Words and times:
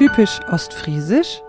Typisch 0.00 0.40
ostfriesisch? 0.50 1.42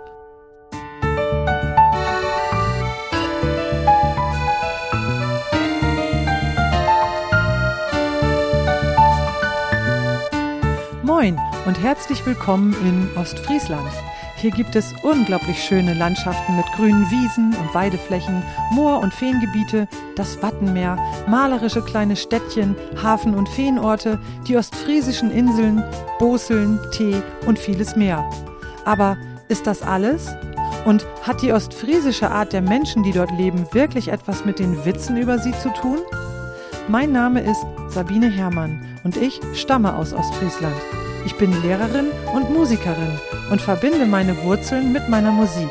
Moin 11.02 11.40
und 11.66 11.82
herzlich 11.82 12.26
willkommen 12.26 12.74
in 12.84 13.10
Ostfriesland. 13.18 13.90
Hier 14.42 14.50
gibt 14.50 14.76
es 14.76 14.92
unglaublich 15.04 15.64
schöne 15.64 15.94
Landschaften 15.94 16.58
mit 16.58 16.66
grünen 16.72 17.10
Wiesen 17.12 17.56
und 17.56 17.76
Weideflächen, 17.76 18.42
Moor- 18.72 19.00
und 19.00 19.14
Feengebiete, 19.14 19.88
das 20.16 20.42
Wattenmeer, 20.42 20.98
malerische 21.28 21.84
kleine 21.84 22.16
Städtchen, 22.16 22.76
Hafen- 23.04 23.36
und 23.36 23.48
Feenorte, 23.48 24.18
die 24.48 24.58
ostfriesischen 24.58 25.30
Inseln, 25.30 25.84
Boseln, 26.18 26.80
Tee 26.92 27.22
und 27.46 27.60
vieles 27.60 27.96
mehr. 27.96 28.28
Aber 28.86 29.18
ist 29.48 29.68
das 29.68 29.82
alles? 29.82 30.28
Und 30.86 31.06
hat 31.22 31.42
die 31.42 31.54
ostfriesische 31.54 32.32
Art 32.32 32.54
der 32.54 32.62
Menschen, 32.62 33.04
die 33.04 33.12
dort 33.12 33.32
leben, 33.32 33.68
wirklich 33.72 34.08
etwas 34.08 34.46
mit 34.46 34.60
den 34.60 34.84
Witzen 34.86 35.18
über 35.18 35.38
sie 35.38 35.52
zu 35.52 35.70
tun? 35.74 36.00
Mein 36.88 37.12
Name 37.12 37.42
ist 37.42 37.64
Sabine 37.90 38.30
Herrmann 38.30 38.84
und 39.04 39.16
ich 39.16 39.40
stamme 39.54 39.96
aus 39.96 40.14
Ostfriesland. 40.14 40.76
Ich 41.26 41.36
bin 41.36 41.62
Lehrerin 41.62 42.08
und 42.34 42.50
Musikerin 42.52 43.20
und 43.52 43.62
verbinde 43.62 44.08
meine 44.08 44.42
Wurzeln 44.44 44.92
mit 44.92 45.08
meiner 45.08 45.32
Musik. 45.32 45.70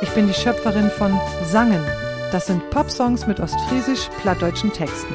Ich 0.00 0.10
bin 0.10 0.26
die 0.26 0.34
Schöpferin 0.34 0.90
von 0.90 1.18
Sangen. 1.44 1.84
Das 2.32 2.46
sind 2.46 2.70
Popsongs 2.70 3.26
mit 3.26 3.40
ostfriesisch-plattdeutschen 3.40 4.72
Texten. 4.72 5.14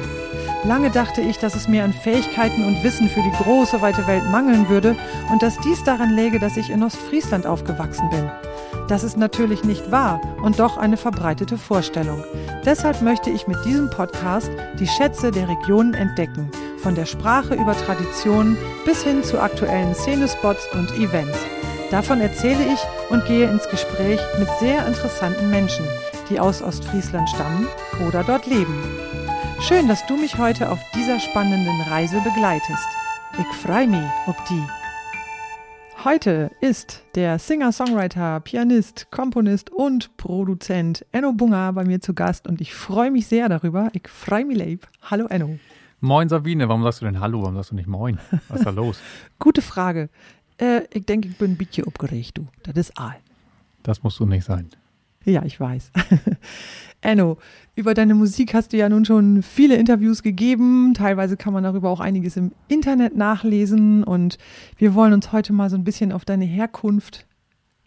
Lange 0.64 0.90
dachte 0.90 1.20
ich, 1.20 1.38
dass 1.38 1.56
es 1.56 1.66
mir 1.66 1.82
an 1.82 1.92
Fähigkeiten 1.92 2.64
und 2.64 2.84
Wissen 2.84 3.08
für 3.08 3.20
die 3.20 3.42
große 3.42 3.82
weite 3.82 4.06
Welt 4.06 4.30
mangeln 4.30 4.68
würde 4.68 4.94
und 5.30 5.42
dass 5.42 5.58
dies 5.58 5.82
daran 5.82 6.10
läge, 6.10 6.38
dass 6.38 6.56
ich 6.56 6.70
in 6.70 6.84
Ostfriesland 6.84 7.46
aufgewachsen 7.46 8.08
bin. 8.10 8.30
Das 8.86 9.02
ist 9.02 9.16
natürlich 9.16 9.64
nicht 9.64 9.90
wahr 9.90 10.20
und 10.42 10.60
doch 10.60 10.76
eine 10.76 10.96
verbreitete 10.96 11.58
Vorstellung. 11.58 12.22
Deshalb 12.64 13.02
möchte 13.02 13.30
ich 13.30 13.48
mit 13.48 13.64
diesem 13.64 13.90
Podcast 13.90 14.50
die 14.78 14.86
Schätze 14.86 15.32
der 15.32 15.48
Regionen 15.48 15.94
entdecken 15.94 16.50
von 16.78 16.94
der 16.94 17.06
Sprache 17.06 17.54
über 17.54 17.76
Traditionen 17.76 18.56
bis 18.84 19.02
hin 19.02 19.24
zu 19.24 19.40
aktuellen 19.40 19.94
Szenespots 19.94 20.66
und 20.74 20.92
Events. 20.92 21.38
Davon 21.90 22.20
erzähle 22.20 22.64
ich 22.72 22.80
und 23.10 23.24
gehe 23.26 23.48
ins 23.50 23.68
Gespräch 23.68 24.20
mit 24.38 24.48
sehr 24.60 24.86
interessanten 24.86 25.50
Menschen, 25.50 25.86
die 26.30 26.40
aus 26.40 26.62
Ostfriesland 26.62 27.28
stammen 27.28 27.66
oder 28.06 28.24
dort 28.24 28.46
leben. 28.46 29.11
Schön, 29.68 29.86
dass 29.86 30.04
du 30.06 30.16
mich 30.16 30.38
heute 30.38 30.72
auf 30.72 30.80
dieser 30.90 31.20
spannenden 31.20 31.80
Reise 31.82 32.20
begleitest. 32.20 32.88
Ich 33.38 33.46
freue 33.58 33.86
mich 33.86 34.02
ob 34.26 34.34
die. 34.46 34.62
Heute 36.02 36.50
ist 36.60 37.04
der 37.14 37.38
Singer, 37.38 37.70
Songwriter, 37.70 38.40
Pianist, 38.40 39.06
Komponist 39.12 39.70
und 39.70 40.16
Produzent 40.16 41.06
Enno 41.12 41.32
Bunger 41.32 41.72
bei 41.74 41.84
mir 41.84 42.00
zu 42.00 42.12
Gast 42.12 42.48
und 42.48 42.60
ich 42.60 42.74
freue 42.74 43.12
mich 43.12 43.28
sehr 43.28 43.48
darüber. 43.48 43.88
Ich 43.92 44.08
freue 44.08 44.44
mich 44.44 44.58
leib. 44.58 44.88
Hallo 45.00 45.26
Enno. 45.26 45.60
Moin 46.00 46.28
Sabine, 46.28 46.68
warum 46.68 46.82
sagst 46.82 47.00
du 47.00 47.04
denn 47.04 47.20
Hallo? 47.20 47.42
Warum 47.42 47.54
sagst 47.54 47.70
du 47.70 47.76
nicht 47.76 47.86
Moin? 47.86 48.18
Was 48.48 48.58
ist 48.58 48.66
da 48.66 48.70
los? 48.70 49.00
Gute 49.38 49.62
Frage. 49.62 50.10
Äh, 50.58 50.82
ich 50.92 51.06
denke, 51.06 51.28
ich 51.28 51.38
bin 51.38 51.52
ein 51.52 51.56
bisschen 51.56 51.86
aufgeregt, 51.86 52.36
du. 52.36 52.48
Das 52.64 52.74
ist 52.74 52.98
all. 52.98 53.16
Das 53.84 54.02
musst 54.02 54.18
du 54.18 54.26
nicht 54.26 54.44
sein. 54.44 54.70
Ja, 55.24 55.44
ich 55.44 55.60
weiß. 55.60 55.92
Enno, 57.02 57.36
über 57.74 57.94
deine 57.94 58.14
Musik 58.14 58.54
hast 58.54 58.72
du 58.72 58.76
ja 58.76 58.88
nun 58.88 59.04
schon 59.04 59.42
viele 59.42 59.76
Interviews 59.76 60.22
gegeben. 60.22 60.94
Teilweise 60.94 61.36
kann 61.36 61.52
man 61.52 61.64
darüber 61.64 61.90
auch 61.90 62.00
einiges 62.00 62.36
im 62.36 62.52
Internet 62.68 63.16
nachlesen. 63.16 64.04
Und 64.04 64.38
wir 64.76 64.94
wollen 64.94 65.12
uns 65.12 65.32
heute 65.32 65.52
mal 65.52 65.68
so 65.68 65.76
ein 65.76 65.84
bisschen 65.84 66.12
auf 66.12 66.24
deine 66.24 66.44
Herkunft 66.44 67.26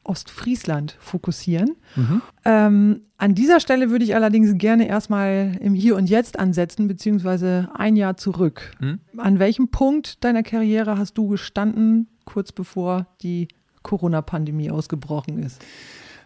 Ostfriesland 0.03 0.97
fokussieren. 0.99 1.75
Mhm. 1.95 2.21
Ähm, 2.45 3.01
an 3.17 3.33
dieser 3.33 3.59
Stelle 3.59 3.89
würde 3.89 4.05
ich 4.05 4.15
allerdings 4.15 4.57
gerne 4.57 4.87
erstmal 4.87 5.57
im 5.59 5.73
Hier 5.73 5.95
und 5.95 6.09
Jetzt 6.09 6.37
ansetzen, 6.37 6.87
beziehungsweise 6.87 7.69
ein 7.73 7.95
Jahr 7.95 8.17
zurück. 8.17 8.71
Mhm. 8.79 8.99
An 9.17 9.39
welchem 9.39 9.69
Punkt 9.69 10.23
deiner 10.23 10.43
Karriere 10.43 10.97
hast 10.97 11.17
du 11.17 11.29
gestanden, 11.29 12.07
kurz 12.25 12.51
bevor 12.51 13.07
die 13.21 13.47
Corona-Pandemie 13.81 14.69
ausgebrochen 14.69 15.41
ist? 15.41 15.63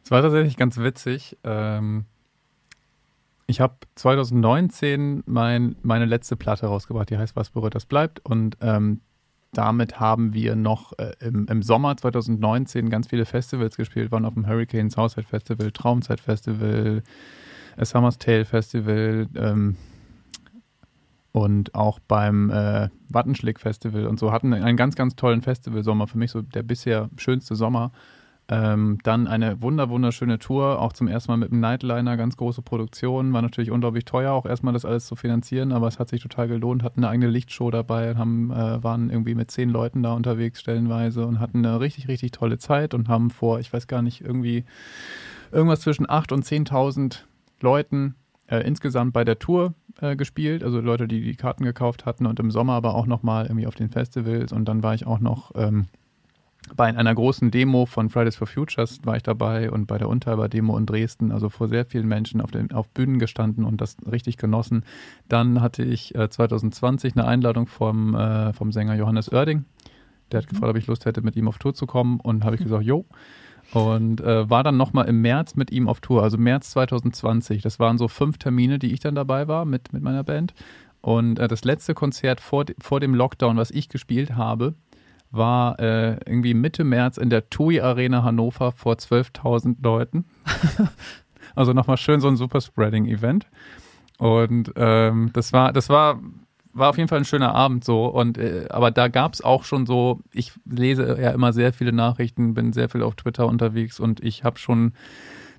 Es 0.03 0.11
war 0.11 0.21
tatsächlich 0.21 0.57
ganz 0.57 0.77
witzig. 0.77 1.37
Ähm, 1.43 2.05
ich 3.49 3.61
habe 3.61 3.77
2019 3.95 5.23
mein, 5.25 5.75
meine 5.81 6.05
letzte 6.05 6.35
Platte 6.35 6.67
rausgebracht, 6.67 7.09
die 7.09 7.17
heißt 7.17 7.35
Was 7.35 7.49
berührt, 7.49 7.73
das 7.73 7.87
bleibt. 7.87 8.23
Und 8.23 8.57
ähm, 8.61 9.01
damit 9.53 9.99
haben 9.99 10.35
wir 10.35 10.55
noch 10.55 10.93
äh, 10.99 11.13
im, 11.19 11.47
im, 11.47 11.63
Sommer 11.63 11.97
2019 11.97 12.91
ganz 12.91 13.07
viele 13.07 13.25
Festivals 13.25 13.75
gespielt, 13.75 14.11
waren 14.11 14.25
auf 14.25 14.35
dem 14.35 14.45
Hurricane 14.45 14.91
Southside 14.91 15.25
Festival, 15.25 15.71
Traumzeit 15.71 16.19
Festival, 16.19 17.01
A 17.75 17.85
Summer's 17.85 18.19
Tale 18.19 18.45
Festival 18.45 19.27
ähm, 19.35 19.77
und 21.31 21.73
auch 21.73 21.97
beim 21.97 22.51
äh, 22.51 22.89
Wattenschlick 23.07 23.59
Festival 23.59 24.05
und 24.05 24.19
so 24.19 24.31
hatten 24.31 24.53
einen 24.53 24.77
ganz, 24.77 24.95
ganz 24.95 25.15
tollen 25.15 25.41
Festivalsommer. 25.41 26.05
Für 26.05 26.19
mich 26.19 26.29
so 26.29 26.43
der 26.43 26.61
bisher 26.61 27.09
schönste 27.17 27.55
Sommer. 27.55 27.91
Ähm, 28.51 28.97
dann 29.03 29.27
eine 29.27 29.61
wunder 29.61 29.89
wunderschöne 29.89 30.39
Tour, 30.39 30.81
auch 30.81 30.91
zum 30.91 31.07
ersten 31.07 31.31
Mal 31.31 31.37
mit 31.37 31.51
dem 31.51 31.59
Nightliner, 31.59 32.17
ganz 32.17 32.35
große 32.35 32.63
Produktion. 32.63 33.31
War 33.31 33.43
natürlich 33.43 33.69
unglaublich 33.69 34.05
teuer, 34.05 34.31
auch 34.31 34.47
erstmal 34.47 34.73
das 34.73 34.85
alles 34.85 35.05
zu 35.05 35.15
finanzieren, 35.15 35.71
aber 35.71 35.87
es 35.87 35.99
hat 35.99 36.09
sich 36.09 36.23
total 36.23 36.47
gelohnt. 36.47 36.81
Hatten 36.81 37.01
eine 37.03 37.09
eigene 37.09 37.29
Lichtshow 37.29 37.69
dabei, 37.69 38.15
haben, 38.15 38.49
äh, 38.51 38.83
waren 38.83 39.11
irgendwie 39.11 39.35
mit 39.35 39.51
zehn 39.51 39.69
Leuten 39.69 40.01
da 40.01 40.13
unterwegs 40.13 40.61
stellenweise 40.61 41.27
und 41.27 41.39
hatten 41.39 41.63
eine 41.63 41.79
richtig, 41.79 42.07
richtig 42.07 42.31
tolle 42.31 42.57
Zeit 42.57 42.95
und 42.95 43.07
haben 43.07 43.29
vor, 43.29 43.59
ich 43.59 43.71
weiß 43.71 43.85
gar 43.85 44.01
nicht, 44.01 44.21
irgendwie 44.21 44.65
irgendwas 45.51 45.81
zwischen 45.81 46.07
8.000 46.07 46.33
und 46.33 46.45
10.000 46.45 47.19
Leuten 47.61 48.15
äh, 48.47 48.65
insgesamt 48.65 49.13
bei 49.13 49.23
der 49.23 49.37
Tour 49.37 49.75
äh, 50.01 50.15
gespielt, 50.15 50.63
also 50.63 50.79
Leute, 50.79 51.07
die 51.07 51.21
die 51.21 51.35
Karten 51.35 51.63
gekauft 51.63 52.07
hatten 52.07 52.25
und 52.25 52.39
im 52.39 52.49
Sommer 52.49 52.73
aber 52.73 52.95
auch 52.95 53.05
nochmal 53.05 53.45
irgendwie 53.45 53.67
auf 53.67 53.75
den 53.75 53.89
Festivals 53.89 54.51
und 54.51 54.65
dann 54.65 54.81
war 54.81 54.95
ich 54.95 55.05
auch 55.05 55.19
noch 55.19 55.51
ähm, 55.53 55.85
bei 56.75 56.85
einer 56.85 57.15
großen 57.15 57.51
Demo 57.51 57.85
von 57.85 58.09
Fridays 58.09 58.35
for 58.35 58.47
Futures 58.47 58.99
war 59.03 59.15
ich 59.15 59.23
dabei 59.23 59.71
und 59.71 59.87
bei 59.87 59.97
der 59.97 60.09
Unteilbar-Demo 60.09 60.77
in 60.77 60.85
Dresden, 60.85 61.31
also 61.31 61.49
vor 61.49 61.67
sehr 61.67 61.85
vielen 61.85 62.07
Menschen 62.07 62.41
auf, 62.41 62.51
den, 62.51 62.71
auf 62.71 62.89
Bühnen 62.89 63.17
gestanden 63.19 63.63
und 63.63 63.81
das 63.81 63.97
richtig 64.09 64.37
genossen. 64.37 64.83
Dann 65.27 65.61
hatte 65.61 65.83
ich 65.83 66.15
äh, 66.15 66.29
2020 66.29 67.15
eine 67.15 67.25
Einladung 67.25 67.67
vom, 67.67 68.15
äh, 68.15 68.53
vom 68.53 68.71
Sänger 68.71 68.95
Johannes 68.95 69.31
Oerding. 69.31 69.65
Der 70.31 70.39
hat 70.39 70.45
mhm. 70.45 70.49
gefragt, 70.49 70.71
ob 70.71 70.77
ich 70.77 70.87
Lust 70.87 71.05
hätte, 71.05 71.21
mit 71.21 71.35
ihm 71.35 71.47
auf 71.47 71.57
Tour 71.57 71.73
zu 71.73 71.85
kommen 71.85 72.19
und 72.19 72.43
habe 72.43 72.55
ich 72.55 72.61
gesagt, 72.61 72.83
jo. 72.83 73.05
Und 73.73 74.21
äh, 74.21 74.49
war 74.49 74.63
dann 74.63 74.77
nochmal 74.77 75.07
im 75.07 75.21
März 75.21 75.55
mit 75.55 75.71
ihm 75.71 75.87
auf 75.87 75.99
Tour, 75.99 76.23
also 76.23 76.37
März 76.37 76.71
2020. 76.71 77.61
Das 77.61 77.79
waren 77.79 77.97
so 77.97 78.07
fünf 78.07 78.37
Termine, 78.37 78.79
die 78.79 78.93
ich 78.93 78.99
dann 78.99 79.15
dabei 79.15 79.47
war 79.47 79.65
mit, 79.65 79.93
mit 79.93 80.01
meiner 80.01 80.23
Band. 80.23 80.53
Und 81.01 81.39
äh, 81.39 81.47
das 81.47 81.63
letzte 81.63 81.93
Konzert 81.93 82.41
vor, 82.41 82.65
vor 82.81 82.99
dem 82.99 83.13
Lockdown, 83.13 83.57
was 83.57 83.71
ich 83.71 83.87
gespielt 83.89 84.35
habe, 84.35 84.75
war 85.31 85.79
äh, 85.79 86.17
irgendwie 86.25 86.53
Mitte 86.53 86.83
März 86.83 87.17
in 87.17 87.29
der 87.29 87.49
TUI 87.49 87.81
Arena 87.81 88.23
Hannover 88.23 88.71
vor 88.71 88.95
12.000 88.95 89.77
Leuten. 89.81 90.25
also 91.55 91.73
nochmal 91.73 91.97
schön 91.97 92.19
so 92.19 92.27
ein 92.27 92.37
Superspreading-Event. 92.37 93.47
Und 94.17 94.73
ähm, 94.75 95.29
das 95.33 95.53
war, 95.53 95.71
das 95.71 95.89
war, 95.89 96.19
war 96.73 96.89
auf 96.89 96.97
jeden 96.97 97.07
Fall 97.07 97.19
ein 97.19 97.25
schöner 97.25 97.53
Abend 97.53 97.83
so. 97.85 98.05
Und 98.07 98.37
äh, 98.37 98.65
aber 98.69 98.91
da 98.91 99.07
gab 99.07 99.33
es 99.33 99.41
auch 99.41 99.63
schon 99.63 99.85
so, 99.85 100.19
ich 100.33 100.53
lese 100.65 101.19
ja 101.21 101.31
immer 101.31 101.53
sehr 101.53 101.73
viele 101.73 101.93
Nachrichten, 101.93 102.53
bin 102.53 102.73
sehr 102.73 102.89
viel 102.89 103.03
auf 103.03 103.15
Twitter 103.15 103.47
unterwegs 103.47 103.99
und 103.99 104.23
ich 104.23 104.43
habe 104.43 104.57
schon 104.57 104.93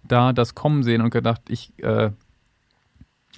da 0.02 0.32
das 0.32 0.54
kommen 0.54 0.82
sehen 0.82 1.02
und 1.02 1.10
gedacht, 1.10 1.42
ich 1.48 1.72
äh, 1.82 2.10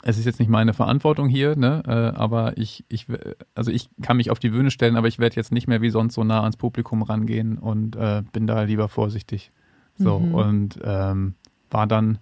es 0.03 0.19
ist 0.19 0.25
jetzt 0.25 0.41
nicht 0.41 0.49
meine 0.49 0.75
Verantwortung 0.75 1.29
hier, 1.29 1.57
ne? 1.57 1.83
Äh, 1.87 2.19
aber 2.19 2.59
ich, 2.59 2.85
ich, 2.89 3.07
also 3.55 3.71
ich 3.71 3.89
kann 4.03 4.17
mich 4.17 4.31
auf 4.31 4.39
die 4.39 4.51
Bühne 4.51 4.71
stellen, 4.71 4.97
aber 4.97 5.09
ich 5.09 5.19
werde 5.19 5.37
jetzt 5.37 5.53
nicht 5.53 5.69
mehr 5.69 5.81
wie 5.81 5.91
sonst 5.91 6.15
so 6.15 6.25
nah 6.25 6.41
ans 6.41 6.57
Publikum 6.57 7.03
rangehen 7.03 7.57
und 7.57 7.97
äh, 7.97 8.23
bin 8.33 8.47
da 8.47 8.63
lieber 8.63 8.89
vorsichtig. 8.89 9.53
So, 9.97 10.19
mhm. 10.19 10.35
und 10.35 10.81
ähm, 10.83 11.35
war 11.71 11.87
dann 11.87 12.19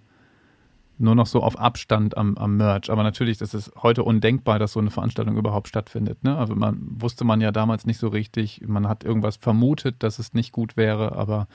nur 1.01 1.15
noch 1.15 1.25
so 1.25 1.41
auf 1.41 1.57
Abstand 1.59 2.15
am, 2.15 2.37
am 2.37 2.57
Merch. 2.57 2.91
Aber 2.91 3.01
natürlich, 3.01 3.39
das 3.39 3.53
ist 3.55 3.71
heute 3.81 4.03
undenkbar, 4.03 4.59
dass 4.59 4.73
so 4.73 4.79
eine 4.79 4.91
Veranstaltung 4.91 5.35
überhaupt 5.35 5.67
stattfindet. 5.67 6.23
Ne? 6.23 6.37
Also 6.37 6.55
man 6.55 6.79
wusste 7.01 7.25
man 7.25 7.41
ja 7.41 7.51
damals 7.51 7.87
nicht 7.87 7.97
so 7.97 8.07
richtig. 8.07 8.61
Man 8.67 8.87
hat 8.87 9.03
irgendwas 9.03 9.37
vermutet, 9.37 10.03
dass 10.03 10.19
es 10.19 10.33
nicht 10.33 10.51
gut 10.51 10.77
wäre, 10.77 11.13
aber 11.13 11.47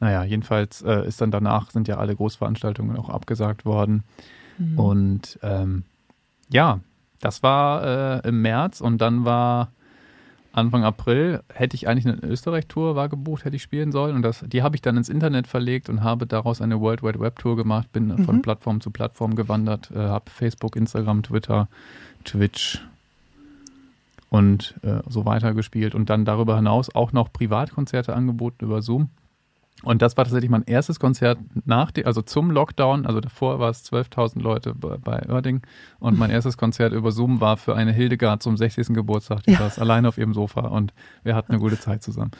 naja, 0.00 0.24
jedenfalls 0.24 0.80
äh, 0.80 1.06
ist 1.06 1.20
dann 1.20 1.30
danach, 1.30 1.70
sind 1.70 1.86
ja 1.86 1.98
alle 1.98 2.16
Großveranstaltungen 2.16 2.96
auch 2.96 3.10
abgesagt 3.10 3.66
worden. 3.66 4.04
Mhm. 4.58 4.78
Und 4.78 5.38
ähm, 5.42 5.84
ja, 6.50 6.80
das 7.20 7.42
war 7.42 8.22
äh, 8.22 8.28
im 8.28 8.42
März 8.42 8.80
und 8.80 8.98
dann 8.98 9.24
war 9.24 9.70
Anfang 10.54 10.84
April, 10.84 11.42
hätte 11.52 11.74
ich 11.74 11.88
eigentlich 11.88 12.06
eine 12.06 12.22
Österreich-Tour 12.22 12.94
war 12.94 13.08
gebucht, 13.08 13.44
hätte 13.44 13.56
ich 13.56 13.62
spielen 13.62 13.90
sollen. 13.90 14.14
Und 14.14 14.22
das, 14.22 14.44
die 14.46 14.62
habe 14.62 14.76
ich 14.76 14.82
dann 14.82 14.96
ins 14.96 15.08
Internet 15.08 15.48
verlegt 15.48 15.88
und 15.88 16.04
habe 16.04 16.26
daraus 16.26 16.60
eine 16.60 16.80
World 16.80 17.02
Wide 17.02 17.18
Web 17.18 17.40
Tour 17.40 17.56
gemacht, 17.56 17.92
bin 17.92 18.06
mhm. 18.06 18.24
von 18.24 18.42
Plattform 18.42 18.80
zu 18.80 18.92
Plattform 18.92 19.34
gewandert, 19.34 19.90
äh, 19.90 19.98
habe 19.98 20.30
Facebook, 20.30 20.76
Instagram, 20.76 21.24
Twitter, 21.24 21.68
Twitch 22.24 22.80
und 24.30 24.74
äh, 24.82 25.00
so 25.08 25.24
weiter 25.24 25.54
gespielt 25.54 25.94
und 25.94 26.08
dann 26.08 26.24
darüber 26.24 26.56
hinaus 26.56 26.94
auch 26.94 27.12
noch 27.12 27.32
Privatkonzerte 27.32 28.14
angeboten 28.14 28.64
über 28.64 28.80
Zoom. 28.80 29.10
Und 29.82 30.00
das 30.00 30.16
war 30.16 30.24
tatsächlich 30.24 30.50
mein 30.50 30.64
erstes 30.64 30.98
Konzert 30.98 31.38
nach 31.66 31.90
dem, 31.90 32.06
also 32.06 32.22
zum 32.22 32.50
Lockdown. 32.50 33.06
Also 33.06 33.20
davor 33.20 33.58
war 33.58 33.70
es 33.70 33.84
12.000 33.84 34.40
Leute 34.40 34.74
bei, 34.74 34.96
bei 34.96 35.28
Oerding. 35.28 35.62
Und 35.98 36.18
mein 36.18 36.30
erstes 36.30 36.56
Konzert 36.56 36.92
über 36.92 37.12
Zoom 37.12 37.40
war 37.40 37.56
für 37.56 37.74
eine 37.74 37.92
Hildegard 37.92 38.42
zum 38.42 38.56
60. 38.56 38.88
Geburtstag. 38.88 39.42
Die 39.42 39.52
ja. 39.52 39.58
saß 39.58 39.78
alleine 39.78 40.08
auf 40.08 40.16
ihrem 40.16 40.32
Sofa 40.32 40.62
und 40.62 40.94
wir 41.22 41.34
hatten 41.34 41.52
eine 41.52 41.60
gute 41.60 41.78
Zeit 41.78 42.02
zusammen. 42.02 42.30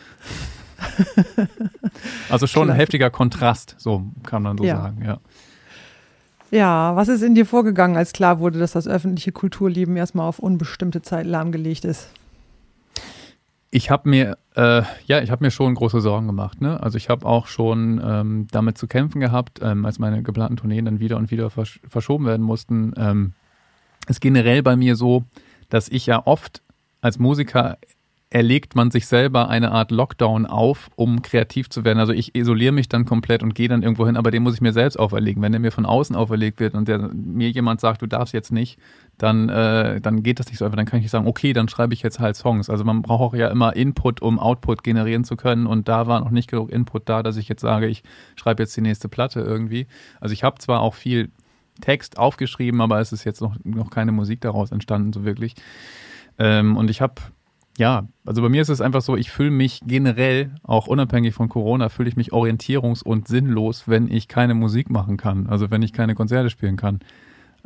also 2.31 2.47
schon 2.47 2.71
ein 2.71 2.77
heftiger 2.77 3.11
Kontrast, 3.11 3.75
so 3.79 4.05
kann 4.23 4.43
man 4.43 4.59
so 4.59 4.65
ja. 4.65 4.77
sagen, 4.77 5.05
ja. 5.05 5.19
Ja, 6.51 6.95
was 6.95 7.09
ist 7.09 7.23
in 7.23 7.35
dir 7.35 7.47
vorgegangen, 7.47 7.97
als 7.97 8.13
klar 8.13 8.39
wurde, 8.39 8.59
dass 8.59 8.73
das 8.73 8.87
öffentliche 8.87 9.33
Kulturleben 9.33 9.97
erstmal 9.97 10.29
auf 10.29 10.39
unbestimmte 10.39 11.03
Zeit 11.03 11.27
lahmgelegt 11.27 11.85
ist? 11.85 12.09
Ich 13.77 13.91
habe 13.91 14.09
mir, 14.09 14.39
äh, 14.55 14.83
ja, 15.07 15.21
ich 15.21 15.33
habe 15.33 15.43
mir 15.43 15.51
schon 15.51 15.75
große 15.75 16.01
Sorgen 16.01 16.29
gemacht. 16.29 16.61
Ne? 16.61 16.81
Also 16.81 16.97
ich 16.97 17.09
habe 17.09 17.27
auch 17.27 17.49
schon 17.49 18.01
ähm, 18.05 18.47
damit 18.53 18.79
zu 18.79 18.87
kämpfen 18.87 19.19
gehabt, 19.19 19.59
ähm, 19.65 19.85
als 19.85 19.99
meine 19.99 20.23
geplanten 20.23 20.57
Tourneen 20.57 20.85
dann 20.85 21.01
wieder 21.01 21.17
und 21.17 21.33
wieder 21.33 21.51
versch 21.51 21.81
verschoben 21.83 22.25
werden 22.25 22.47
mussten. 22.47 22.95
Ähm, 22.97 23.33
ist 24.07 24.21
generell 24.21 24.63
bei 24.63 24.77
mir 24.77 24.95
so, 24.95 25.25
dass 25.71 25.89
ich 25.89 26.07
ja 26.07 26.25
oft 26.25 26.63
als 27.01 27.19
Musiker 27.19 27.77
erlegt 28.35 28.75
man 28.75 28.91
sich 28.91 29.07
selber 29.07 29.49
eine 29.49 29.71
Art 29.71 29.93
Lockdown 29.93 30.45
auf, 30.45 30.91
um 30.97 31.23
kreativ 31.23 31.71
zu 31.71 31.85
werden. 31.85 32.01
Also 32.01 32.13
ich 32.13 32.35
isoliere 32.35 32.73
mich 32.73 32.89
dann 32.89 33.05
komplett 33.05 33.45
und 33.45 33.55
gehe 33.55 33.69
dann 33.69 33.85
irgendwo 33.85 34.07
hin, 34.07 34.17
aber 34.17 34.33
den 34.33 34.43
muss 34.43 34.55
ich 34.55 34.61
mir 34.61 34.73
selbst 34.73 34.99
auferlegen. 34.99 35.41
Wenn 35.41 35.53
der 35.53 35.61
mir 35.61 35.71
von 35.71 35.87
außen 35.87 36.17
auferlegt 36.17 36.59
wird 36.59 36.75
und 36.75 36.89
der, 36.89 36.99
mir 37.15 37.51
jemand 37.51 37.81
sagt, 37.81 38.03
du 38.03 38.09
darfst 38.09 38.35
jetzt 38.35 38.51
nicht, 38.51 38.77
dann, 39.19 39.49
äh, 39.51 40.01
dann 40.01 40.25
geht 40.25 40.41
das 40.41 40.49
nicht 40.49 40.59
so 40.59 40.65
einfach. 40.65 40.75
Dann 40.75 40.85
kann 40.85 40.99
ich 40.99 41.05
nicht 41.05 41.13
sagen, 41.13 41.29
okay, 41.29 41.53
dann 41.53 41.69
schreibe 41.69 41.95
ich 41.95 42.03
jetzt 42.03 42.19
halt 42.19 42.35
Songs. 42.35 42.69
Also 42.69 42.83
man 42.83 43.03
braucht 43.03 43.21
auch 43.21 43.39
ja 43.39 43.47
immer 43.51 43.77
Input, 43.77 44.21
um 44.21 44.41
Output 44.41 44.83
generieren 44.83 45.23
zu 45.23 45.37
können. 45.37 45.69
Und 45.69 45.87
da 45.87 46.09
war 46.09 46.19
noch 46.19 46.33
nicht 46.33 46.51
genug 46.51 46.73
Input 46.73 47.09
da, 47.09 47.23
dass 47.23 47.37
ich 47.37 47.49
jetzt 47.49 47.61
sage, 47.61 47.87
ich 47.87 48.03
schreibe 48.35 48.65
jetzt 48.65 48.77
die 48.77 48.81
nächste 48.81 49.09
Platte 49.09 49.43
irgendwie. 49.43 49.87
Also 50.21 50.33
ich 50.33 50.43
habe 50.43 50.59
zwar 50.59 50.81
auch 50.81 50.95
viel 50.95 51.31
Text 51.81 52.19
aufgeschrieben, 52.19 52.81
aber 52.81 52.99
es 52.99 53.13
ist 53.13 53.23
jetzt 53.23 53.41
noch, 53.41 53.55
noch 53.63 53.91
keine 53.91 54.11
Musik 54.11 54.41
daraus 54.41 54.73
entstanden, 54.73 55.13
so 55.13 55.25
wirklich. 55.25 55.55
Ähm, 56.37 56.77
und 56.77 56.91
ich 56.91 57.01
habe 57.01 57.15
ja, 57.77 58.07
also 58.25 58.41
bei 58.43 58.49
mir 58.49 58.63
ist 58.63 58.69
es 58.69 58.81
einfach 58.81 59.03
so, 59.03 59.17
ich 59.17 59.31
fühle 59.31 59.51
mich 59.51 59.81
generell, 59.85 60.55
auch 60.63 60.87
unabhängig 60.87 61.35
von 61.35 61.49
Corona, 61.49 61.89
fühle 61.89 62.09
ich 62.09 62.17
mich 62.17 62.33
orientierungs- 62.33 63.03
und 63.03 63.27
sinnlos, 63.27 63.89
wenn 63.89 64.09
ich 64.11 64.29
keine 64.29 64.55
Musik 64.55 64.91
machen 64.91 65.17
kann, 65.17 65.47
also 65.49 65.71
wenn 65.71 65.83
ich 65.83 65.93
keine 65.93 66.15
Konzerte 66.15 66.51
spielen 66.51 66.77
kann. 66.77 67.01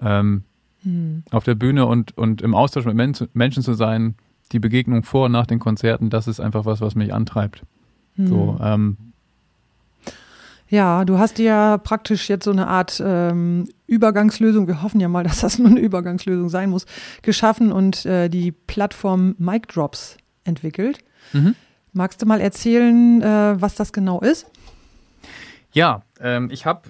Ähm, 0.00 0.44
hm. 0.82 1.24
Auf 1.30 1.44
der 1.44 1.56
Bühne 1.56 1.86
und, 1.86 2.16
und 2.16 2.40
im 2.40 2.54
Austausch 2.54 2.86
mit 2.86 2.94
Men 2.94 3.12
Menschen 3.34 3.62
zu 3.62 3.74
sein, 3.74 4.14
die 4.52 4.60
Begegnung 4.60 5.02
vor 5.02 5.26
und 5.26 5.32
nach 5.32 5.46
den 5.46 5.58
Konzerten, 5.58 6.08
das 6.08 6.26
ist 6.26 6.40
einfach 6.40 6.64
was, 6.64 6.80
was 6.80 6.94
mich 6.94 7.12
antreibt. 7.12 7.64
Hm. 8.14 8.26
So, 8.28 8.58
ähm, 8.62 8.96
ja, 10.68 11.04
du 11.04 11.18
hast 11.18 11.38
ja 11.38 11.78
praktisch 11.78 12.28
jetzt 12.28 12.44
so 12.44 12.50
eine 12.50 12.66
Art 12.66 13.02
ähm, 13.04 13.68
Übergangslösung, 13.86 14.66
wir 14.66 14.82
hoffen 14.82 15.00
ja 15.00 15.08
mal, 15.08 15.24
dass 15.24 15.40
das 15.40 15.58
nur 15.58 15.68
eine 15.68 15.80
Übergangslösung 15.80 16.48
sein 16.48 16.70
muss, 16.70 16.86
geschaffen 17.22 17.72
und 17.72 18.04
äh, 18.06 18.28
die 18.28 18.52
Plattform 18.52 19.34
Mic 19.38 19.68
Drops 19.72 20.16
entwickelt. 20.44 20.98
Mhm. 21.32 21.54
Magst 21.92 22.22
du 22.22 22.26
mal 22.26 22.40
erzählen, 22.40 23.22
äh, 23.22 23.60
was 23.60 23.74
das 23.74 23.92
genau 23.92 24.20
ist? 24.20 24.46
Ja, 25.72 26.02
ähm, 26.20 26.48
ich 26.50 26.66
habe 26.66 26.82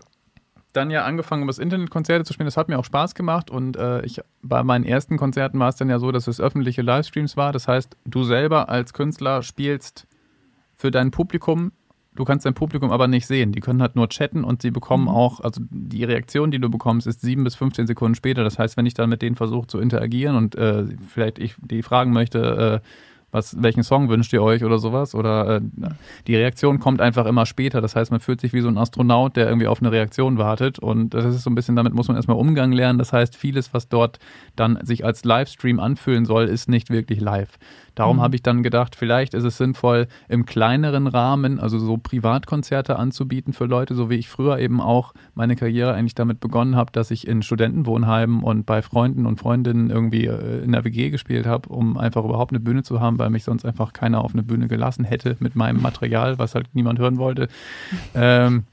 dann 0.72 0.90
ja 0.90 1.04
angefangen, 1.04 1.42
über 1.42 1.50
das 1.50 1.58
Internet 1.58 1.90
Konzerte 1.90 2.24
zu 2.24 2.32
spielen. 2.32 2.46
Das 2.46 2.56
hat 2.56 2.68
mir 2.68 2.78
auch 2.78 2.84
Spaß 2.84 3.14
gemacht 3.14 3.50
und 3.50 3.76
äh, 3.76 4.04
ich, 4.04 4.20
bei 4.42 4.62
meinen 4.62 4.84
ersten 4.84 5.16
Konzerten 5.16 5.58
war 5.58 5.70
es 5.70 5.76
dann 5.76 5.88
ja 5.88 5.98
so, 5.98 6.12
dass 6.12 6.26
es 6.26 6.40
öffentliche 6.40 6.82
Livestreams 6.82 7.36
war. 7.36 7.52
Das 7.52 7.68
heißt, 7.68 7.96
du 8.04 8.24
selber 8.24 8.68
als 8.68 8.92
Künstler 8.92 9.42
spielst 9.42 10.06
für 10.74 10.90
dein 10.90 11.10
Publikum 11.10 11.72
Du 12.18 12.24
kannst 12.24 12.44
dein 12.44 12.54
Publikum 12.54 12.90
aber 12.90 13.06
nicht 13.06 13.28
sehen. 13.28 13.52
Die 13.52 13.60
können 13.60 13.80
halt 13.80 13.94
nur 13.94 14.08
chatten 14.08 14.42
und 14.42 14.60
sie 14.60 14.72
bekommen 14.72 15.04
mhm. 15.04 15.10
auch, 15.10 15.38
also 15.38 15.60
die 15.70 16.02
Reaktion, 16.02 16.50
die 16.50 16.58
du 16.58 16.68
bekommst, 16.68 17.06
ist 17.06 17.20
sieben 17.20 17.44
bis 17.44 17.54
15 17.54 17.86
Sekunden 17.86 18.16
später. 18.16 18.42
Das 18.42 18.58
heißt, 18.58 18.76
wenn 18.76 18.86
ich 18.86 18.94
dann 18.94 19.08
mit 19.08 19.22
denen 19.22 19.36
versuche 19.36 19.68
zu 19.68 19.78
interagieren 19.78 20.34
und 20.34 20.56
äh, 20.56 20.86
vielleicht 21.06 21.38
ich 21.38 21.54
die 21.60 21.84
fragen 21.84 22.12
möchte, 22.12 22.82
äh, 22.82 22.88
was, 23.30 23.62
welchen 23.62 23.84
Song 23.84 24.08
wünscht 24.08 24.32
ihr 24.32 24.42
euch 24.42 24.64
oder 24.64 24.80
sowas? 24.80 25.14
Oder 25.14 25.56
äh, 25.56 25.60
die 26.26 26.34
Reaktion 26.34 26.80
kommt 26.80 27.00
einfach 27.00 27.26
immer 27.26 27.46
später. 27.46 27.80
Das 27.80 27.94
heißt, 27.94 28.10
man 28.10 28.18
fühlt 28.18 28.40
sich 28.40 28.52
wie 28.52 28.62
so 28.62 28.68
ein 28.68 28.78
Astronaut, 28.78 29.36
der 29.36 29.46
irgendwie 29.46 29.68
auf 29.68 29.80
eine 29.80 29.92
Reaktion 29.92 30.38
wartet. 30.38 30.80
Und 30.80 31.14
das 31.14 31.24
ist 31.26 31.44
so 31.44 31.50
ein 31.50 31.54
bisschen, 31.54 31.76
damit 31.76 31.94
muss 31.94 32.08
man 32.08 32.16
erstmal 32.16 32.38
Umgang 32.38 32.72
lernen. 32.72 32.98
Das 32.98 33.12
heißt, 33.12 33.36
vieles, 33.36 33.72
was 33.72 33.88
dort 33.88 34.18
dann 34.56 34.78
sich 34.84 35.04
als 35.04 35.24
Livestream 35.24 35.78
anfühlen 35.78 36.24
soll, 36.24 36.46
ist 36.46 36.68
nicht 36.68 36.90
wirklich 36.90 37.20
live. 37.20 37.58
Darum 37.98 38.18
mhm. 38.18 38.20
habe 38.20 38.36
ich 38.36 38.42
dann 38.42 38.62
gedacht, 38.62 38.94
vielleicht 38.94 39.34
ist 39.34 39.42
es 39.42 39.56
sinnvoll, 39.56 40.06
im 40.28 40.46
kleineren 40.46 41.08
Rahmen, 41.08 41.58
also 41.58 41.80
so 41.80 41.96
Privatkonzerte 41.96 42.96
anzubieten 42.96 43.52
für 43.52 43.64
Leute, 43.64 43.96
so 43.96 44.08
wie 44.08 44.14
ich 44.14 44.28
früher 44.28 44.60
eben 44.60 44.80
auch 44.80 45.14
meine 45.34 45.56
Karriere 45.56 45.94
eigentlich 45.94 46.14
damit 46.14 46.38
begonnen 46.38 46.76
habe, 46.76 46.92
dass 46.92 47.10
ich 47.10 47.26
in 47.26 47.42
Studentenwohnheimen 47.42 48.44
und 48.44 48.66
bei 48.66 48.82
Freunden 48.82 49.26
und 49.26 49.40
Freundinnen 49.40 49.90
irgendwie 49.90 50.26
äh, 50.26 50.62
in 50.62 50.70
der 50.70 50.84
WG 50.84 51.10
gespielt 51.10 51.44
habe, 51.44 51.70
um 51.70 51.98
einfach 51.98 52.24
überhaupt 52.24 52.52
eine 52.52 52.60
Bühne 52.60 52.84
zu 52.84 53.00
haben, 53.00 53.18
weil 53.18 53.30
mich 53.30 53.42
sonst 53.42 53.64
einfach 53.64 53.92
keiner 53.92 54.22
auf 54.22 54.32
eine 54.32 54.44
Bühne 54.44 54.68
gelassen 54.68 55.04
hätte 55.04 55.36
mit 55.40 55.56
meinem 55.56 55.82
Material, 55.82 56.38
was 56.38 56.54
halt 56.54 56.68
niemand 56.74 57.00
hören 57.00 57.18
wollte. 57.18 57.48
Ähm, 58.14 58.64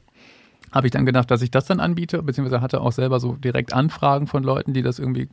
habe 0.72 0.88
ich 0.88 0.92
dann 0.92 1.06
gedacht, 1.06 1.30
dass 1.31 1.42
ich 1.42 1.51
das 1.51 1.66
dann 1.66 1.80
anbiete, 1.80 2.22
beziehungsweise 2.22 2.62
hatte 2.62 2.81
auch 2.81 2.92
selber 2.92 3.19
so 3.19 3.33
direkt 3.33 3.74
Anfragen 3.74 4.27
von 4.27 4.44
Leuten, 4.44 4.74
die 4.74 4.81
das 4.81 5.00
irgendwie 5.00 5.30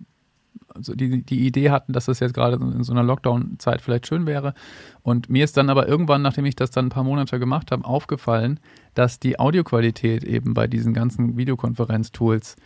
also 0.75 0.95
die, 0.95 1.23
die 1.23 1.47
Idee 1.47 1.71
hatten, 1.71 1.93
dass 1.93 2.07
das 2.07 2.21
jetzt 2.21 2.35
gerade 2.35 2.57
in 2.57 2.83
so 2.83 2.93
einer 2.93 3.03
Lockdown-Zeit 3.03 3.81
vielleicht 3.81 4.07
schön 4.07 4.27
wäre. 4.27 4.55
Und 5.03 5.29
mir 5.29 5.45
ist 5.45 5.57
dann 5.57 5.71
aber 5.71 5.89
irgendwann, 5.89 6.23
nachdem 6.23 6.47
ich 6.47 6.57
das 6.57 6.71
dann 6.71 6.87
ein 6.87 6.91
paar 6.91 7.05
Monate 7.05 7.39
gemacht 7.39 7.71
habe, 7.73 7.85
aufgefallen, 7.85 8.61
dass 8.95 9.21
die 9.21 9.39
Audioqualität 9.39 10.25
eben 10.25 10.55
bei 10.55 10.67
diesen 10.67 10.95
ganzen 10.95 11.37
Videokonferenz-Tools 11.37 12.57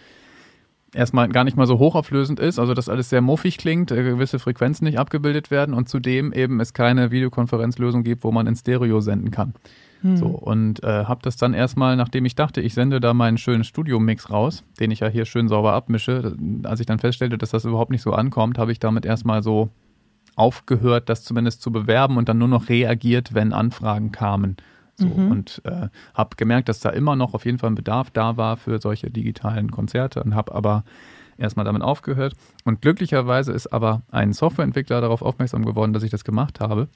erstmal 0.96 1.28
gar 1.28 1.44
nicht 1.44 1.56
mal 1.56 1.66
so 1.66 1.78
hochauflösend 1.78 2.40
ist, 2.40 2.58
also 2.58 2.74
dass 2.74 2.88
alles 2.88 3.10
sehr 3.10 3.20
muffig 3.20 3.58
klingt, 3.58 3.90
äh, 3.90 4.02
gewisse 4.02 4.38
Frequenzen 4.38 4.84
nicht 4.84 4.98
abgebildet 4.98 5.50
werden 5.50 5.74
und 5.74 5.88
zudem 5.88 6.32
eben 6.32 6.60
es 6.60 6.72
keine 6.72 7.10
Videokonferenzlösung 7.10 8.02
gibt, 8.02 8.24
wo 8.24 8.32
man 8.32 8.46
in 8.46 8.56
Stereo 8.56 9.00
senden 9.00 9.30
kann. 9.30 9.54
Hm. 10.02 10.16
So, 10.16 10.26
und 10.26 10.82
äh, 10.84 11.04
habe 11.04 11.20
das 11.22 11.36
dann 11.36 11.54
erstmal, 11.54 11.96
nachdem 11.96 12.24
ich 12.24 12.34
dachte, 12.34 12.60
ich 12.60 12.74
sende 12.74 13.00
da 13.00 13.14
meinen 13.14 13.38
schönen 13.38 13.64
Studio-Mix 13.64 14.30
raus, 14.30 14.64
den 14.80 14.90
ich 14.90 15.00
ja 15.00 15.08
hier 15.08 15.24
schön 15.24 15.48
sauber 15.48 15.72
abmische, 15.72 16.36
als 16.64 16.80
ich 16.80 16.86
dann 16.86 16.98
feststellte, 16.98 17.38
dass 17.38 17.50
das 17.50 17.64
überhaupt 17.64 17.90
nicht 17.90 18.02
so 18.02 18.12
ankommt, 18.12 18.58
habe 18.58 18.72
ich 18.72 18.78
damit 18.78 19.06
erstmal 19.06 19.42
so 19.42 19.70
aufgehört, 20.34 21.08
das 21.08 21.24
zumindest 21.24 21.62
zu 21.62 21.72
bewerben 21.72 22.18
und 22.18 22.28
dann 22.28 22.38
nur 22.38 22.48
noch 22.48 22.68
reagiert, 22.68 23.34
wenn 23.34 23.52
Anfragen 23.52 24.12
kamen. 24.12 24.56
So, 24.96 25.06
mhm. 25.06 25.30
Und 25.30 25.62
äh, 25.64 25.88
habe 26.14 26.36
gemerkt, 26.36 26.68
dass 26.68 26.80
da 26.80 26.90
immer 26.90 27.16
noch 27.16 27.34
auf 27.34 27.44
jeden 27.44 27.58
Fall 27.58 27.70
ein 27.70 27.74
Bedarf 27.74 28.10
da 28.10 28.36
war 28.36 28.56
für 28.56 28.80
solche 28.80 29.10
digitalen 29.10 29.70
Konzerte 29.70 30.22
und 30.22 30.34
habe 30.34 30.54
aber 30.54 30.84
erstmal 31.36 31.64
damit 31.64 31.82
aufgehört. 31.82 32.34
Und 32.64 32.80
glücklicherweise 32.80 33.52
ist 33.52 33.68
aber 33.68 34.02
ein 34.10 34.32
Softwareentwickler 34.32 35.00
darauf 35.00 35.22
aufmerksam 35.22 35.64
geworden, 35.64 35.92
dass 35.92 36.02
ich 36.02 36.10
das 36.10 36.24
gemacht 36.24 36.60
habe 36.60 36.88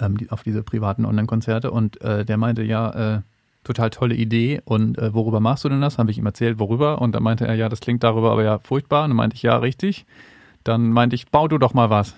ähm, 0.00 0.16
auf 0.30 0.42
diese 0.42 0.62
privaten 0.62 1.04
Online-Konzerte 1.04 1.70
und 1.70 2.00
äh, 2.00 2.24
der 2.24 2.36
meinte, 2.36 2.62
ja, 2.62 3.16
äh, 3.16 3.20
total 3.64 3.90
tolle 3.90 4.14
Idee 4.14 4.60
und 4.64 4.98
äh, 4.98 5.12
worüber 5.12 5.40
machst 5.40 5.64
du 5.64 5.68
denn 5.68 5.80
das? 5.80 5.98
Habe 5.98 6.10
ich 6.10 6.18
ihm 6.18 6.26
erzählt, 6.26 6.58
worüber 6.58 7.00
und 7.00 7.14
dann 7.14 7.22
meinte 7.22 7.46
er, 7.46 7.54
ja, 7.54 7.68
das 7.68 7.80
klingt 7.80 8.04
darüber 8.04 8.32
aber 8.32 8.44
ja 8.44 8.58
furchtbar 8.58 9.04
und 9.04 9.10
dann 9.10 9.16
meinte 9.16 9.36
ich, 9.36 9.42
ja, 9.42 9.56
richtig. 9.56 10.06
Dann 10.64 10.90
meinte 10.90 11.14
ich, 11.14 11.30
bau 11.30 11.48
du 11.48 11.58
doch 11.58 11.74
mal 11.74 11.90
was. 11.90 12.14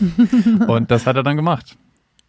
und 0.66 0.90
das 0.90 1.06
hat 1.06 1.16
er 1.16 1.22
dann 1.22 1.36
gemacht. 1.36 1.76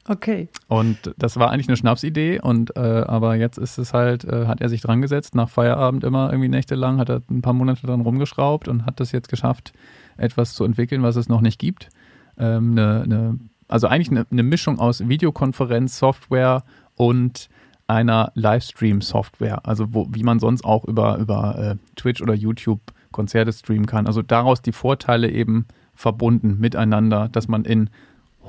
Okay. 0.08 0.50
Und 0.68 1.16
das 1.18 1.38
war 1.38 1.50
eigentlich 1.50 1.68
eine 1.68 1.78
Schnapsidee 1.78 2.40
und 2.40 2.76
äh, 2.76 2.80
aber 2.80 3.36
jetzt 3.36 3.58
ist 3.58 3.80
es 3.80 3.94
halt, 3.94 4.24
äh, 4.24 4.46
hat 4.46 4.62
er 4.62 4.70
sich 4.70 4.82
dran 4.82 5.02
gesetzt, 5.02 5.34
nach 5.34 5.50
Feierabend 5.50 6.04
immer 6.04 6.30
irgendwie 6.32 6.50
nächtelang, 6.50 7.00
hat 7.00 7.10
er 7.10 7.22
ein 7.30 7.42
paar 7.42 7.54
Monate 7.54 7.88
dran 7.88 8.02
rumgeschraubt 8.02 8.68
und 8.68 8.86
hat 8.86 9.00
das 9.00 9.12
jetzt 9.12 9.30
geschafft, 9.30 9.74
etwas 10.18 10.54
zu 10.54 10.64
entwickeln, 10.64 11.02
was 11.02 11.16
es 11.16 11.28
noch 11.28 11.42
nicht 11.42 11.60
gibt. 11.60 11.90
Ähm, 12.38 12.72
eine, 12.72 13.02
eine 13.02 13.40
also 13.68 13.88
eigentlich 13.88 14.12
eine, 14.12 14.28
eine 14.32 14.44
Mischung 14.44 14.80
aus 14.80 15.08
Videokonferenz-Software 15.08 16.64
und 16.96 17.50
einer 17.88 18.32
Livestream-Software, 18.36 19.66
also 19.66 19.94
wo, 19.94 20.08
wie 20.12 20.24
man 20.24 20.40
sonst 20.40 20.64
auch 20.64 20.86
über, 20.86 21.18
über 21.18 21.58
äh, 21.58 21.76
Twitch 21.96 22.22
oder 22.22 22.34
YouTube 22.34 22.80
Konzerte 23.12 23.54
streamen 23.54 23.86
kann. 23.86 24.08
Also 24.08 24.22
daraus 24.22 24.62
die 24.62 24.72
Vorteile 24.72 25.30
eben 25.30 25.68
verbunden 25.94 26.60
miteinander, 26.60 27.30
dass 27.30 27.48
man 27.48 27.64
in 27.64 27.90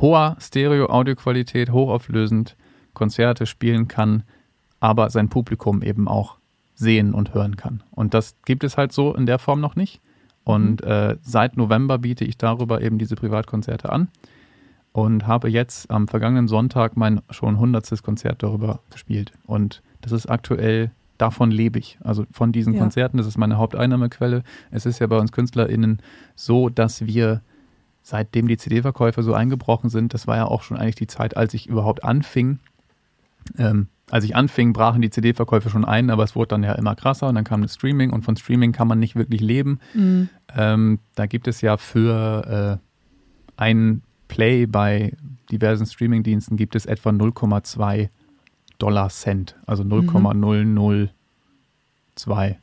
hoher 0.00 0.36
Stereo-Audioqualität, 0.40 1.70
hochauflösend 1.70 2.56
Konzerte 2.94 3.46
spielen 3.46 3.88
kann, 3.88 4.22
aber 4.80 5.10
sein 5.10 5.28
Publikum 5.28 5.82
eben 5.82 6.08
auch 6.08 6.36
sehen 6.74 7.14
und 7.14 7.34
hören 7.34 7.56
kann. 7.56 7.82
Und 7.90 8.14
das 8.14 8.36
gibt 8.44 8.64
es 8.64 8.76
halt 8.76 8.92
so 8.92 9.14
in 9.14 9.26
der 9.26 9.38
Form 9.38 9.60
noch 9.60 9.76
nicht. 9.76 10.00
Und 10.44 10.82
mhm. 10.82 10.88
äh, 10.88 11.16
seit 11.22 11.56
November 11.56 11.98
biete 11.98 12.24
ich 12.24 12.38
darüber 12.38 12.80
eben 12.80 12.98
diese 12.98 13.16
Privatkonzerte 13.16 13.90
an 13.90 14.08
und 14.92 15.26
habe 15.26 15.50
jetzt 15.50 15.90
am 15.90 16.08
vergangenen 16.08 16.48
Sonntag 16.48 16.96
mein 16.96 17.20
schon 17.30 17.58
hundertstes 17.58 18.02
Konzert 18.02 18.42
darüber 18.42 18.80
gespielt. 18.90 19.32
Und 19.44 19.82
das 20.02 20.12
ist 20.12 20.26
aktuell, 20.26 20.90
davon 21.18 21.50
lebe 21.50 21.78
ich. 21.78 21.98
Also 22.02 22.24
von 22.30 22.52
diesen 22.52 22.74
ja. 22.74 22.80
Konzerten, 22.80 23.18
das 23.18 23.26
ist 23.26 23.38
meine 23.38 23.58
Haupteinnahmequelle. 23.58 24.42
Es 24.70 24.86
ist 24.86 24.98
ja 24.98 25.06
bei 25.06 25.18
uns 25.18 25.32
KünstlerInnen 25.32 26.00
so, 26.34 26.68
dass 26.68 27.06
wir 27.06 27.42
seitdem 28.06 28.46
die 28.46 28.56
CD-Verkäufe 28.56 29.24
so 29.24 29.34
eingebrochen 29.34 29.90
sind, 29.90 30.14
das 30.14 30.28
war 30.28 30.36
ja 30.36 30.44
auch 30.44 30.62
schon 30.62 30.76
eigentlich 30.76 30.94
die 30.94 31.08
Zeit, 31.08 31.36
als 31.36 31.54
ich 31.54 31.66
überhaupt 31.66 32.04
anfing, 32.04 32.60
ähm, 33.58 33.88
als 34.08 34.24
ich 34.24 34.36
anfing, 34.36 34.72
brachen 34.72 35.02
die 35.02 35.10
CD-Verkäufe 35.10 35.70
schon 35.70 35.84
ein, 35.84 36.10
aber 36.10 36.22
es 36.22 36.36
wurde 36.36 36.50
dann 36.50 36.62
ja 36.62 36.74
immer 36.74 36.94
krasser 36.94 37.28
und 37.28 37.34
dann 37.34 37.42
kam 37.42 37.62
das 37.62 37.74
Streaming 37.74 38.12
und 38.12 38.22
von 38.22 38.36
Streaming 38.36 38.70
kann 38.70 38.86
man 38.86 39.00
nicht 39.00 39.16
wirklich 39.16 39.40
leben. 39.40 39.80
Mhm. 39.92 40.28
Ähm, 40.54 41.00
da 41.16 41.26
gibt 41.26 41.48
es 41.48 41.62
ja 41.62 41.78
für 41.78 42.78
äh, 42.78 43.60
einen 43.60 44.04
Play 44.28 44.66
bei 44.66 45.16
diversen 45.50 45.84
Streaming-Diensten 45.84 46.56
gibt 46.56 46.76
es 46.76 46.86
etwa 46.86 47.10
0,2 47.10 48.08
Dollar 48.78 49.08
Cent, 49.08 49.56
also 49.66 49.82
0,002 49.82 52.60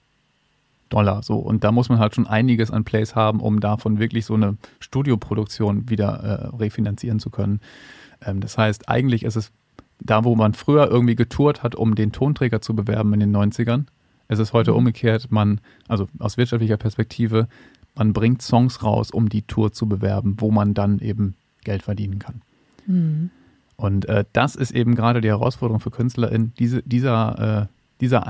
Dollar. 0.94 1.24
So. 1.24 1.38
Und 1.38 1.64
da 1.64 1.72
muss 1.72 1.90
man 1.90 2.00
halt 2.00 2.16
schon 2.16 2.28
einiges 2.28 2.70
an 2.72 2.84
Plays 2.84 3.16
haben, 3.16 3.40
um 3.40 3.60
davon 3.60 4.00
wirklich 4.00 4.26
so 4.26 4.36
eine 4.36 4.58
Studioproduktion 4.80 5.90
wieder 5.90 6.52
äh, 6.54 6.56
refinanzieren 6.56 7.20
zu 7.20 7.30
können. 7.30 7.60
Ähm, 8.24 8.40
das 8.40 8.58
heißt, 8.58 8.88
eigentlich 8.88 9.24
ist 9.24 9.36
es 9.36 9.52
da, 10.00 10.24
wo 10.24 10.36
man 10.36 10.54
früher 10.54 10.90
irgendwie 10.90 11.16
getourt 11.16 11.64
hat, 11.64 11.76
um 11.76 11.96
den 11.96 12.12
Tonträger 12.12 12.62
zu 12.62 12.76
bewerben 12.76 13.14
in 13.14 13.20
den 13.22 13.36
90ern, 13.36 13.86
ist 14.30 14.40
es 14.40 14.54
heute 14.54 14.72
mhm. 14.72 14.78
umgekehrt, 14.78 15.32
man, 15.32 15.62
also 15.88 16.08
aus 16.20 16.38
wirtschaftlicher 16.38 16.78
Perspektive, 16.78 17.48
man 17.96 18.14
bringt 18.14 18.42
Songs 18.42 18.84
raus, 18.84 19.12
um 19.12 19.30
die 19.30 19.44
Tour 19.44 19.72
zu 19.72 19.88
bewerben, 19.88 20.36
wo 20.40 20.52
man 20.52 20.74
dann 20.74 21.00
eben 21.00 21.36
Geld 21.64 21.84
verdienen 21.84 22.20
kann. 22.20 22.42
Mhm. 22.86 23.30
Und 23.76 24.08
äh, 24.08 24.26
das 24.34 24.56
ist 24.56 24.72
eben 24.72 24.96
gerade 24.96 25.22
die 25.22 25.30
Herausforderung 25.30 25.80
für 25.80 25.92
KünstlerInnen. 25.92 26.54
Diese, 26.60 26.84
dieser, 26.84 27.64
äh, 27.64 27.68
dieser 28.02 28.28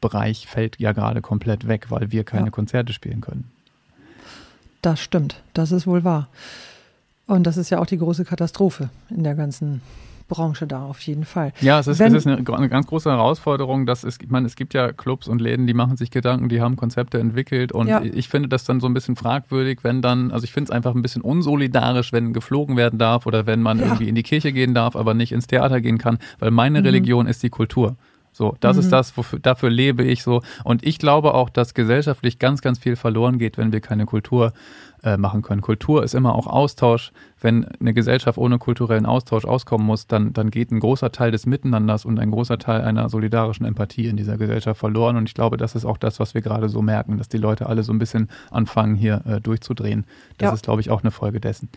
Einnahmebereich 0.00 0.46
fällt 0.46 0.78
ja 0.78 0.92
gerade 0.92 1.20
komplett 1.20 1.68
weg, 1.68 1.86
weil 1.90 2.12
wir 2.12 2.24
keine 2.24 2.46
ja. 2.46 2.50
Konzerte 2.50 2.92
spielen 2.92 3.20
können. 3.20 3.50
Das 4.82 5.00
stimmt, 5.00 5.42
das 5.54 5.72
ist 5.72 5.86
wohl 5.86 6.04
wahr. 6.04 6.28
Und 7.26 7.44
das 7.44 7.56
ist 7.56 7.70
ja 7.70 7.78
auch 7.78 7.86
die 7.86 7.98
große 7.98 8.24
Katastrophe 8.24 8.90
in 9.10 9.22
der 9.22 9.34
ganzen 9.34 9.82
Branche 10.28 10.66
da 10.66 10.84
auf 10.84 11.00
jeden 11.00 11.24
Fall. 11.24 11.52
Ja, 11.60 11.80
es 11.80 11.88
ist, 11.88 11.98
Wenn, 11.98 12.14
es 12.14 12.24
ist 12.24 12.26
eine, 12.26 12.56
eine, 12.56 12.68
ganz 12.68 12.86
große 12.86 13.10
Herausforderung, 13.10 13.84
dass 13.84 14.04
es, 14.04 14.18
ich 14.20 14.30
meine, 14.30 14.46
es 14.46 14.54
gibt 14.54 14.74
ja 14.74 14.92
Clubs 14.92 15.26
und 15.26 15.40
Läden, 15.40 15.66
die 15.66 15.74
machen 15.74 15.96
sich 15.96 16.10
Gedanken, 16.10 16.48
die 16.48 16.60
haben 16.60 16.76
Konzepte 16.76 17.18
entwickelt 17.18 17.72
und 17.72 17.88
ja. 17.88 18.00
ich 18.00 18.28
finde 18.28 18.48
das 18.48 18.64
dann 18.64 18.80
so 18.80 18.86
ein 18.86 18.94
bisschen 18.94 19.16
fragwürdig, 19.16 19.80
wenn 19.82 20.02
dann, 20.02 20.30
also 20.30 20.44
ich 20.44 20.52
finde 20.52 20.70
es 20.70 20.70
einfach 20.70 20.94
ein 20.94 21.02
bisschen 21.02 21.22
unsolidarisch, 21.22 22.12
wenn 22.12 22.32
geflogen 22.32 22.76
werden 22.76 22.98
darf 22.98 23.26
oder 23.26 23.46
wenn 23.46 23.60
man 23.60 23.78
ja. 23.80 23.86
irgendwie 23.86 24.08
in 24.08 24.14
die 24.14 24.22
Kirche 24.22 24.52
gehen 24.52 24.72
darf, 24.72 24.94
aber 24.94 25.14
nicht 25.14 25.32
ins 25.32 25.48
Theater 25.48 25.80
gehen 25.80 25.98
kann, 25.98 26.18
weil 26.38 26.52
meine 26.52 26.78
mhm. 26.78 26.86
Religion 26.86 27.26
ist 27.26 27.42
die 27.42 27.50
Kultur. 27.50 27.96
So, 28.32 28.56
das 28.60 28.76
mhm. 28.76 28.82
ist 28.82 28.92
das, 28.92 29.16
wofür, 29.16 29.38
dafür 29.40 29.70
lebe 29.70 30.04
ich 30.04 30.22
so. 30.22 30.42
Und 30.64 30.86
ich 30.86 30.98
glaube 30.98 31.34
auch, 31.34 31.50
dass 31.50 31.74
gesellschaftlich 31.74 32.38
ganz, 32.38 32.62
ganz 32.62 32.78
viel 32.78 32.96
verloren 32.96 33.38
geht, 33.38 33.58
wenn 33.58 33.72
wir 33.72 33.80
keine 33.80 34.06
Kultur 34.06 34.52
äh, 35.02 35.16
machen 35.16 35.42
können. 35.42 35.62
Kultur 35.62 36.04
ist 36.04 36.14
immer 36.14 36.34
auch 36.34 36.46
Austausch. 36.46 37.12
Wenn 37.40 37.64
eine 37.64 37.92
Gesellschaft 37.92 38.38
ohne 38.38 38.58
kulturellen 38.58 39.06
Austausch 39.06 39.44
auskommen 39.44 39.86
muss, 39.86 40.06
dann, 40.06 40.32
dann 40.32 40.50
geht 40.50 40.70
ein 40.70 40.80
großer 40.80 41.10
Teil 41.10 41.30
des 41.30 41.46
Miteinanders 41.46 42.04
und 42.04 42.18
ein 42.18 42.30
großer 42.30 42.58
Teil 42.58 42.82
einer 42.82 43.08
solidarischen 43.08 43.66
Empathie 43.66 44.06
in 44.06 44.16
dieser 44.16 44.36
Gesellschaft 44.36 44.78
verloren. 44.78 45.16
Und 45.16 45.28
ich 45.28 45.34
glaube, 45.34 45.56
das 45.56 45.74
ist 45.74 45.84
auch 45.84 45.96
das, 45.96 46.20
was 46.20 46.34
wir 46.34 46.42
gerade 46.42 46.68
so 46.68 46.82
merken, 46.82 47.18
dass 47.18 47.28
die 47.28 47.38
Leute 47.38 47.66
alle 47.66 47.82
so 47.82 47.92
ein 47.92 47.98
bisschen 47.98 48.28
anfangen, 48.50 48.94
hier 48.94 49.22
äh, 49.26 49.40
durchzudrehen. 49.40 50.04
Das 50.38 50.48
ja. 50.48 50.54
ist, 50.54 50.64
glaube 50.64 50.82
ich, 50.82 50.90
auch 50.90 51.02
eine 51.02 51.10
Folge 51.10 51.40
dessen. 51.40 51.68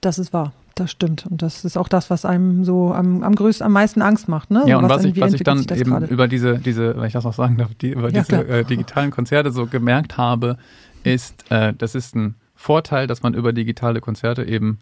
Das 0.00 0.18
ist 0.18 0.32
wahr. 0.32 0.52
Das 0.74 0.90
stimmt. 0.90 1.26
Und 1.26 1.40
das 1.40 1.64
ist 1.64 1.76
auch 1.76 1.88
das, 1.88 2.10
was 2.10 2.24
einem 2.24 2.64
so 2.64 2.92
am, 2.92 3.22
am 3.22 3.34
größten, 3.34 3.64
am 3.64 3.72
meisten 3.72 4.02
Angst 4.02 4.28
macht. 4.28 4.50
Ne? 4.50 4.64
Ja, 4.66 4.78
und 4.78 4.84
was, 4.84 4.98
was 4.98 5.04
ich, 5.04 5.20
was 5.20 5.32
ich 5.32 5.42
dann 5.44 5.60
eben 5.60 5.90
grade? 5.90 6.06
über 6.06 6.26
diese, 6.26 6.58
diese, 6.58 6.96
wenn 6.96 7.06
ich 7.06 7.12
das 7.12 7.24
noch 7.24 7.34
sagen 7.34 7.56
darf, 7.56 7.74
die, 7.74 7.90
über 7.90 8.10
ja, 8.10 8.22
diese 8.22 8.48
äh, 8.48 8.64
digitalen 8.64 9.10
Konzerte 9.10 9.52
so 9.52 9.66
gemerkt 9.66 10.16
habe, 10.16 10.58
ist, 11.04 11.50
äh, 11.50 11.74
das 11.74 11.94
ist 11.94 12.16
ein 12.16 12.34
Vorteil, 12.54 13.06
dass 13.06 13.22
man 13.22 13.34
über 13.34 13.52
digitale 13.52 14.00
Konzerte 14.00 14.44
eben 14.44 14.78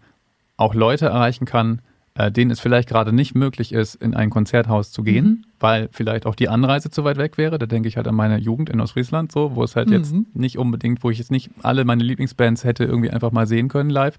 auch 0.56 0.74
Leute 0.74 1.06
erreichen 1.06 1.44
kann, 1.44 1.82
äh, 2.14 2.30
denen 2.30 2.50
es 2.50 2.60
vielleicht 2.60 2.88
gerade 2.88 3.12
nicht 3.12 3.34
möglich 3.34 3.72
ist, 3.72 3.94
in 3.94 4.14
ein 4.14 4.28
Konzerthaus 4.28 4.92
zu 4.92 5.02
gehen, 5.02 5.24
mhm. 5.24 5.44
weil 5.60 5.88
vielleicht 5.92 6.26
auch 6.26 6.34
die 6.34 6.50
Anreise 6.50 6.90
zu 6.90 7.04
weit 7.04 7.16
weg 7.16 7.38
wäre. 7.38 7.58
Da 7.58 7.64
denke 7.64 7.88
ich 7.88 7.96
halt 7.96 8.06
an 8.06 8.14
meine 8.14 8.38
Jugend 8.38 8.68
in 8.68 8.80
Ostfriesland, 8.80 9.32
so, 9.32 9.56
wo 9.56 9.64
es 9.64 9.76
halt 9.76 9.88
mhm. 9.88 9.94
jetzt 9.94 10.14
nicht 10.34 10.58
unbedingt, 10.58 11.02
wo 11.02 11.10
ich 11.10 11.16
jetzt 11.16 11.30
nicht 11.30 11.50
alle 11.62 11.86
meine 11.86 12.04
Lieblingsbands 12.04 12.64
hätte 12.64 12.84
irgendwie 12.84 13.10
einfach 13.10 13.32
mal 13.32 13.46
sehen 13.46 13.68
können 13.68 13.88
live. 13.88 14.18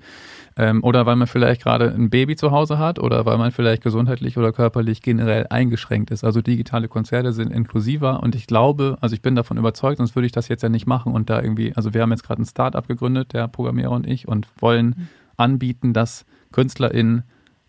Ähm, 0.56 0.84
oder 0.84 1.06
weil 1.06 1.16
man 1.16 1.28
vielleicht 1.28 1.62
gerade 1.62 1.94
ein 1.94 2.10
Baby 2.10 2.36
zu 2.36 2.52
Hause 2.52 2.80
hat 2.80 2.98
oder 2.98 3.26
weil 3.26 3.38
man 3.38 3.52
vielleicht 3.52 3.84
gesundheitlich 3.84 4.38
oder 4.38 4.52
körperlich 4.52 5.04
generell 5.04 5.46
eingeschränkt 5.50 6.10
ist. 6.10 6.24
Also 6.24 6.42
digitale 6.42 6.88
Konzerte 6.88 7.32
sind 7.32 7.52
inklusiver 7.52 8.24
und 8.24 8.34
ich 8.34 8.48
glaube, 8.48 8.98
also 9.02 9.14
ich 9.14 9.22
bin 9.22 9.36
davon 9.36 9.58
überzeugt, 9.58 9.98
sonst 9.98 10.16
würde 10.16 10.26
ich 10.26 10.32
das 10.32 10.48
jetzt 10.48 10.64
ja 10.64 10.70
nicht 10.70 10.88
machen 10.88 11.14
und 11.14 11.30
da 11.30 11.42
irgendwie, 11.42 11.76
also 11.76 11.94
wir 11.94 12.02
haben 12.02 12.12
jetzt 12.12 12.24
gerade 12.24 12.42
ein 12.42 12.46
Start-up 12.46 12.88
gegründet, 12.88 13.34
der 13.34 13.48
Programmierer 13.48 13.92
und 13.92 14.08
ich, 14.08 14.28
und 14.28 14.48
wollen 14.60 14.88
mhm. 14.88 15.08
anbieten, 15.38 15.94
dass 15.94 16.26
KünstlerInnen 16.52 17.24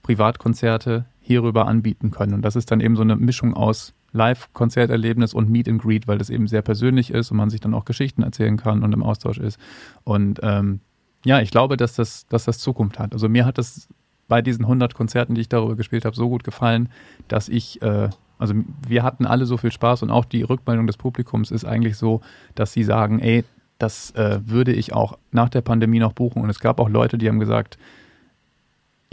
Privatkonzerte 0.05 1.07
hierüber 1.21 1.67
anbieten 1.67 2.13
können. 2.13 2.35
Und 2.35 2.43
das 2.43 2.55
ist 2.55 2.71
dann 2.71 2.81
eben 2.81 2.95
so 2.95 3.03
eine 3.03 3.17
Mischung 3.17 3.55
aus 3.55 3.95
Live-Konzerterlebnis 4.13 5.35
und 5.35 5.51
Meet 5.51 5.69
and 5.69 5.83
Greet, 5.83 6.07
weil 6.07 6.19
das 6.19 6.31
eben 6.31 6.47
sehr 6.47 6.63
persönlich 6.63 7.11
ist 7.11 7.33
und 7.33 7.37
man 7.37 7.51
sich 7.51 7.61
dann 7.61 7.75
auch 7.75 7.85
Geschichten 7.85 8.23
erzählen 8.23 8.57
kann 8.57 8.85
und 8.85 8.93
im 8.93 9.03
Austausch 9.03 9.39
ist. 9.39 9.59
Und 10.05 10.39
ähm, 10.43 10.81
ja, 11.25 11.41
ich 11.41 11.51
glaube, 11.51 11.77
dass 11.77 11.95
das, 11.95 12.27
dass 12.29 12.45
das 12.45 12.59
Zukunft 12.59 13.01
hat. 13.01 13.13
Also 13.13 13.29
mir 13.29 13.45
hat 13.45 13.59
das 13.59 13.89
bei 14.29 14.41
diesen 14.41 14.65
100 14.67 14.95
Konzerten, 14.95 15.35
die 15.35 15.41
ich 15.41 15.49
darüber 15.49 15.75
gespielt 15.75 16.05
habe, 16.05 16.15
so 16.15 16.29
gut 16.29 16.45
gefallen, 16.45 16.91
dass 17.27 17.49
ich, 17.49 17.83
äh, 17.83 18.11
also 18.39 18.55
wir 18.87 19.03
hatten 19.03 19.27
alle 19.27 19.47
so 19.47 19.57
viel 19.57 19.73
Spaß 19.73 20.03
und 20.03 20.11
auch 20.11 20.27
die 20.27 20.43
Rückmeldung 20.43 20.87
des 20.87 20.99
Publikums 20.99 21.51
ist 21.51 21.65
eigentlich 21.65 21.97
so, 21.97 22.21
dass 22.55 22.73
sie 22.73 22.85
sagen, 22.85 23.19
ey, 23.19 23.45
das 23.79 24.13
äh, 24.13 24.41
würde 24.45 24.73
ich 24.73 24.93
auch 24.93 25.19
nach 25.33 25.49
der 25.49 25.63
Pandemie 25.63 25.99
noch 25.99 26.13
buchen. 26.13 26.43
Und 26.43 26.51
es 26.51 26.61
gab 26.61 26.79
auch 26.79 26.89
Leute, 26.89 27.19
die 27.19 27.29
haben 27.29 27.41
gesagt, 27.41 27.79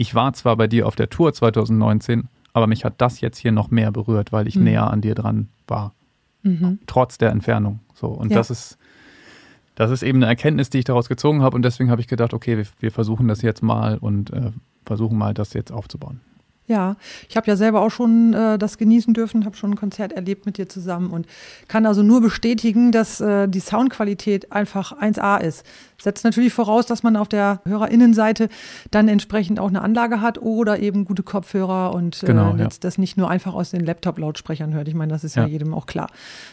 ich 0.02 0.16
war 0.16 0.32
zwar 0.32 0.56
bei 0.56 0.66
dir 0.66 0.88
auf 0.88 0.96
der 0.96 1.10
Tour 1.10 1.32
2019, 1.32 2.28
aber 2.52 2.66
mich 2.66 2.84
hat 2.84 2.94
das 2.98 3.20
jetzt 3.20 3.38
hier 3.38 3.52
noch 3.52 3.70
mehr 3.70 3.92
berührt, 3.92 4.32
weil 4.32 4.48
ich 4.48 4.56
mhm. 4.56 4.64
näher 4.64 4.90
an 4.90 5.00
dir 5.00 5.14
dran 5.14 5.48
war. 5.68 5.94
Mhm. 6.42 6.80
Trotz 6.88 7.18
der 7.18 7.30
Entfernung. 7.30 7.78
So. 7.94 8.08
Und 8.08 8.32
ja. 8.32 8.38
das 8.38 8.50
ist, 8.50 8.78
das 9.76 9.92
ist 9.92 10.02
eben 10.02 10.18
eine 10.18 10.26
Erkenntnis, 10.26 10.70
die 10.70 10.78
ich 10.78 10.84
daraus 10.84 11.08
gezogen 11.08 11.42
habe 11.42 11.54
und 11.54 11.62
deswegen 11.62 11.88
habe 11.88 12.00
ich 12.00 12.08
gedacht, 12.08 12.34
okay, 12.34 12.56
wir, 12.56 12.66
wir 12.80 12.90
versuchen 12.90 13.28
das 13.28 13.42
jetzt 13.42 13.62
mal 13.62 13.96
und 13.96 14.32
äh, 14.32 14.50
versuchen 14.84 15.16
mal, 15.16 15.34
das 15.34 15.52
jetzt 15.52 15.70
aufzubauen. 15.70 16.20
Ja, 16.72 16.96
ich 17.28 17.36
habe 17.36 17.46
ja 17.48 17.54
selber 17.54 17.82
auch 17.82 17.90
schon 17.90 18.32
äh, 18.32 18.56
das 18.56 18.78
genießen 18.78 19.12
dürfen, 19.12 19.44
habe 19.44 19.56
schon 19.56 19.72
ein 19.72 19.76
Konzert 19.76 20.12
erlebt 20.12 20.46
mit 20.46 20.56
dir 20.56 20.70
zusammen 20.70 21.10
und 21.10 21.26
kann 21.68 21.84
also 21.84 22.02
nur 22.02 22.22
bestätigen, 22.22 22.92
dass 22.92 23.20
äh, 23.20 23.46
die 23.46 23.60
Soundqualität 23.60 24.52
einfach 24.52 24.98
1A 24.98 25.38
ist. 25.42 25.66
Setzt 25.98 26.24
natürlich 26.24 26.54
voraus, 26.54 26.86
dass 26.86 27.02
man 27.02 27.14
auf 27.16 27.28
der 27.28 27.60
Hörerinnenseite 27.66 28.48
dann 28.90 29.08
entsprechend 29.08 29.60
auch 29.60 29.68
eine 29.68 29.82
Anlage 29.82 30.22
hat 30.22 30.40
oder 30.40 30.78
eben 30.78 31.04
gute 31.04 31.22
Kopfhörer 31.22 31.94
und 31.94 32.22
äh, 32.22 32.26
genau, 32.26 32.56
ja. 32.56 32.68
das 32.80 32.96
nicht 32.96 33.18
nur 33.18 33.28
einfach 33.28 33.52
aus 33.52 33.70
den 33.70 33.84
Laptop-Lautsprechern 33.84 34.72
hört. 34.72 34.88
Ich 34.88 34.94
meine, 34.94 35.12
das 35.12 35.24
ist 35.24 35.36
ja, 35.36 35.42
ja 35.42 35.48
jedem 35.48 35.74
auch 35.74 35.84
klar, 35.84 36.08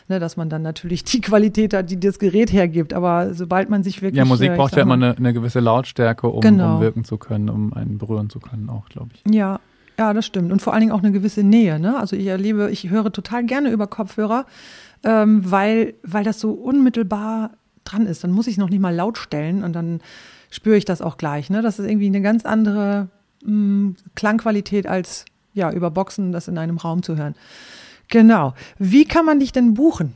ne, 0.10 0.20
dass 0.20 0.36
man 0.36 0.50
dann 0.50 0.64
natürlich 0.64 1.06
die 1.06 1.22
Qualität 1.22 1.74
hat, 1.74 1.90
die 1.90 1.98
das 1.98 2.20
Gerät 2.20 2.52
hergibt. 2.52 2.94
Aber 2.94 3.34
sobald 3.34 3.70
man 3.70 3.84
sich 3.84 4.02
wirklich. 4.02 4.18
Ja, 4.18 4.26
Musik 4.26 4.52
äh, 4.52 4.56
braucht 4.58 4.76
ja 4.76 4.82
immer 4.82 4.96
eine, 4.96 5.16
eine, 5.16 5.32
gewisse 5.32 5.62
Lautstärke, 5.62 6.28
um, 6.28 6.42
genau. 6.42 6.76
um 6.76 6.82
wirken 6.82 7.06
zu 7.06 7.18
können, 7.18 7.50
um 7.50 7.74
einen 7.74 7.98
berühren 7.98 8.30
zu 8.30 8.42
können, 8.42 8.70
auch, 8.70 8.90
glaube 8.90 9.12
ich. 9.14 9.34
Ja, 9.34 9.62
ja, 10.00 10.14
das 10.14 10.26
stimmt. 10.26 10.54
Und 10.54 10.62
vor 10.62 10.72
allen 10.72 10.80
Dingen 10.80 10.94
auch 10.94 11.04
eine 11.04 11.12
gewisse 11.12 11.44
Nähe. 11.44 11.78
Ne? 11.78 12.00
Also 12.00 12.16
ich 12.16 12.26
erlebe, 12.26 12.72
ich 12.72 12.90
höre 12.90 13.12
total 13.12 13.44
gerne 13.44 13.70
über 13.70 13.86
Kopfhörer, 13.86 14.46
ähm, 15.04 15.42
weil, 15.52 15.96
weil 16.04 16.24
das 16.24 16.40
so 16.40 16.52
unmittelbar 16.54 17.52
dran 17.84 18.06
ist. 18.06 18.24
Dann 18.24 18.32
muss 18.32 18.48
ich 18.48 18.54
es 18.54 18.60
noch 18.60 18.70
nicht 18.70 18.80
mal 18.80 18.96
laut 18.96 19.18
stellen 19.18 19.62
und 19.62 19.74
dann 19.74 20.00
spüre 20.52 20.78
ich 20.78 20.86
das 20.86 21.02
auch 21.02 21.18
gleich. 21.18 21.50
Ne? 21.50 21.62
Das 21.62 21.80
ist 21.80 21.86
irgendwie 21.86 22.08
eine 22.08 22.22
ganz 22.22 22.46
andere 22.46 23.10
mh, 23.44 23.52
mm, 23.52 23.96
Klangqualität 24.16 24.88
als 24.88 25.26
ja, 25.54 25.70
über 25.70 25.92
Boxen 25.92 26.32
das 26.32 26.48
in 26.48 26.58
einem 26.58 26.78
Raum 26.78 27.04
zu 27.04 27.18
hören. 27.18 27.36
Genau. 28.08 28.54
Wie 28.78 29.04
kann 29.04 29.26
man 29.26 29.42
dich 29.42 29.52
denn 29.52 29.74
buchen? 29.74 30.14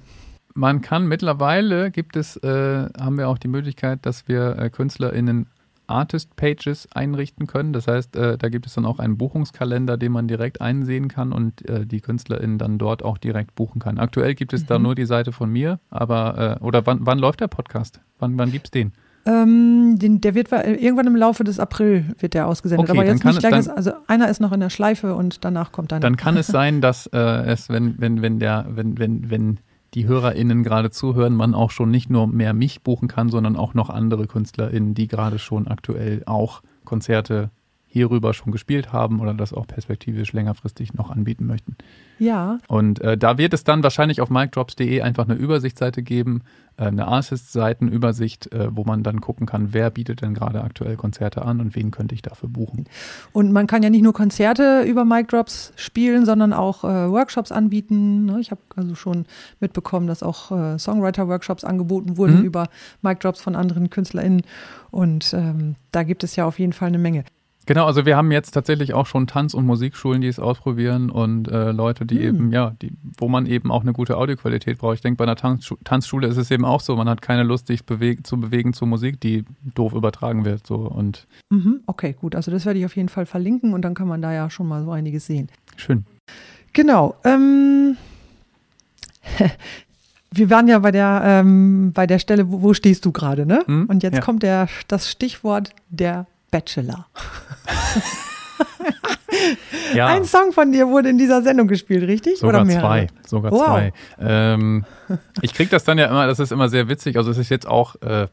Man 0.54 0.80
kann 0.80 1.08
mittlerweile 1.08 1.92
gibt 1.92 2.16
es, 2.16 2.38
äh, 2.38 2.88
haben 2.98 3.18
wir 3.18 3.28
auch 3.28 3.38
die 3.38 3.50
Möglichkeit, 3.50 4.06
dass 4.06 4.30
wir 4.30 4.58
äh, 4.58 4.70
KünstlerInnen 4.70 5.48
Artist-Pages 5.88 6.90
einrichten 6.94 7.48
können. 7.48 7.74
Das 7.74 7.88
heißt, 7.88 8.16
äh, 8.16 8.38
da 8.38 8.50
gibt 8.50 8.66
es 8.66 8.74
dann 8.74 8.86
auch 8.86 9.00
einen 9.00 9.18
Buchungskalender, 9.18 9.98
den 9.98 10.12
man 10.12 10.28
direkt 10.28 10.62
einsehen 10.62 11.08
kann 11.08 11.32
und 11.32 11.68
äh, 11.68 11.86
die 11.86 12.02
KünstlerInnen 12.02 12.58
dann 12.58 12.78
dort 12.78 13.04
auch 13.04 13.18
direkt 13.18 13.56
buchen 13.56 13.80
kann. 13.80 14.00
Aktuell 14.00 14.36
gibt 14.36 14.54
es 14.54 14.64
mhm. 14.64 14.68
da 14.68 14.80
nur 14.80 14.96
die 14.96 15.06
Seite 15.06 15.32
von 15.32 15.50
mir, 15.50 15.80
aber 15.90 16.60
äh, 16.62 16.64
oder 16.64 16.86
wann, 16.86 17.00
wann 17.02 17.20
läuft 17.20 17.42
der 17.42 17.48
Podcast? 17.48 18.00
Wann, 18.20 18.38
wann 18.38 18.52
gibt 18.52 18.68
es 18.68 18.72
den? 18.72 18.94
Ähm, 19.26 19.98
den, 20.00 20.20
der 20.20 20.36
wird 20.36 20.52
irgendwann 20.52 21.08
im 21.08 21.16
Laufe 21.16 21.46
des 21.46 21.58
April 21.58 22.14
wird 22.20 22.34
der 22.34 22.48
ausgesendet. 22.48 22.90
Okay, 22.90 22.98
aber 22.98 23.08
jetzt 23.08 23.24
nicht 23.24 23.40
gleich, 23.40 23.70
also 23.70 23.92
einer 24.08 24.28
ist 24.28 24.42
noch 24.42 24.52
in 24.52 24.60
der 24.60 24.70
Schleife 24.70 25.16
und 25.16 25.46
danach 25.46 25.72
kommt 25.72 25.94
dann. 25.94 26.02
Dann 26.02 26.18
kann 26.18 26.36
es 26.36 26.48
sein, 26.48 26.82
dass 26.82 27.08
äh, 27.08 27.20
es, 27.20 27.70
wenn, 27.70 27.96
wenn, 28.00 28.22
wenn 28.22 28.40
der, 28.40 28.66
wenn, 28.70 28.98
wenn, 29.00 29.30
wenn 29.30 29.60
die 29.94 30.08
HörerInnen 30.08 30.64
gerade 30.64 30.92
zuhören, 30.92 31.36
man 31.36 31.54
auch 31.54 31.72
schon 31.72 31.92
nicht 31.92 32.10
nur 32.10 32.28
mehr 32.28 32.54
mich 32.54 32.82
buchen 32.82 33.08
kann, 33.08 33.30
sondern 33.30 33.56
auch 33.56 33.74
noch 33.74 33.90
andere 33.90 34.28
KünstlerInnen, 34.28 34.94
die 34.94 35.08
gerade 35.08 35.40
schon 35.40 35.68
aktuell 35.68 36.24
auch 36.26 36.62
Konzerte 36.84 37.52
hierüber 37.94 38.34
schon 38.34 38.52
gespielt 38.52 38.92
haben 38.92 39.20
oder 39.20 39.36
das 39.36 39.54
auch 39.54 39.68
perspektivisch 39.68 40.34
längerfristig 40.34 40.96
noch 40.96 41.12
anbieten 41.12 41.46
möchten. 41.46 41.76
Ja. 42.18 42.58
Und 42.68 43.00
äh, 43.02 43.20
da 43.20 43.38
wird 43.38 43.54
es 43.54 43.64
dann 43.64 43.84
wahrscheinlich 43.84 44.20
auf 44.20 44.32
micdrops.de 44.32 45.02
einfach 45.02 45.26
eine 45.26 45.36
Übersichtsseite 45.36 46.02
geben, 46.02 46.42
eine 46.78 47.08
Artist-Seitenübersicht, 47.08 48.52
äh, 48.52 48.76
wo 48.76 48.84
man 48.84 49.04
dann 49.04 49.22
gucken 49.22 49.46
kann, 49.46 49.74
wer 49.74 49.90
bietet 49.90 50.22
denn 50.22 50.34
gerade 50.34 50.64
aktuell 50.64 50.96
Konzerte 50.96 51.44
an 51.44 51.60
und 51.60 51.76
wen 51.76 51.92
könnte 51.92 52.16
ich 52.16 52.22
dafür 52.22 52.50
buchen. 52.50 52.86
Und 53.32 53.52
man 53.52 53.68
kann 53.68 53.84
ja 53.84 53.90
nicht 53.90 54.02
nur 54.02 54.14
Konzerte 54.14 54.82
über 54.82 55.06
Micdrops 55.06 55.74
spielen, 55.76 56.26
sondern 56.26 56.54
auch 56.54 56.84
äh, 56.84 57.10
Workshops 57.12 57.52
anbieten. 57.52 58.26
Ne? 58.26 58.40
Ich 58.40 58.52
habe 58.52 58.62
also 58.76 58.96
schon 58.96 59.26
mitbekommen, 59.60 60.08
dass 60.08 60.24
auch 60.24 60.52
äh, 60.52 60.80
Songwriter-Workshops 60.80 61.64
angeboten 61.64 62.18
wurden 62.18 62.40
mhm. 62.40 62.46
über 62.46 62.70
Micdrops 63.02 63.42
von 63.42 63.56
anderen 63.56 63.90
KünstlerInnen. 63.90 64.42
Und 64.92 65.34
ähm, 65.34 65.76
da 65.92 66.04
gibt 66.04 66.24
es 66.24 66.36
ja 66.36 66.46
auf 66.46 66.60
jeden 66.60 66.74
Fall 66.74 66.88
eine 66.88 67.00
Menge. 67.00 67.24
Genau, 67.66 67.86
also 67.86 68.06
wir 68.06 68.18
haben 68.18 68.32
jetzt 68.32 68.52
tatsächlich 68.52 68.94
auch 68.94 69.06
schon 69.06 69.26
Tanz- 69.26 69.54
und 69.54 69.66
Musikschulen, 69.66 70.22
die 70.22 70.28
es 70.28 70.40
ausprobieren 70.40 71.10
und 71.10 71.48
äh, 71.48 71.72
Leute, 71.72 72.06
die 72.06 72.20
hm. 72.20 72.24
eben, 72.24 72.52
ja, 72.52 72.76
die, 72.82 72.92
wo 73.18 73.30
man 73.30 73.46
eben 73.46 73.72
auch 73.72 73.82
eine 73.82 73.94
gute 73.94 74.18
Audioqualität 74.18 74.80
braucht. 74.80 74.96
Ich 74.96 75.02
denke, 75.02 75.18
bei 75.18 75.24
einer 75.24 75.36
Tanzschu 75.36 75.78
Tanzschule 75.84 76.28
ist 76.28 76.38
es 76.38 76.52
eben 76.52 76.66
auch 76.66 76.82
so, 76.82 76.96
man 76.96 77.08
hat 77.08 77.22
keine 77.22 77.44
Lust, 77.44 77.68
sich 77.68 77.86
beweg 77.86 78.28
zu 78.28 78.40
bewegen 78.40 78.74
zur 78.74 78.88
Musik, 78.88 79.22
die 79.22 79.46
doof 79.76 79.94
übertragen 79.94 80.44
wird. 80.44 80.68
So 80.68 80.76
und 80.76 81.26
mhm, 81.50 81.82
okay, 81.86 82.16
gut, 82.20 82.36
also 82.36 82.52
das 82.52 82.66
werde 82.66 82.80
ich 82.80 82.86
auf 82.86 82.96
jeden 82.96 83.10
Fall 83.10 83.26
verlinken 83.26 83.74
und 83.74 83.82
dann 83.84 83.94
kann 83.94 84.08
man 84.08 84.22
da 84.22 84.34
ja 84.34 84.50
schon 84.50 84.68
mal 84.68 84.84
so 84.84 84.92
einiges 84.92 85.26
sehen. 85.26 85.48
Schön. 85.78 86.06
Genau. 86.74 87.16
Ähm, 87.24 87.96
wir 90.32 90.50
waren 90.50 90.68
ja 90.68 90.80
bei 90.80 90.92
der, 90.92 91.22
ähm, 91.24 91.92
bei 91.94 92.08
der 92.08 92.20
Stelle, 92.20 92.52
wo, 92.52 92.62
wo 92.62 92.74
stehst 92.74 93.06
du 93.06 93.12
gerade, 93.12 93.46
ne? 93.46 93.64
Hm? 93.66 93.86
Und 93.86 94.04
jetzt 94.04 94.16
ja. 94.16 94.22
kommt 94.22 94.44
der, 94.44 94.68
das 94.88 95.10
Stichwort 95.10 95.70
der 95.90 96.26
Bachelor. 96.54 97.08
ja. 99.96 100.06
Ein 100.06 100.24
Song 100.24 100.54
von 100.54 100.72
dir 100.72 100.88
wurde 100.88 101.10
in 101.10 101.18
dieser 101.18 101.42
Sendung 101.42 101.68
gespielt, 101.68 102.08
richtig? 102.08 102.38
Sogar 102.38 102.62
Oder 102.62 102.72
zwei. 102.72 103.08
Sogar 103.26 103.52
wow. 103.52 103.66
zwei. 103.66 103.94
Ähm, 104.20 104.86
ich 105.42 105.56
kriege 105.56 105.72
das 105.72 105.84
dann 105.84 105.98
ja 105.98 106.06
immer, 106.06 106.28
das 106.28 106.40
ist 106.40 106.52
immer 106.52 106.70
sehr 106.70 106.88
witzig. 106.90 107.18
Also 107.18 107.32
es 107.32 107.40
ist 107.40 107.50
jetzt 107.50 107.68
auch 107.68 107.96
äh, 108.04 108.28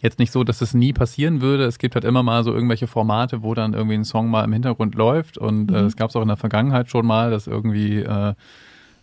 jetzt 0.00 0.20
nicht 0.20 0.30
so, 0.30 0.44
dass 0.44 0.60
es 0.60 0.72
nie 0.72 0.92
passieren 0.92 1.40
würde. 1.40 1.64
Es 1.64 1.78
gibt 1.78 1.96
halt 1.96 2.04
immer 2.04 2.22
mal 2.22 2.44
so 2.44 2.54
irgendwelche 2.54 2.86
Formate, 2.86 3.42
wo 3.42 3.54
dann 3.54 3.74
irgendwie 3.74 3.96
ein 3.96 4.04
Song 4.04 4.30
mal 4.30 4.44
im 4.44 4.52
Hintergrund 4.52 4.94
läuft. 4.94 5.36
Und 5.36 5.72
äh, 5.72 5.80
mhm. 5.80 5.86
es 5.86 5.96
gab 5.96 6.10
es 6.10 6.16
auch 6.16 6.22
in 6.22 6.28
der 6.28 6.36
Vergangenheit 6.36 6.88
schon 6.90 7.06
mal, 7.06 7.32
dass 7.32 7.48
irgendwie 7.48 7.98
äh, 7.98 8.34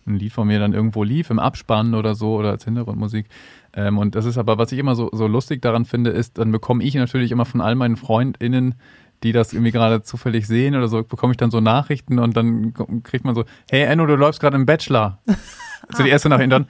ein 0.06 0.14
Lied 0.18 0.32
von 0.32 0.46
mir 0.46 0.60
dann 0.60 0.72
irgendwo 0.72 1.02
lief, 1.02 1.28
im 1.28 1.38
Abspann 1.38 1.94
oder 1.94 2.14
so 2.14 2.36
oder 2.36 2.52
als 2.52 2.64
Hintergrundmusik. 2.64 3.26
Ähm, 3.76 3.98
und 3.98 4.14
das 4.14 4.24
ist 4.24 4.38
aber, 4.38 4.56
was 4.56 4.72
ich 4.72 4.78
immer 4.78 4.96
so, 4.96 5.10
so 5.12 5.26
lustig 5.26 5.60
daran 5.60 5.84
finde, 5.84 6.10
ist, 6.10 6.38
dann 6.38 6.50
bekomme 6.50 6.82
ich 6.82 6.94
natürlich 6.94 7.30
immer 7.30 7.44
von 7.44 7.60
all 7.60 7.74
meinen 7.74 7.96
FreundInnen, 7.96 8.74
die 9.22 9.32
das 9.32 9.52
irgendwie 9.52 9.70
gerade 9.70 10.02
zufällig 10.02 10.46
sehen 10.46 10.74
oder 10.74 10.88
so, 10.88 11.02
bekomme 11.02 11.32
ich 11.32 11.36
dann 11.36 11.50
so 11.50 11.60
Nachrichten 11.60 12.18
und 12.18 12.36
dann 12.36 12.72
kriegt 13.02 13.24
man 13.24 13.34
so, 13.34 13.44
hey 13.70 13.82
Enno, 13.82 14.06
du 14.06 14.16
läufst 14.16 14.40
gerade 14.40 14.56
im 14.56 14.66
Bachelor. 14.66 15.18
so 15.94 16.02
die 16.02 16.08
erste 16.08 16.30
Nachricht 16.30 16.52
dann, 16.52 16.66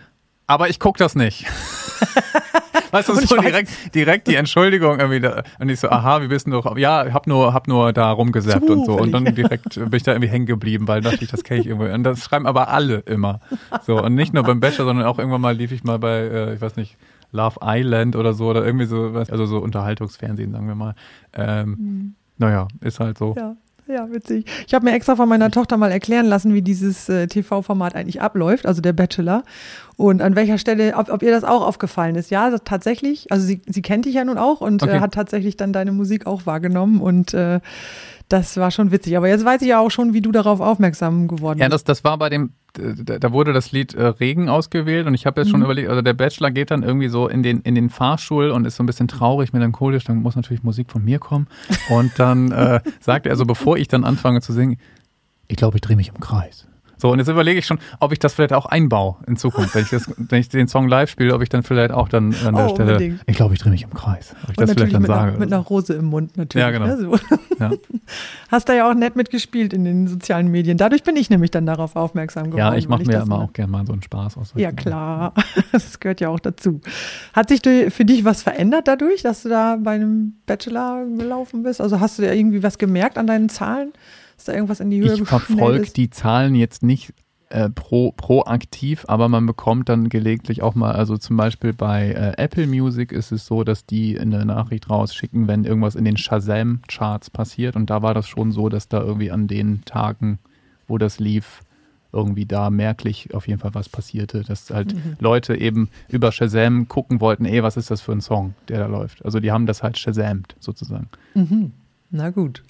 aber 0.48 0.68
ich 0.68 0.80
gucke 0.80 0.98
das 0.98 1.14
nicht. 1.14 1.46
Weißt 2.90 3.08
du, 3.08 3.14
so 3.14 3.36
direkt, 3.36 3.94
direkt 3.94 4.28
die 4.28 4.34
Entschuldigung 4.34 4.98
irgendwie. 4.98 5.20
Da, 5.20 5.42
und 5.58 5.68
ich 5.68 5.80
so, 5.80 5.88
aha, 5.88 6.22
wie 6.22 6.28
bist 6.28 6.46
du 6.46 6.50
doch? 6.50 6.76
Ja, 6.76 7.12
hab 7.12 7.26
nur, 7.26 7.52
hab 7.52 7.68
nur 7.68 7.92
da 7.92 8.10
rumgesäppt 8.10 8.68
und 8.68 8.86
so. 8.86 8.96
Und 8.96 9.12
dann 9.12 9.24
direkt 9.34 9.74
bin 9.74 9.92
ich 9.92 10.02
da 10.02 10.12
irgendwie 10.12 10.30
hängen 10.30 10.46
geblieben, 10.46 10.88
weil 10.88 11.00
dachte 11.00 11.22
ich, 11.22 11.30
das 11.30 11.44
kenne 11.44 11.60
ich 11.60 11.66
irgendwo. 11.66 11.92
Und 11.92 12.04
das 12.04 12.24
schreiben 12.24 12.46
aber 12.46 12.68
alle 12.68 12.98
immer. 13.00 13.40
So, 13.82 14.02
und 14.02 14.14
nicht 14.14 14.34
nur 14.34 14.42
beim 14.42 14.60
Bachelor, 14.60 14.86
sondern 14.86 15.06
auch 15.06 15.18
irgendwann 15.18 15.40
mal 15.40 15.56
lief 15.56 15.72
ich 15.72 15.84
mal 15.84 15.98
bei, 15.98 16.18
äh, 16.18 16.54
ich 16.54 16.60
weiß 16.60 16.76
nicht, 16.76 16.96
Love 17.32 17.58
Island 17.62 18.16
oder 18.16 18.32
so 18.32 18.46
oder 18.48 18.64
irgendwie 18.64 18.86
so, 18.86 19.12
also 19.14 19.46
so 19.46 19.58
Unterhaltungsfernsehen, 19.58 20.52
sagen 20.52 20.68
wir 20.68 20.74
mal. 20.74 20.94
Ähm, 21.32 21.68
mhm. 21.68 22.14
Naja, 22.38 22.68
ist 22.80 23.00
halt 23.00 23.18
so. 23.18 23.34
Ja. 23.36 23.56
Ja, 23.88 24.10
witzig. 24.10 24.46
Ich 24.66 24.74
habe 24.74 24.84
mir 24.84 24.94
extra 24.94 25.14
von 25.14 25.28
meiner 25.28 25.50
Tochter 25.50 25.76
mal 25.76 25.92
erklären 25.92 26.26
lassen, 26.26 26.52
wie 26.52 26.62
dieses 26.62 27.08
äh, 27.08 27.28
TV-Format 27.28 27.94
eigentlich 27.94 28.20
abläuft, 28.20 28.66
also 28.66 28.82
der 28.82 28.92
Bachelor. 28.92 29.44
Und 29.96 30.22
an 30.22 30.34
welcher 30.34 30.58
Stelle, 30.58 30.94
ob, 30.96 31.08
ob 31.08 31.22
ihr 31.22 31.30
das 31.30 31.44
auch 31.44 31.64
aufgefallen 31.64 32.16
ist. 32.16 32.30
Ja, 32.30 32.58
tatsächlich. 32.58 33.30
Also 33.30 33.46
sie, 33.46 33.62
sie 33.66 33.82
kennt 33.82 34.04
dich 34.04 34.14
ja 34.14 34.24
nun 34.24 34.38
auch 34.38 34.60
und 34.60 34.82
äh, 34.82 34.86
okay. 34.86 34.96
äh, 34.96 35.00
hat 35.00 35.14
tatsächlich 35.14 35.56
dann 35.56 35.72
deine 35.72 35.92
Musik 35.92 36.26
auch 36.26 36.46
wahrgenommen 36.46 37.00
und 37.00 37.32
äh, 37.32 37.60
das 38.28 38.56
war 38.56 38.70
schon 38.70 38.90
witzig. 38.90 39.16
Aber 39.16 39.28
jetzt 39.28 39.44
weiß 39.44 39.62
ich 39.62 39.68
ja 39.68 39.80
auch 39.80 39.90
schon, 39.90 40.12
wie 40.12 40.20
du 40.20 40.32
darauf 40.32 40.60
aufmerksam 40.60 41.28
geworden 41.28 41.58
bist. 41.58 41.62
Ja, 41.62 41.68
das, 41.68 41.84
das 41.84 42.02
war 42.04 42.18
bei 42.18 42.28
dem, 42.28 42.50
da 42.74 43.32
wurde 43.32 43.52
das 43.52 43.72
Lied 43.72 43.94
äh, 43.94 44.06
Regen 44.06 44.48
ausgewählt 44.48 45.06
und 45.06 45.14
ich 45.14 45.26
habe 45.26 45.40
jetzt 45.40 45.50
schon 45.50 45.60
mhm. 45.60 45.66
überlegt, 45.66 45.88
also 45.88 46.02
der 46.02 46.14
Bachelor 46.14 46.50
geht 46.50 46.70
dann 46.70 46.82
irgendwie 46.82 47.08
so 47.08 47.28
in 47.28 47.42
den, 47.42 47.60
in 47.60 47.74
den 47.74 47.88
Fahrstuhl 47.88 48.50
und 48.50 48.64
ist 48.64 48.76
so 48.76 48.82
ein 48.82 48.86
bisschen 48.86 49.08
traurig, 49.08 49.52
melancholisch, 49.52 50.04
dann 50.04 50.16
muss 50.16 50.36
natürlich 50.36 50.62
Musik 50.62 50.90
von 50.90 51.04
mir 51.04 51.18
kommen. 51.18 51.46
Und 51.88 52.12
dann 52.18 52.50
äh, 52.50 52.80
sagt 53.00 53.26
er, 53.26 53.32
also 53.32 53.44
bevor 53.44 53.76
ich 53.76 53.88
dann 53.88 54.04
anfange 54.04 54.40
zu 54.40 54.52
singen, 54.52 54.78
ich 55.48 55.56
glaube, 55.56 55.76
ich 55.76 55.80
drehe 55.80 55.96
mich 55.96 56.08
im 56.08 56.18
Kreis. 56.18 56.66
So, 56.98 57.10
und 57.10 57.18
jetzt 57.18 57.28
überlege 57.28 57.58
ich 57.58 57.66
schon, 57.66 57.78
ob 58.00 58.12
ich 58.12 58.18
das 58.18 58.34
vielleicht 58.34 58.52
auch 58.52 58.66
einbaue 58.66 59.16
in 59.26 59.36
Zukunft. 59.36 59.74
Wenn 59.74 59.82
ich, 59.82 59.90
das, 59.90 60.10
wenn 60.16 60.40
ich 60.40 60.48
den 60.48 60.66
Song 60.68 60.88
live 60.88 61.10
spiele, 61.10 61.34
ob 61.34 61.42
ich 61.42 61.48
dann 61.48 61.62
vielleicht 61.62 61.92
auch 61.92 62.08
dann 62.08 62.34
an 62.44 62.54
der 62.54 62.66
oh, 62.66 62.74
Stelle. 62.74 62.92
Unbedingt. 62.92 63.20
Ich 63.26 63.36
glaube, 63.36 63.54
ich 63.54 63.60
drehe 63.60 63.72
mich 63.72 63.82
im 63.82 63.92
Kreis. 63.92 64.34
Ob 64.44 64.50
ich 64.50 64.58
und 64.58 64.60
das 64.60 64.72
vielleicht 64.72 64.94
dann 64.94 65.02
mit 65.02 65.08
sage. 65.08 65.32
Einer, 65.32 65.38
mit 65.38 65.52
einer 65.52 65.62
Rose 65.62 65.94
im 65.94 66.06
Mund 66.06 66.36
natürlich. 66.36 66.64
Ja, 66.64 66.70
genau. 66.70 66.86
Ne, 66.86 66.96
so. 66.96 67.16
Ja. 67.58 67.70
Hast 68.48 68.68
da 68.68 68.74
ja 68.74 68.90
auch 68.90 68.94
nett 68.94 69.16
mitgespielt 69.16 69.72
in 69.72 69.84
den 69.84 70.08
sozialen 70.08 70.50
Medien. 70.50 70.78
Dadurch 70.78 71.02
bin 71.02 71.16
ich 71.16 71.28
nämlich 71.28 71.50
dann 71.50 71.66
darauf 71.66 71.96
aufmerksam 71.96 72.44
geworden. 72.44 72.58
Ja, 72.58 72.74
ich 72.74 72.88
mache 72.88 73.04
mir 73.04 73.20
immer 73.20 73.40
auch 73.40 73.52
gerne 73.52 73.70
mal 73.70 73.86
so 73.86 73.92
einen 73.92 74.02
Spaß 74.02 74.38
aus. 74.38 74.52
Ja, 74.56 74.72
klar. 74.72 75.34
Das 75.72 76.00
gehört 76.00 76.20
ja 76.20 76.28
auch 76.28 76.40
dazu. 76.40 76.80
Hat 77.32 77.48
sich 77.48 77.60
für 77.62 78.04
dich 78.04 78.24
was 78.24 78.42
verändert 78.42 78.88
dadurch, 78.88 79.22
dass 79.22 79.42
du 79.42 79.48
da 79.48 79.76
bei 79.76 79.92
einem 79.92 80.34
Bachelor 80.46 81.04
gelaufen 81.04 81.62
bist? 81.62 81.80
Also 81.80 82.00
hast 82.00 82.18
du 82.18 82.22
da 82.22 82.32
irgendwie 82.32 82.62
was 82.62 82.78
gemerkt 82.78 83.18
an 83.18 83.26
deinen 83.26 83.48
Zahlen? 83.48 83.92
Ist 84.36 84.48
da 84.48 84.52
irgendwas 84.52 84.80
in 84.80 84.90
die 84.90 85.00
Höhe 85.00 85.14
Ich 85.14 85.24
verfolge 85.24 85.90
die 85.90 86.10
Zahlen 86.10 86.54
jetzt 86.54 86.82
nicht 86.82 87.14
äh, 87.48 87.70
pro, 87.70 88.12
proaktiv, 88.12 89.04
aber 89.08 89.28
man 89.28 89.46
bekommt 89.46 89.88
dann 89.88 90.08
gelegentlich 90.08 90.62
auch 90.62 90.74
mal, 90.74 90.92
also 90.92 91.16
zum 91.16 91.36
Beispiel 91.36 91.72
bei 91.72 92.10
äh, 92.10 92.42
Apple 92.42 92.66
Music 92.66 93.12
ist 93.12 93.30
es 93.32 93.46
so, 93.46 93.62
dass 93.62 93.86
die 93.86 94.18
eine 94.18 94.44
Nachricht 94.44 94.90
rausschicken, 94.90 95.46
wenn 95.46 95.64
irgendwas 95.64 95.94
in 95.94 96.04
den 96.04 96.16
Shazam-Charts 96.16 97.30
passiert. 97.30 97.76
Und 97.76 97.88
da 97.88 98.02
war 98.02 98.14
das 98.14 98.28
schon 98.28 98.50
so, 98.52 98.68
dass 98.68 98.88
da 98.88 99.00
irgendwie 99.00 99.30
an 99.30 99.46
den 99.46 99.84
Tagen, 99.84 100.38
wo 100.88 100.98
das 100.98 101.20
lief, 101.20 101.62
irgendwie 102.12 102.46
da 102.46 102.70
merklich 102.70 103.34
auf 103.34 103.46
jeden 103.46 103.60
Fall 103.60 103.74
was 103.74 103.88
passierte, 103.88 104.42
dass 104.42 104.70
halt 104.70 104.94
mhm. 104.94 105.16
Leute 105.20 105.54
eben 105.54 105.88
über 106.08 106.32
Shazam 106.32 106.88
gucken 106.88 107.20
wollten, 107.20 107.44
ey, 107.44 107.62
was 107.62 107.76
ist 107.76 107.90
das 107.90 108.00
für 108.00 108.12
ein 108.12 108.20
Song, 108.20 108.54
der 108.68 108.80
da 108.80 108.86
läuft. 108.86 109.24
Also 109.24 109.38
die 109.38 109.52
haben 109.52 109.66
das 109.66 109.82
halt 109.82 109.98
Shazamt 109.98 110.56
sozusagen. 110.58 111.08
Mhm. 111.34 111.72
Na 112.10 112.30
gut. 112.30 112.62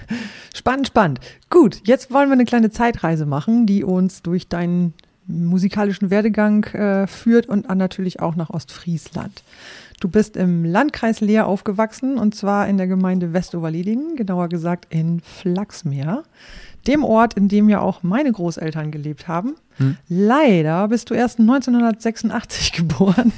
spannend, 0.54 0.88
spannend. 0.88 1.20
Gut, 1.50 1.80
jetzt 1.84 2.12
wollen 2.12 2.28
wir 2.28 2.34
eine 2.34 2.44
kleine 2.44 2.70
Zeitreise 2.70 3.26
machen, 3.26 3.66
die 3.66 3.84
uns 3.84 4.22
durch 4.22 4.48
deinen 4.48 4.94
musikalischen 5.26 6.10
Werdegang 6.10 6.64
äh, 6.64 7.06
führt 7.06 7.46
und 7.46 7.68
natürlich 7.68 8.20
auch 8.20 8.34
nach 8.34 8.50
Ostfriesland. 8.50 9.42
Du 10.00 10.08
bist 10.08 10.36
im 10.36 10.64
Landkreis 10.64 11.20
Leer 11.20 11.46
aufgewachsen 11.46 12.18
und 12.18 12.34
zwar 12.34 12.68
in 12.68 12.78
der 12.78 12.86
Gemeinde 12.86 13.32
Westoverledingen, 13.32 14.16
genauer 14.16 14.48
gesagt 14.48 14.86
in 14.90 15.20
Flachsmeer 15.20 16.22
dem 16.86 17.04
Ort, 17.04 17.34
in 17.34 17.48
dem 17.48 17.68
ja 17.68 17.80
auch 17.80 18.02
meine 18.02 18.32
Großeltern 18.32 18.90
gelebt 18.90 19.28
haben. 19.28 19.54
Hm. 19.76 19.96
Leider 20.08 20.88
bist 20.88 21.10
du 21.10 21.14
erst 21.14 21.38
1986 21.38 22.72
geboren 22.76 23.32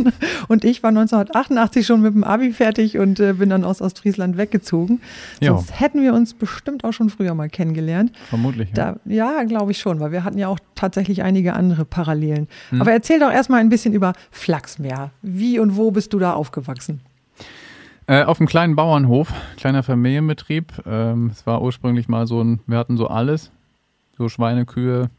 und 0.49 0.65
ich 0.65 0.83
war 0.83 0.89
1988 0.89 1.87
schon 1.87 2.01
mit 2.01 2.15
dem 2.15 2.25
Abi 2.25 2.53
fertig 2.53 2.99
und 2.99 3.21
äh, 3.21 3.35
bin 3.35 3.51
dann 3.51 3.65
aus 3.65 3.83
Ostfriesland 3.83 4.37
weggezogen. 4.37 5.01
Jo. 5.41 5.57
Sonst 5.57 5.79
hätten 5.79 6.03
wir 6.03 6.15
uns 6.15 6.35
bestimmt 6.35 6.85
auch 6.85 6.93
schon 6.93 7.11
früher 7.11 7.35
mal 7.35 7.49
kennengelernt. 7.49 8.13
Vermutlich. 8.29 8.71
Ja, 8.77 8.97
ja 9.05 9.43
glaube 9.45 9.73
ich 9.73 9.79
schon, 9.79 10.01
weil 10.01 10.13
wir 10.13 10.25
hatten 10.25 10.39
ja 10.39 10.49
auch 10.49 10.59
tatsächlich 10.75 11.23
einige 11.23 11.55
andere 11.55 11.85
Parallelen. 11.85 12.49
Hm. 12.71 12.81
Aber 12.81 12.93
erzähl 12.93 13.21
doch 13.21 13.31
erstmal 13.31 13.61
ein 13.61 13.69
bisschen 13.69 13.93
über 13.93 14.15
Flachsmeer. 14.31 15.11
Wie 15.23 15.59
und 15.59 15.77
wo 15.77 15.91
bist 15.91 16.13
du 16.13 16.19
da 16.19 16.33
aufgewachsen? 16.33 17.01
Äh, 18.11 18.25
auf 18.25 18.41
einem 18.41 18.49
kleinen 18.49 18.75
Bauernhof, 18.75 19.33
kleiner 19.57 19.85
Familienbetrieb. 19.85 20.83
Ähm, 20.85 21.29
es 21.31 21.47
war 21.47 21.63
ursprünglich 21.63 22.09
mal 22.09 22.27
so 22.27 22.43
ein, 22.43 22.59
wir 22.67 22.77
hatten 22.77 22.97
so 22.97 23.07
alles. 23.07 23.53
So 24.19 24.29
Schweine, 24.29 24.67
Kühe, 24.67 25.11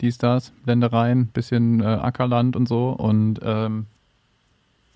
dies, 0.00 0.16
das, 0.16 0.52
Ländereien, 0.64 1.26
bisschen 1.26 1.80
äh, 1.80 1.86
Ackerland 1.86 2.54
und 2.54 2.68
so. 2.68 2.90
Und 2.90 3.40
ähm, 3.42 3.86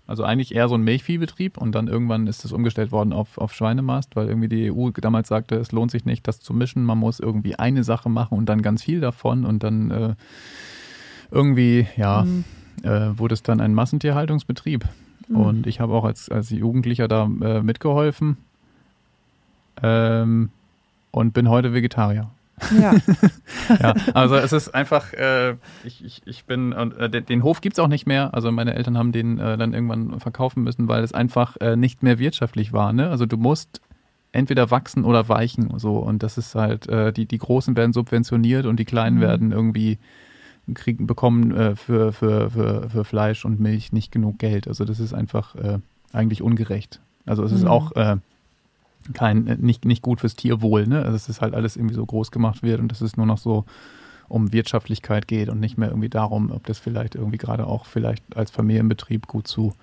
also 0.07 0.23
eigentlich 0.23 0.55
eher 0.55 0.69
so 0.69 0.77
ein 0.77 0.85
Milchviehbetrieb 0.85 1.59
und 1.59 1.75
dann 1.75 1.89
irgendwann 1.89 2.29
ist 2.29 2.45
es 2.45 2.53
umgestellt 2.53 2.93
worden 2.93 3.13
auf, 3.13 3.39
auf 3.39 3.55
Schweinemast, 3.55 4.15
weil 4.15 4.29
irgendwie 4.29 4.49
die 4.49 4.71
EU 4.71 4.91
damals 4.91 5.27
sagte, 5.27 5.57
es 5.57 5.73
lohnt 5.73 5.91
sich 5.91 6.05
nicht, 6.05 6.29
das 6.29 6.39
zu 6.39 6.55
mischen. 6.55 6.85
Man 6.85 6.99
muss 6.99 7.19
irgendwie 7.19 7.57
eine 7.57 7.83
Sache 7.83 8.09
machen 8.09 8.39
und 8.39 8.47
dann 8.47 8.63
ganz 8.63 8.85
viel 8.85 9.01
davon 9.01 9.45
und 9.45 9.65
dann 9.65 9.91
äh, 9.91 10.15
irgendwie, 11.33 11.89
ja, 11.97 12.23
mhm. 12.23 12.45
äh, 12.85 13.19
wurde 13.19 13.35
es 13.35 13.43
dann 13.43 13.61
ein 13.61 13.75
Massentierhaltungsbetrieb. 13.75 14.85
Mhm. 15.31 15.37
Und 15.37 15.67
ich 15.67 15.81
habe 15.81 15.95
auch 15.95 16.05
als, 16.05 16.29
als 16.29 16.51
Jugendlicher 16.51 17.09
da 17.09 17.25
äh, 17.25 17.63
mitgeholfen 17.63 18.37
ähm, 19.83 20.51
und 21.11 21.33
bin 21.33 21.49
heute 21.49 21.73
Vegetarier. 21.73 22.29
Ja. 22.79 22.95
ja, 23.81 23.95
also 24.13 24.35
es 24.37 24.53
ist 24.53 24.75
einfach, 24.75 25.15
äh, 25.15 25.53
ich, 25.83 26.05
ich, 26.05 26.23
ich 26.27 26.45
bin, 26.45 26.75
und 26.75 26.95
äh, 26.99 27.09
den, 27.09 27.25
den 27.25 27.43
Hof 27.43 27.63
gibt 27.63 27.75
es 27.75 27.79
auch 27.79 27.89
nicht 27.89 28.07
mehr. 28.07 28.35
Also 28.35 28.53
meine 28.53 28.75
Eltern 28.75 28.99
haben 28.99 29.13
den 29.13 29.39
äh, 29.39 29.57
dann 29.57 29.73
irgendwann 29.73 30.21
verkaufen 30.21 30.63
müssen, 30.63 30.87
weil 30.87 31.03
es 31.03 31.15
einfach 31.15 31.57
äh, 31.61 31.77
nicht 31.77 32.03
mehr 32.03 32.19
wirtschaftlich 32.19 32.75
war. 32.75 32.93
Ne? 32.93 33.09
Also 33.09 33.25
du 33.25 33.39
musst 33.39 33.81
entweder 34.33 34.71
wachsen 34.71 35.05
oder 35.05 35.29
weichen 35.29 35.79
so 35.79 35.97
und 35.99 36.23
das 36.23 36.39
ist 36.39 36.55
halt 36.55 36.87
äh, 36.89 37.13
die 37.13 37.27
die 37.27 37.39
großen 37.39 37.77
werden 37.77 37.93
subventioniert 37.93 38.65
und 38.67 38.79
die 38.79 38.85
kleinen 38.85 39.17
Mhm. 39.17 39.21
werden 39.23 39.53
irgendwie 39.53 39.99
kriegen 40.75 41.07
bekommen 41.07 41.55
äh, 41.57 41.77
für, 41.77 42.13
für, 42.13 42.51
für, 42.51 42.91
für 42.91 43.05
Fleisch 43.05 43.45
und 43.45 43.61
Milch 43.61 43.93
nicht 43.93 44.13
genug 44.13 44.39
Geld. 44.39 44.69
Also 44.69 44.85
das 44.85 45.01
ist 45.01 45.15
einfach 45.15 45.55
äh, 45.57 45.79
eigentlich 46.13 46.43
ungerecht. 46.43 47.01
Also 47.27 47.45
es 47.45 47.53
ist 47.53 47.63
Mhm. 47.65 47.69
auch 47.69 47.93
äh, 47.97 48.17
kein 49.13 49.47
äh, 49.47 49.57
nicht 49.59 49.85
nicht 49.85 50.03
gut 50.03 50.21
fürs 50.21 50.35
Tierwohl, 50.35 50.87
ne? 50.87 51.03
Also 51.03 51.17
es 51.17 51.29
ist 51.29 51.41
halt 51.41 51.55
alles 51.55 51.77
irgendwie 51.77 51.95
so 51.95 52.05
groß 52.05 52.31
gemacht 52.31 52.63
wird 52.63 52.81
und 52.81 52.89
dass 52.91 53.01
es 53.01 53.17
nur 53.17 53.27
noch 53.27 53.39
so 53.39 53.65
um 54.29 54.53
Wirtschaftlichkeit 54.53 55.27
geht 55.27 55.49
und 55.49 55.59
nicht 55.59 55.77
mehr 55.77 55.89
irgendwie 55.89 56.09
darum, 56.09 56.53
ob 56.53 56.65
das 56.67 56.79
vielleicht 56.79 57.15
irgendwie 57.17 57.39
gerade 57.39 57.67
auch 57.67 57.85
vielleicht 57.87 58.23
als 58.37 58.51
Familienbetrieb 58.53 59.27
gut 59.27 59.49
zu 59.49 59.75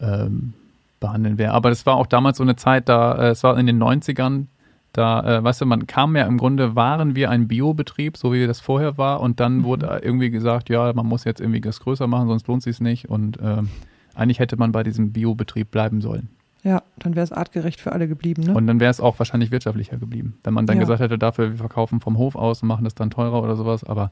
ähm, 0.00 0.54
behandeln 0.98 1.38
wäre. 1.38 1.52
Aber 1.52 1.68
das 1.70 1.86
war 1.86 1.96
auch 1.96 2.06
damals 2.06 2.38
so 2.38 2.42
eine 2.42 2.56
Zeit, 2.56 2.88
da 2.88 3.14
äh, 3.16 3.28
es 3.30 3.42
war 3.44 3.56
in 3.58 3.66
den 3.66 3.80
90ern, 3.82 4.46
da, 4.92 5.38
äh, 5.38 5.44
weißt 5.44 5.60
du, 5.60 5.66
man 5.66 5.86
kam 5.86 6.16
ja 6.16 6.24
im 6.26 6.36
Grunde, 6.38 6.74
waren 6.74 7.14
wir 7.14 7.30
ein 7.30 7.46
Biobetrieb, 7.48 8.16
so 8.16 8.32
wie 8.32 8.46
das 8.46 8.60
vorher 8.60 8.98
war, 8.98 9.20
und 9.20 9.38
dann 9.40 9.58
Mhm. 9.58 9.64
wurde 9.64 10.00
irgendwie 10.02 10.30
gesagt, 10.30 10.68
ja, 10.68 10.92
man 10.92 11.06
muss 11.06 11.24
jetzt 11.24 11.40
irgendwie 11.40 11.60
das 11.60 11.80
größer 11.80 12.06
machen, 12.06 12.28
sonst 12.28 12.46
lohnt 12.48 12.62
sich 12.62 12.80
nicht. 12.80 13.08
Und 13.08 13.38
ähm, 13.42 13.68
eigentlich 14.14 14.38
hätte 14.40 14.56
man 14.56 14.72
bei 14.72 14.82
diesem 14.82 15.12
Biobetrieb 15.12 15.70
bleiben 15.70 16.00
sollen. 16.00 16.28
Ja, 16.62 16.82
dann 16.98 17.14
wäre 17.14 17.24
es 17.24 17.32
artgerecht 17.32 17.80
für 17.80 17.92
alle 17.92 18.06
geblieben, 18.06 18.42
ne? 18.42 18.52
Und 18.54 18.66
dann 18.66 18.80
wäre 18.80 18.90
es 18.90 19.00
auch 19.00 19.18
wahrscheinlich 19.18 19.50
wirtschaftlicher 19.50 19.96
geblieben, 19.96 20.34
wenn 20.42 20.52
man 20.52 20.66
dann 20.66 20.76
Ja. 20.76 20.80
gesagt 20.82 21.00
hätte, 21.00 21.16
dafür 21.18 21.50
wir 21.52 21.56
verkaufen 21.56 22.00
vom 22.00 22.18
Hof 22.18 22.36
aus 22.36 22.60
und 22.62 22.68
machen 22.68 22.84
das 22.84 22.94
dann 22.94 23.08
teurer 23.10 23.42
oder 23.42 23.56
sowas. 23.56 23.82
Aber 23.84 24.10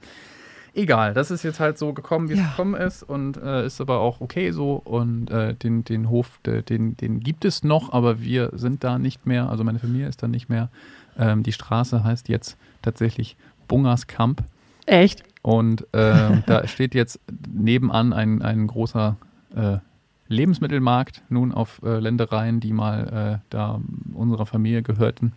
egal, 0.78 1.12
das 1.14 1.30
ist 1.30 1.42
jetzt 1.42 1.60
halt 1.60 1.76
so 1.78 1.92
gekommen, 1.92 2.28
wie 2.28 2.34
es 2.34 2.38
Ja. 2.40 2.48
gekommen 2.50 2.74
ist 2.74 3.02
und 3.02 3.36
äh, 3.36 3.66
ist 3.66 3.80
aber 3.80 3.98
auch 4.00 4.20
okay 4.20 4.50
so. 4.52 4.74
Und 4.84 5.30
äh, 5.30 5.54
den, 5.54 5.84
den 5.84 6.08
Hof, 6.08 6.40
de- 6.46 6.62
den, 6.62 6.96
den 6.96 7.20
gibt 7.20 7.44
es 7.44 7.64
noch, 7.64 7.92
aber 7.92 8.20
wir 8.22 8.50
sind 8.54 8.84
da 8.84 8.98
nicht 8.98 9.26
mehr. 9.26 9.48
Also 9.50 9.64
meine 9.64 9.78
Familie 9.78 10.08
ist 10.08 10.22
da 10.22 10.28
nicht 10.28 10.48
mehr. 10.48 10.68
Ähm, 11.18 11.42
die 11.42 11.52
Straße 11.52 12.04
heißt 12.04 12.28
jetzt 12.28 12.56
tatsächlich 12.82 13.36
Bungerskamp. 13.68 14.42
Echt? 14.86 15.22
Und 15.42 15.86
ähm, 15.92 16.42
da 16.46 16.66
steht 16.66 16.94
jetzt 16.94 17.20
nebenan 17.52 18.12
ein, 18.12 18.40
ein 18.42 18.66
großer 18.66 19.16
äh, 19.54 19.76
Lebensmittelmarkt, 20.28 21.22
nun 21.28 21.52
auf 21.52 21.80
äh, 21.82 21.98
Ländereien, 22.00 22.60
die 22.60 22.72
mal 22.72 23.40
äh, 23.40 23.46
da 23.50 23.80
unserer 24.14 24.46
Familie 24.46 24.82
gehörten. 24.82 25.32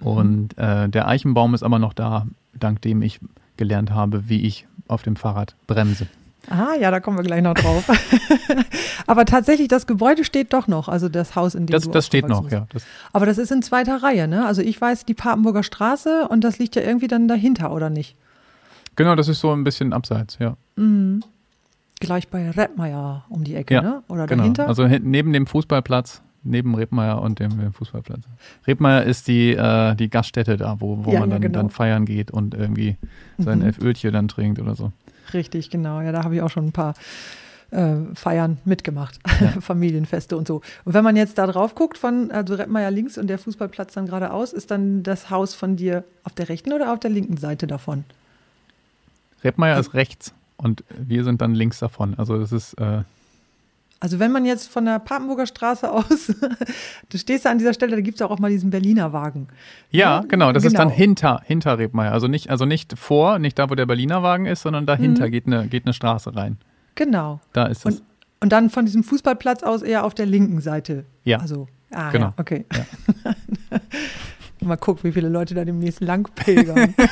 Und 0.00 0.56
äh, 0.58 0.88
der 0.88 1.06
Eichenbaum 1.06 1.54
ist 1.54 1.62
aber 1.62 1.78
noch 1.78 1.92
da, 1.92 2.26
dank 2.58 2.82
dem 2.82 3.02
ich 3.02 3.20
gelernt 3.62 3.90
habe, 3.92 4.28
wie 4.28 4.42
ich 4.44 4.66
auf 4.88 5.02
dem 5.04 5.14
Fahrrad 5.14 5.54
bremse. 5.68 6.06
Ah, 6.50 6.74
ja, 6.80 6.90
da 6.90 6.98
kommen 6.98 7.16
wir 7.16 7.22
gleich 7.22 7.40
noch 7.42 7.54
drauf. 7.54 7.84
Aber 9.06 9.24
tatsächlich, 9.24 9.68
das 9.68 9.86
Gebäude 9.86 10.24
steht 10.24 10.52
doch 10.52 10.66
noch, 10.66 10.88
also 10.88 11.08
das 11.08 11.36
Haus, 11.36 11.54
in 11.54 11.66
dem 11.66 11.72
Das, 11.72 11.84
du 11.84 11.90
das 11.90 12.06
steht 12.06 12.26
noch, 12.28 12.38
aufgewachsen 12.38 12.54
ja. 12.62 12.66
Das, 12.72 12.82
bist. 12.82 12.86
Aber 13.12 13.26
das 13.26 13.38
ist 13.38 13.52
in 13.52 13.62
zweiter 13.62 14.02
Reihe, 14.02 14.26
ne? 14.26 14.44
Also 14.44 14.60
ich 14.60 14.80
weiß 14.80 15.04
die 15.04 15.14
Papenburger 15.14 15.62
Straße 15.62 16.26
und 16.28 16.42
das 16.42 16.58
liegt 16.58 16.74
ja 16.74 16.82
irgendwie 16.82 17.06
dann 17.06 17.28
dahinter, 17.28 17.72
oder 17.72 17.90
nicht? 17.90 18.16
genau, 18.96 19.14
das 19.14 19.28
ist 19.28 19.38
so 19.40 19.52
ein 19.52 19.62
bisschen 19.64 19.92
abseits, 19.92 20.38
ja. 20.40 20.56
Mhm. 20.76 21.22
Gleich 22.00 22.28
bei 22.28 22.50
Rettmeier 22.50 23.24
um 23.28 23.44
die 23.44 23.54
Ecke, 23.54 23.74
Ja, 23.74 23.80
ne? 23.82 24.02
Oder 24.08 24.26
Genau. 24.26 24.42
dahinter? 24.42 24.66
Also 24.66 24.86
neben 24.88 25.32
dem 25.32 25.46
Fußballplatz, 25.46 26.20
neben 26.44 26.74
Rebmeier 26.74 27.20
und 27.22 27.38
dem, 27.38 27.72
Fußballplatz. 27.72 28.20
Rebmeier 28.66 29.04
ist 29.04 29.28
die, 29.28 29.52
äh, 29.52 29.94
die 29.94 30.10
Gaststätte 30.10 30.56
da, 30.56 30.80
wo, 30.80 31.04
wo 31.04 31.12
Ja, 31.12 31.20
man 31.20 31.30
ja, 31.30 31.34
dann, 31.36 31.42
genau. 31.42 31.58
dann 31.58 31.70
feiern 31.70 32.04
geht 32.04 32.30
und 32.30 32.54
irgendwie 32.54 32.96
sein 33.38 33.58
Mhm. 33.60 33.64
elf 33.66 33.78
Ölchen 33.80 34.12
dann 34.12 34.28
trinkt 34.28 34.60
oder 34.60 34.74
so. 34.74 34.92
Richtig, 35.32 35.70
genau. 35.70 36.00
Ja, 36.00 36.12
da 36.12 36.24
habe 36.24 36.34
ich 36.34 36.42
auch 36.42 36.50
schon 36.50 36.66
ein 36.66 36.72
paar 36.72 36.94
äh, 37.70 37.94
Feiern 38.14 38.58
mitgemacht, 38.66 39.18
Ja. 39.40 39.48
Familienfeste 39.60 40.36
und 40.36 40.46
so. 40.46 40.60
Und 40.84 40.92
wenn 40.92 41.04
man 41.04 41.16
jetzt 41.16 41.38
da 41.38 41.46
drauf 41.46 41.74
guckt, 41.74 41.96
von 41.96 42.30
also 42.30 42.54
Rettmeier 42.54 42.90
links 42.90 43.16
und 43.16 43.28
der 43.28 43.38
Fußballplatz 43.38 43.94
dann 43.94 44.06
geradeaus, 44.06 44.52
ist 44.52 44.70
dann 44.70 45.02
das 45.02 45.30
Haus 45.30 45.54
von 45.54 45.76
dir 45.76 46.04
auf 46.24 46.34
der 46.34 46.48
rechten 46.50 46.72
oder 46.74 46.92
auf 46.92 47.00
der 47.00 47.10
linken 47.10 47.38
Seite 47.38 47.66
davon? 47.66 48.04
Rebmeier 49.42 49.78
ist 49.80 49.94
rechts 49.94 50.34
und 50.56 50.84
wir 50.90 51.24
sind 51.24 51.40
dann 51.40 51.54
links 51.54 51.78
davon. 51.78 52.14
Also 52.18 52.38
das 52.38 52.52
ist, 52.52 52.74
äh, 52.74 53.02
Also 54.02 54.18
wenn 54.18 54.32
man 54.32 54.44
jetzt 54.44 54.68
von 54.68 54.84
der 54.84 54.98
Papenburger 54.98 55.46
Straße 55.46 55.88
aus, 55.88 56.26
du 57.08 57.18
stehst 57.18 57.44
da 57.44 57.50
an 57.50 57.58
dieser 57.58 57.72
Stelle, 57.72 57.94
da 57.94 58.02
gibt 58.02 58.16
es 58.16 58.22
auch, 58.22 58.32
auch 58.32 58.40
mal 58.40 58.50
diesen 58.50 58.70
Berliner 58.70 59.12
Wagen. 59.12 59.46
ja, 59.92 60.16
Ja, 60.18 60.24
genau, 60.26 60.50
das 60.50 60.64
ist 60.64 60.76
dann 60.76 60.88
genau. 60.88 60.98
hinter, 60.98 61.40
hinter 61.44 61.78
Rebmeier. 61.78 62.10
Also 62.10 62.26
nicht, 62.26 62.50
also 62.50 62.64
nicht 62.64 62.98
vor, 62.98 63.38
nicht 63.38 63.60
da, 63.60 63.70
wo 63.70 63.76
der 63.76 63.86
Berliner 63.86 64.24
Wagen 64.24 64.46
ist, 64.46 64.62
sondern 64.62 64.86
dahinter 64.86 65.28
Mhm. 65.28 65.30
geht, 65.30 65.46
eine, 65.46 65.68
geht 65.68 65.84
eine 65.86 65.92
Straße 65.94 66.34
rein. 66.34 66.58
Genau. 66.96 67.40
Da 67.52 67.66
ist 67.66 67.86
es. 67.86 68.00
Und, 68.00 68.02
und 68.40 68.50
dann 68.52 68.70
von 68.70 68.86
diesem 68.86 69.04
Fußballplatz 69.04 69.62
aus 69.62 69.82
eher 69.82 70.04
auf 70.04 70.14
der 70.14 70.26
linken 70.26 70.60
Seite. 70.60 71.04
Ja. 71.22 71.38
Also, 71.38 71.68
ah, 71.92 72.10
Genau. 72.10 72.26
ja, 72.26 72.34
okay. 72.38 72.64
mal 74.64 74.76
gucken, 74.76 75.04
wie 75.04 75.12
viele 75.12 75.28
Leute 75.28 75.54
da 75.54 75.64
demnächst 75.64 76.00
lang 76.00 76.28
pilgern. 76.34 76.94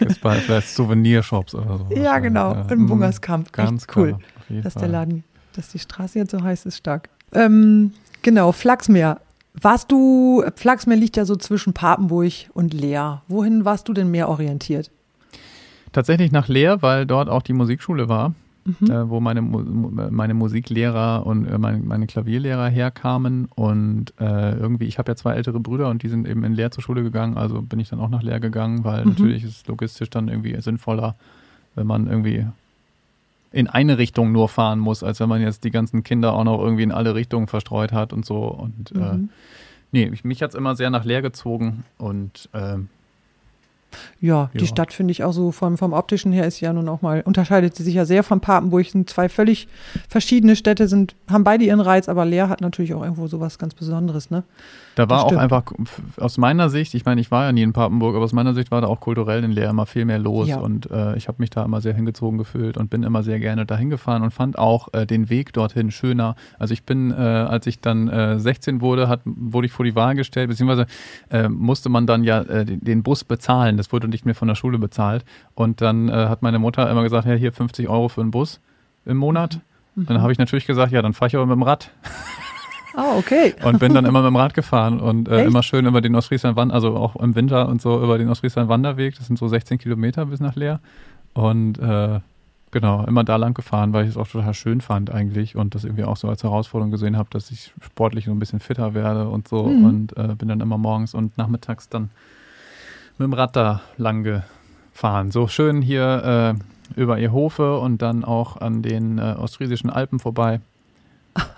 Ist 0.00 0.20
bei 0.20 0.36
vielleicht 0.36 0.68
Souvenirshops 0.68 1.54
oder 1.54 1.78
so. 1.78 1.86
ja, 1.94 2.18
genau. 2.18 2.54
Ja, 2.54 2.66
Im 2.70 2.84
mm, 2.84 2.86
Bungerskamp. 2.86 3.52
Ganz 3.52 3.82
Echt 3.82 3.96
cool. 3.96 4.08
klar, 4.08 4.20
jeden 4.48 4.62
dass 4.62 4.74
der 4.74 4.88
Laden, 4.88 5.24
dass 5.54 5.68
die 5.68 5.78
Straße 5.78 6.18
jetzt 6.18 6.32
so 6.32 6.42
heißt, 6.42 6.66
ist 6.66 6.78
stark. 6.78 7.08
Ähm, 7.32 7.92
genau, 8.22 8.52
Flachsmeer. 8.52 9.20
Warst 9.54 9.90
du, 9.90 10.44
Flachsmeer 10.54 10.96
liegt 10.96 11.16
ja 11.16 11.24
so 11.24 11.36
zwischen 11.36 11.72
Papenburg 11.72 12.32
und 12.54 12.72
Leer. 12.72 13.22
Wohin 13.28 13.64
warst 13.64 13.88
du 13.88 13.92
denn 13.92 14.10
mehr 14.10 14.28
orientiert? 14.28 14.90
Tatsächlich 15.92 16.30
nach 16.30 16.48
Leer, 16.48 16.82
weil 16.82 17.04
dort 17.04 17.28
auch 17.28 17.42
die 17.42 17.52
Musikschule 17.52 18.08
war, 18.08 18.32
Mhm. 18.64 18.90
äh, 18.90 19.08
wo 19.08 19.20
meine, 19.20 19.40
meine 19.42 20.34
Musiklehrer 20.34 21.24
und 21.26 21.46
äh, 21.46 21.56
meine, 21.58 21.78
meine 21.78 22.06
Klavierlehrer 22.06 22.68
herkamen. 22.68 23.46
Und 23.54 24.12
äh, 24.20 24.52
irgendwie, 24.56 24.84
ich 24.84 24.98
habe 24.98 25.10
ja 25.10 25.16
zwei 25.16 25.34
ältere 25.34 25.60
Brüder 25.60 25.88
und 25.88 26.02
die 26.02 26.08
sind 26.08 26.28
eben 26.28 26.44
in 26.44 26.54
Leer 26.54 26.70
zur 26.70 26.82
Schule 26.82 27.02
gegangen, 27.02 27.36
also 27.38 27.62
bin 27.62 27.80
ich 27.80 27.88
dann 27.88 28.00
auch 28.00 28.10
nach 28.10 28.22
Leer 28.22 28.38
gegangen, 28.40 28.84
weil 28.84 29.04
Mhm. 29.04 29.10
natürlich 29.12 29.44
ist 29.44 29.56
es 29.62 29.66
logistisch 29.66 30.10
dann 30.10 30.28
irgendwie 30.28 30.60
sinnvoller, 30.60 31.14
wenn 31.74 31.86
man 31.86 32.06
irgendwie 32.06 32.46
in 33.52 33.66
eine 33.66 33.98
Richtung 33.98 34.30
nur 34.30 34.48
fahren 34.48 34.78
muss, 34.78 35.02
als 35.02 35.18
wenn 35.20 35.28
man 35.28 35.40
jetzt 35.42 35.64
die 35.64 35.70
ganzen 35.72 36.04
Kinder 36.04 36.34
auch 36.34 36.44
noch 36.44 36.60
irgendwie 36.60 36.84
in 36.84 36.92
alle 36.92 37.14
Richtungen 37.14 37.48
verstreut 37.48 37.92
hat 37.92 38.12
und 38.12 38.24
so. 38.24 38.44
Und 38.44 38.92
äh, 38.92 38.98
Mhm. 39.16 39.30
nee, 39.90 40.08
ich, 40.12 40.22
mich 40.22 40.42
hat 40.42 40.50
es 40.50 40.54
immer 40.54 40.76
sehr 40.76 40.90
nach 40.90 41.04
Leer 41.04 41.22
gezogen 41.22 41.84
und 41.98 42.48
ähm, 42.54 42.88
Ja, 44.20 44.50
die 44.54 44.60
Ja. 44.60 44.66
Stadt 44.66 44.92
finde 44.92 45.12
ich 45.12 45.24
auch 45.24 45.32
so 45.32 45.52
vom, 45.52 45.78
vom 45.78 45.92
optischen 45.92 46.32
her 46.32 46.46
ist 46.46 46.60
ja 46.60 46.72
nun 46.72 46.88
auch 46.88 47.02
mal, 47.02 47.22
unterscheidet 47.22 47.74
sie 47.76 47.82
sich 47.82 47.94
ja 47.94 48.04
sehr 48.04 48.22
von 48.22 48.40
Papenburg. 48.40 48.86
Sind 48.86 49.08
zwei 49.10 49.28
völlig 49.28 49.68
verschiedene 50.08 50.56
Städte, 50.56 50.88
sind, 50.88 51.14
haben 51.30 51.44
beide 51.44 51.64
ihren 51.64 51.80
Reiz, 51.80 52.08
aber 52.08 52.24
Leer 52.24 52.48
hat 52.48 52.60
natürlich 52.60 52.94
auch 52.94 53.02
irgendwo 53.02 53.26
sowas 53.26 53.58
ganz 53.58 53.74
Besonderes, 53.74 54.30
ne? 54.30 54.44
Da 54.96 55.08
war 55.08 55.24
auch 55.24 55.32
einfach 55.36 55.62
aus 56.18 56.36
meiner 56.36 56.68
Sicht, 56.68 56.94
ich 56.94 57.04
meine, 57.06 57.20
ich 57.20 57.30
war 57.30 57.44
ja 57.44 57.52
nie 57.52 57.62
in 57.62 57.72
Papenburg, 57.72 58.16
aber 58.16 58.24
aus 58.24 58.32
meiner 58.32 58.54
Sicht 58.54 58.70
war 58.70 58.80
da 58.80 58.88
auch 58.88 59.00
kulturell 59.00 59.42
in 59.44 59.52
Leer 59.52 59.70
immer 59.70 59.86
viel 59.86 60.04
mehr 60.04 60.18
los 60.18 60.48
Ja. 60.48 60.58
und 60.58 60.90
äh, 60.90 61.16
ich 61.16 61.28
habe 61.28 61.36
mich 61.38 61.48
da 61.48 61.64
immer 61.64 61.80
sehr 61.80 61.94
hingezogen 61.94 62.38
gefühlt 62.38 62.76
und 62.76 62.90
bin 62.90 63.02
immer 63.04 63.22
sehr 63.22 63.38
gerne 63.38 63.64
dahin 63.64 63.88
gefahren 63.88 64.22
und 64.22 64.32
fand 64.32 64.58
auch 64.58 64.88
äh, 64.92 65.06
den 65.06 65.30
Weg 65.30 65.52
dorthin 65.52 65.90
schöner. 65.90 66.34
Also 66.58 66.74
ich 66.74 66.82
bin, 66.82 67.12
äh, 67.12 67.14
als 67.14 67.66
ich 67.66 67.80
dann 67.80 68.08
äh, 68.08 68.38
16 68.40 68.80
wurde, 68.80 69.08
hat, 69.08 69.20
wurde 69.24 69.66
ich 69.66 69.72
vor 69.72 69.84
die 69.84 69.94
Wahl 69.94 70.16
gestellt, 70.16 70.48
beziehungsweise 70.50 70.86
äh, 71.30 71.48
musste 71.48 71.88
man 71.88 72.06
dann 72.06 72.24
ja 72.24 72.42
äh, 72.42 72.64
den 72.66 73.02
Bus 73.02 73.24
bezahlen. 73.24 73.76
Das 73.80 73.92
wurde 73.92 74.08
nicht 74.08 74.26
mehr 74.26 74.34
von 74.34 74.46
der 74.46 74.54
Schule 74.54 74.78
bezahlt 74.78 75.24
und 75.54 75.80
dann 75.80 76.10
äh, 76.10 76.12
hat 76.12 76.42
meine 76.42 76.58
Mutter 76.58 76.90
immer 76.90 77.02
gesagt, 77.02 77.26
ja 77.26 77.34
hier 77.34 77.50
50 77.50 77.88
Euro 77.88 78.08
für 78.10 78.20
einen 78.20 78.30
Bus 78.30 78.60
im 79.06 79.16
Monat. 79.16 79.60
Mhm. 79.94 80.06
Dann 80.06 80.20
habe 80.20 80.32
ich 80.32 80.38
natürlich 80.38 80.66
gesagt, 80.66 80.92
ja, 80.92 81.00
dann 81.00 81.14
fahre 81.14 81.28
ich 81.28 81.36
aber 81.36 81.46
mit 81.46 81.56
dem 81.56 81.62
Rad. 81.62 81.90
Ah, 82.94 83.16
okay. 83.16 83.54
und 83.64 83.78
bin 83.78 83.94
dann 83.94 84.04
immer 84.04 84.20
mit 84.20 84.28
dem 84.28 84.36
Rad 84.36 84.52
gefahren 84.52 85.00
und 85.00 85.28
äh, 85.28 85.44
immer 85.44 85.62
schön 85.62 85.86
über 85.86 86.02
den 86.02 86.14
Ostfriesland 86.14 86.58
also 86.72 86.94
auch 86.94 87.16
im 87.16 87.34
Winter 87.34 87.68
und 87.68 87.80
so 87.80 88.02
über 88.02 88.18
den 88.18 88.28
Ostfriesland 88.28 88.68
Wanderweg. 88.68 89.16
Das 89.16 89.26
sind 89.26 89.38
so 89.38 89.48
16 89.48 89.78
Kilometer 89.78 90.26
bis 90.26 90.40
nach 90.40 90.56
Leer. 90.56 90.80
Und 91.32 91.78
äh, 91.78 92.20
genau, 92.70 93.04
immer 93.06 93.24
da 93.24 93.36
lang 93.36 93.54
gefahren, 93.54 93.92
weil 93.92 94.04
ich 94.04 94.10
es 94.10 94.16
auch 94.16 94.28
total 94.28 94.54
schön 94.54 94.80
fand 94.80 95.10
eigentlich 95.10 95.56
und 95.56 95.74
das 95.74 95.84
irgendwie 95.84 96.04
auch 96.04 96.16
so 96.16 96.28
als 96.28 96.42
Herausforderung 96.42 96.90
gesehen 96.90 97.16
habe, 97.16 97.30
dass 97.30 97.50
ich 97.50 97.72
sportlich 97.80 98.26
so 98.26 98.32
ein 98.32 98.38
bisschen 98.38 98.60
fitter 98.60 98.94
werde 98.94 99.28
und 99.28 99.48
so. 99.48 99.64
Mhm. 99.64 99.84
Und 99.84 100.16
äh, 100.16 100.34
bin 100.36 100.48
dann 100.48 100.60
immer 100.60 100.78
morgens 100.78 101.14
und 101.14 101.38
nachmittags 101.38 101.88
dann 101.88 102.10
mit 103.20 103.26
dem 103.26 103.34
Rad 103.34 103.54
da 103.54 103.82
lang 103.98 104.24
gefahren. 104.24 105.30
So 105.30 105.46
schön 105.46 105.82
hier 105.82 106.54
äh, 106.96 107.00
über 107.00 107.18
ihr 107.18 107.32
Hofe 107.32 107.78
und 107.78 108.00
dann 108.02 108.24
auch 108.24 108.56
an 108.60 108.82
den 108.82 109.18
äh, 109.18 109.34
ostfriesischen 109.38 109.90
Alpen 109.90 110.18
vorbei. 110.18 110.60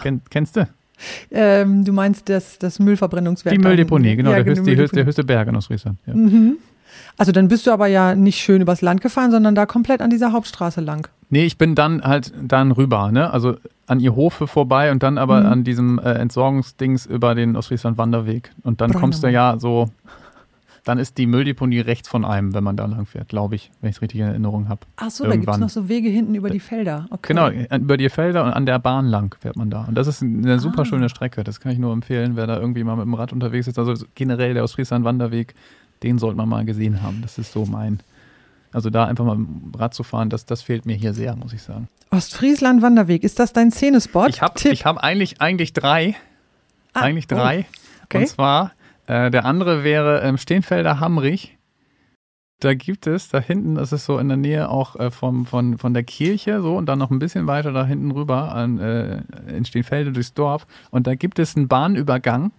Ken, 0.03 0.21
kennst 0.31 0.57
du? 0.57 0.69
Ähm, 1.31 1.85
du 1.85 1.93
meinst 1.93 2.29
das, 2.29 2.59
das 2.59 2.79
Müllverbrennungswerk? 2.79 3.55
Die 3.55 3.61
Mülldeponie, 3.61 4.17
genau, 4.17 4.31
Ja, 4.31 4.37
der, 4.43 4.45
höchste, 4.45 4.65
die 4.65 4.71
höchste, 4.77 4.97
der 4.97 5.05
Mülldeponie. 5.05 5.07
höchste 5.07 5.25
Berg 5.25 5.49
in 5.49 5.57
Ostfriesland. 5.57 5.99
Ja. 6.07 6.15
Mhm. 6.15 6.57
Also 7.17 7.31
dann 7.33 7.49
bist 7.49 7.67
du 7.67 7.71
aber 7.73 7.87
ja 7.87 8.15
nicht 8.15 8.39
schön 8.41 8.61
übers 8.61 8.83
Land 8.83 9.01
gefahren, 9.01 9.31
sondern 9.31 9.55
da 9.55 9.67
komplett 9.67 10.03
an 10.03 10.11
dieser 10.11 10.33
Hauptstraße 10.33 10.81
lang. 10.81 11.09
Nee, 11.31 11.45
ich 11.45 11.59
bin 11.59 11.75
dann 11.75 12.03
halt 12.03 12.33
dann 12.43 12.73
rüber, 12.73 13.11
ne? 13.13 13.31
Also 13.33 13.57
an 13.87 14.01
ihr 14.01 14.15
Hofe 14.17 14.47
vorbei 14.47 14.91
und 14.93 15.03
dann 15.03 15.17
aber 15.19 15.41
Mhm. 15.41 15.47
an 15.47 15.65
diesem 15.65 15.99
äh, 15.99 16.13
Entsorgungsdings 16.15 17.07
über 17.07 17.35
den 17.35 17.57
Ostfriesland 17.57 17.99
Wanderweg. 17.99 18.51
Und 18.63 18.81
dann 18.81 18.93
kommst 18.93 19.23
du 19.23 19.29
ja 19.29 19.59
so 19.59 19.89
dann 20.85 20.99
ist 20.99 21.17
die 21.17 21.27
Mülldeponie 21.27 21.81
rechts 21.81 22.09
von 22.09 22.25
einem, 22.25 22.55
wenn 22.55 22.65
man 22.65 22.77
da 22.77 22.87
lang 22.87 23.07
fährt, 23.07 23.29
glaube 23.29 23.55
ich, 23.55 23.71
wenn 23.81 23.91
ich 23.91 23.97
es 23.97 24.03
richtig 24.03 24.21
in 24.21 24.27
Erinnerung 24.27 24.69
habe. 24.69 24.81
Ach 24.97 25.11
so, 25.11 25.25
da 25.25 25.37
gibt 25.37 25.49
es 25.49 25.59
noch 25.59 25.69
so 25.69 25.89
Wege 25.89 26.09
hinten 26.09 26.35
über 26.35 26.51
die 26.51 26.59
Felder. 26.59 27.07
Okay. 27.11 27.35
Genau, 27.35 27.51
über 27.51 27.97
die 27.97 28.09
Felder 28.09 28.45
und 28.45 28.53
an 28.53 28.67
der 28.67 28.81
Bahn 28.81 29.07
lang 29.07 29.37
fährt 29.41 29.57
man 29.57 29.71
da. 29.71 29.85
Und 29.85 29.95
das 29.95 30.09
ist 30.09 30.23
eine 30.23 30.59
super 30.59 30.83
ah. 30.83 30.85
schöne 30.85 31.09
Strecke. 31.09 31.45
Das 31.45 31.61
kann 31.61 31.71
ich 31.71 31.79
nur 31.79 31.93
empfehlen, 31.93 32.35
wer 32.35 32.49
da 32.49 32.59
irgendwie 32.59 32.83
mal 32.83 32.97
mit 32.97 33.05
dem 33.05 33.15
Rad 33.15 33.33
unterwegs 33.33 33.69
ist. 33.69 33.79
Also 33.79 34.05
generell 34.17 34.55
der 34.55 34.65
Ostfriesland-Wanderweg, 34.65 35.55
den 36.03 36.19
sollte 36.19 36.37
man 36.37 36.49
mal 36.49 36.65
gesehen 36.65 37.01
haben. 37.03 37.23
Das 37.23 37.39
ist 37.39 37.53
so 37.53 37.65
mein. 37.65 38.01
Also 38.73 38.91
da 38.91 39.05
einfach 39.05 39.25
mal 39.25 39.37
mit 39.37 39.49
dem 39.49 39.75
Rad 39.79 39.95
zu 39.95 40.03
fahren, 40.03 40.31
das, 40.31 40.47
das 40.47 40.63
fehlt 40.63 40.87
mir 40.87 40.97
hier 40.97 41.15
sehr, 41.15 41.37
muss 41.37 41.53
ich 41.53 41.63
sagen. 41.63 41.89
Ostfriesland 42.11 42.83
Wanderweg, 42.83 43.23
ist 43.23 43.39
das 43.39 43.53
dein 43.53 43.71
Szenespot? 43.71 44.31
Ich 44.31 44.43
habe 44.43 44.59
hab 44.59 44.99
eigentlich, 44.99 45.41
eigentlich 45.41 45.75
drei. 45.75 46.17
Ah, 46.93 47.01
eigentlich 47.03 47.27
drei. 47.27 47.67
Oh. 47.69 48.05
Okay. 48.05 48.19
Und 48.19 48.29
zwar, 48.29 48.73
äh, 49.13 49.31
der 49.31 49.45
andere 49.45 49.85
wäre 49.85 50.23
ähm, 50.23 50.39
Steenfelder 50.39 50.99
Hamrich. 50.99 51.59
Da 52.61 52.73
gibt 52.73 53.07
es, 53.07 53.29
da 53.29 53.41
hinten, 53.41 53.75
das 53.75 53.93
ist 53.93 54.07
so 54.07 54.19
in 54.19 54.29
der 54.29 54.39
Nähe 54.39 54.71
auch 54.71 54.97
äh, 54.97 55.11
vom, 55.11 55.45
von, 55.45 55.77
von 55.77 55.93
der 55.93 56.03
Kirche, 56.03 56.63
so 56.63 56.77
und 56.77 56.87
dann 56.87 56.99
noch 56.99 57.11
ein 57.11 57.19
bisschen 57.19 57.47
weiter 57.47 57.73
da 57.73 57.85
hinten 57.85 58.11
rüber 58.13 58.55
an, 58.55 58.79
äh, 58.79 59.23
in 59.49 59.67
Steenfelde 59.67 60.13
durchs 60.13 60.33
Dorf. 60.33 60.67
Und 60.91 61.07
da 61.07 61.15
gibt 61.15 61.39
es 61.39 61.57
einen 61.57 61.69
Bahnübergang. 61.69 62.53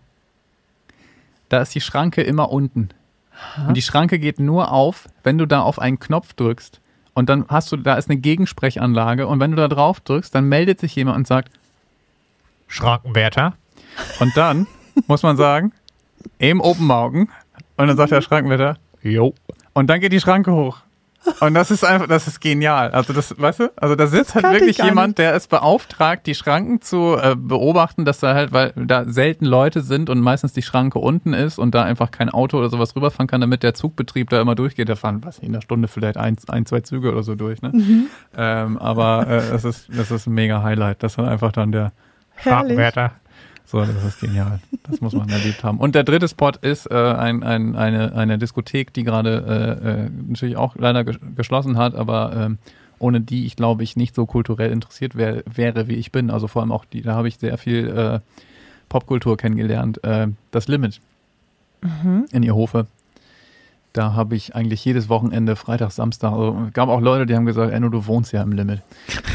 Da 1.50 1.62
ist 1.62 1.74
die 1.74 1.82
Schranke 1.82 2.22
immer 2.22 2.52
unten. 2.52 2.89
Aha. 3.56 3.70
Und 3.70 3.78
die 3.78 3.82
Schranke 3.82 4.20
geht 4.20 4.39
nur 4.39 4.72
auf, 4.72 5.10
wenn 5.24 5.39
du 5.39 5.48
da 5.48 5.62
auf 5.62 5.80
einen 5.80 6.00
Knopf 6.00 6.34
drückst. 6.34 6.82
Und 7.16 7.30
dann 7.30 7.46
hast 7.48 7.72
du, 7.72 7.78
da 7.78 7.96
ist 7.96 8.12
eine 8.12 8.20
Gegensprechanlage. 8.20 9.26
Und 9.26 9.39
wenn 9.39 9.52
du 9.52 9.58
da 9.58 9.68
drauf 9.68 10.02
drückst, 10.02 10.36
dann 10.36 10.50
meldet 10.50 10.80
sich 10.80 10.96
jemand 10.96 11.18
und 11.18 11.26
sagt, 11.26 11.52
Schrankenwärter. 12.68 13.54
Und 14.20 14.38
dann 14.38 14.68
muss 15.08 15.24
man 15.24 15.36
sagen, 15.36 15.72
eben 16.40 16.62
Open 16.62 16.90
Augen. 16.92 17.30
Und 17.78 17.88
dann 17.88 17.98
sagt 17.98 18.12
der 18.12 18.22
Schrankenwärter, 18.22 18.78
jo. 19.02 19.34
Und 19.74 19.90
dann 19.90 20.00
geht 20.00 20.14
die 20.14 20.20
Schranke 20.20 20.52
hoch. 20.52 20.82
Und 21.40 21.54
das 21.54 21.72
ist 21.72 21.86
einfach, 21.86 22.08
das 22.08 22.28
ist 22.28 22.42
genial. 22.42 22.92
Also 22.92 23.14
das, 23.14 23.40
weißt 23.40 23.60
du, 23.62 23.72
also 23.78 23.96
da 23.96 24.08
sitzt 24.08 24.36
halt 24.36 24.46
wirklich 24.52 24.78
jemand, 24.80 25.18
der 25.18 25.34
es 25.36 25.48
beauftragt, 25.48 26.28
die 26.28 26.36
Schranken 26.36 26.82
zu 26.82 27.18
äh, 27.18 27.36
beobachten, 27.38 28.04
dass 28.04 28.20
da 28.20 28.34
halt, 28.34 28.52
weil 28.52 28.74
da 28.76 29.06
selten 29.06 29.46
Leute 29.46 29.82
sind 29.82 30.10
und 30.10 30.20
meistens 30.20 30.54
die 30.54 30.62
Schranke 30.62 31.00
unten 31.00 31.34
ist 31.34 31.60
und 31.60 31.74
da 31.74 31.84
einfach 31.84 32.12
kein 32.12 32.30
Auto 32.30 32.58
oder 32.58 32.70
sowas 32.70 32.96
rüberfahren 32.96 33.28
kann, 33.28 33.42
damit 33.42 33.64
der 33.64 33.74
Zugbetrieb 33.74 34.30
da 34.30 34.42
immer 34.42 34.56
durchgeht. 34.56 34.90
Da 34.90 34.96
fahren, 34.96 35.24
was 35.24 35.40
in 35.40 35.54
der 35.54 35.62
Stunde 35.62 35.88
vielleicht 35.88 36.18
ein, 36.18 36.36
ein 36.50 36.66
zwei 36.66 36.82
Züge 36.82 37.12
oder 37.12 37.24
so 37.24 37.36
durch. 37.36 37.62
Ne? 37.62 37.70
Mhm. 37.74 38.08
Ähm, 38.36 38.78
aber 38.78 39.28
äh, 39.28 39.52
das 39.52 39.64
ist, 39.64 39.88
das 39.96 40.12
ist 40.12 40.28
ein 40.28 40.34
mega 40.34 40.62
Highlight. 40.62 41.04
Das 41.04 41.14
ist 41.14 41.20
einfach 41.20 41.54
dann 41.54 41.72
der 41.72 41.94
Fahrwärter 42.36 43.12
so, 43.74 43.84
das 43.84 44.04
ist 44.04 44.20
genial. 44.20 44.60
Das 44.84 45.02
muss 45.02 45.14
man 45.14 45.30
erlebt 45.30 45.64
haben. 45.64 45.80
Und 45.80 45.96
der 45.96 46.04
dritte 46.04 46.28
Spot 46.28 46.52
ist 46.62 46.86
äh, 46.92 46.94
ein, 46.94 47.42
ein, 47.42 47.76
eine, 47.76 48.14
eine 48.14 48.38
Diskothek, 48.38 48.94
die 48.94 49.04
gerade 49.04 49.80
äh, 49.82 49.90
äh, 49.90 50.10
natürlich 50.28 50.58
auch 50.58 50.76
leider 50.76 51.04
geschlossen 51.04 51.76
hat, 51.76 51.96
aber 51.96 52.34
ähm, 52.36 52.60
ohne 53.00 53.20
die 53.20 53.48
ich 53.48 53.56
glaube 53.56 53.82
ich 53.82 53.96
nicht 53.96 54.14
so 54.14 54.28
kulturell 54.28 54.72
interessiert 54.72 55.16
wär, 55.16 55.42
wäre, 55.52 55.88
wie 55.88 55.96
ich 55.96 56.12
bin. 56.12 56.30
Also 56.30 56.48
vor 56.48 56.62
allem 56.62 56.72
auch 56.72 56.86
die, 56.86 57.02
da 57.02 57.16
habe 57.16 57.28
ich 57.28 57.38
sehr 57.38 57.58
viel 57.58 57.88
äh, 57.90 58.20
Popkultur 58.90 59.38
kennengelernt. 59.38 60.04
Äh, 60.04 60.28
das 60.52 60.68
Limit 60.68 61.02
mhm. 61.82 62.28
in 62.32 62.44
ihr 62.44 62.54
Hofe. 62.54 62.86
Da 63.92 64.14
habe 64.14 64.36
ich 64.36 64.54
eigentlich 64.54 64.86
jedes 64.86 65.10
Wochenende, 65.10 65.56
Freitag, 65.56 65.92
Samstag, 65.94 66.32
also 66.32 66.70
gab 66.74 66.90
auch 66.90 67.02
Leute, 67.02 67.26
die 67.26 67.36
haben 67.36 67.48
gesagt, 67.48 67.74
Enno, 67.74 67.90
du 67.90 68.06
wohnst 68.06 68.34
ja 68.34 68.44
im 68.44 68.52
Limit. 68.52 68.84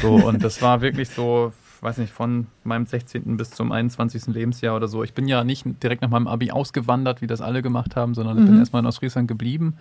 So, 0.00 0.14
und 0.14 0.44
das 0.44 0.62
war 0.62 0.80
wirklich 0.80 1.08
so 1.08 1.52
weiß 1.82 1.98
nicht, 1.98 2.12
von 2.12 2.46
meinem 2.64 2.86
16. 2.86 3.36
bis 3.36 3.50
zum 3.50 3.72
21. 3.72 4.26
Lebensjahr 4.28 4.76
oder 4.76 4.88
so. 4.88 5.04
Ich 5.04 5.14
bin 5.14 5.28
ja 5.28 5.44
nicht 5.44 5.64
direkt 5.82 6.02
nach 6.02 6.10
meinem 6.10 6.26
Abi 6.26 6.50
ausgewandert, 6.50 7.22
wie 7.22 7.26
das 7.26 7.40
alle 7.40 7.62
gemacht 7.62 7.96
haben, 7.96 8.14
sondern 8.14 8.36
mhm. 8.36 8.42
ich 8.42 8.50
bin 8.50 8.58
erstmal 8.58 8.80
in 8.80 8.86
Ostfriesland 8.86 9.28
geblieben. 9.28 9.76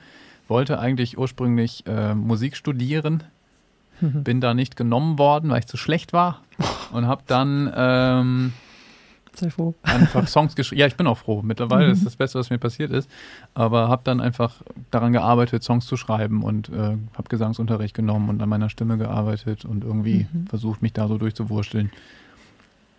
Wollte 0.48 0.80
eigentlich 0.80 1.18
ursprünglich 1.18 1.86
äh, 1.88 2.16
Musik 2.16 2.56
studieren, 2.56 3.24
mhm. 4.00 4.24
bin 4.24 4.42
da 4.42 4.54
nicht 4.54 4.76
genommen 4.76 5.18
worden, 5.18 5.50
weil 5.50 5.60
ich 5.60 5.68
zu 5.68 5.78
schlecht 5.78 6.14
war 6.14 6.42
und 6.92 7.08
habe 7.08 7.24
dann 7.28 7.72
ähm, 7.76 8.54
sehr 9.38 9.52
froh. 9.52 9.76
Einfach 9.84 10.28
Songs 10.28 10.56
geschrieben. 10.56 10.80
Ja, 10.80 10.88
ich 10.88 10.96
bin 10.96 11.08
auch 11.08 11.18
froh. 11.18 11.42
Mittlerweile 11.42 11.88
mhm. 11.88 11.94
ist 11.94 12.06
das 12.06 12.16
Beste, 12.16 12.40
was 12.40 12.50
mir 12.50 12.58
passiert 12.58 12.92
ist. 12.92 13.10
Aber 13.54 13.88
habe 13.88 14.02
dann 14.04 14.22
einfach 14.22 14.62
daran 14.92 15.14
gearbeitet, 15.14 15.64
Songs 15.64 15.86
zu 15.86 15.98
schreiben 15.98 16.44
und 16.44 16.70
äh, 16.70 16.74
habe 16.74 17.30
Gesangsunterricht 17.30 17.94
genommen 17.94 18.30
und 18.30 18.42
an 18.42 18.50
meiner 18.50 18.70
Stimme 18.70 18.98
gearbeitet 18.98 19.66
und 19.66 19.84
irgendwie 19.84 20.28
mhm. 20.32 20.48
versucht, 20.48 20.82
mich 20.82 20.94
da 20.94 21.08
so 21.08 21.18
durchzuwursteln. 21.18 21.92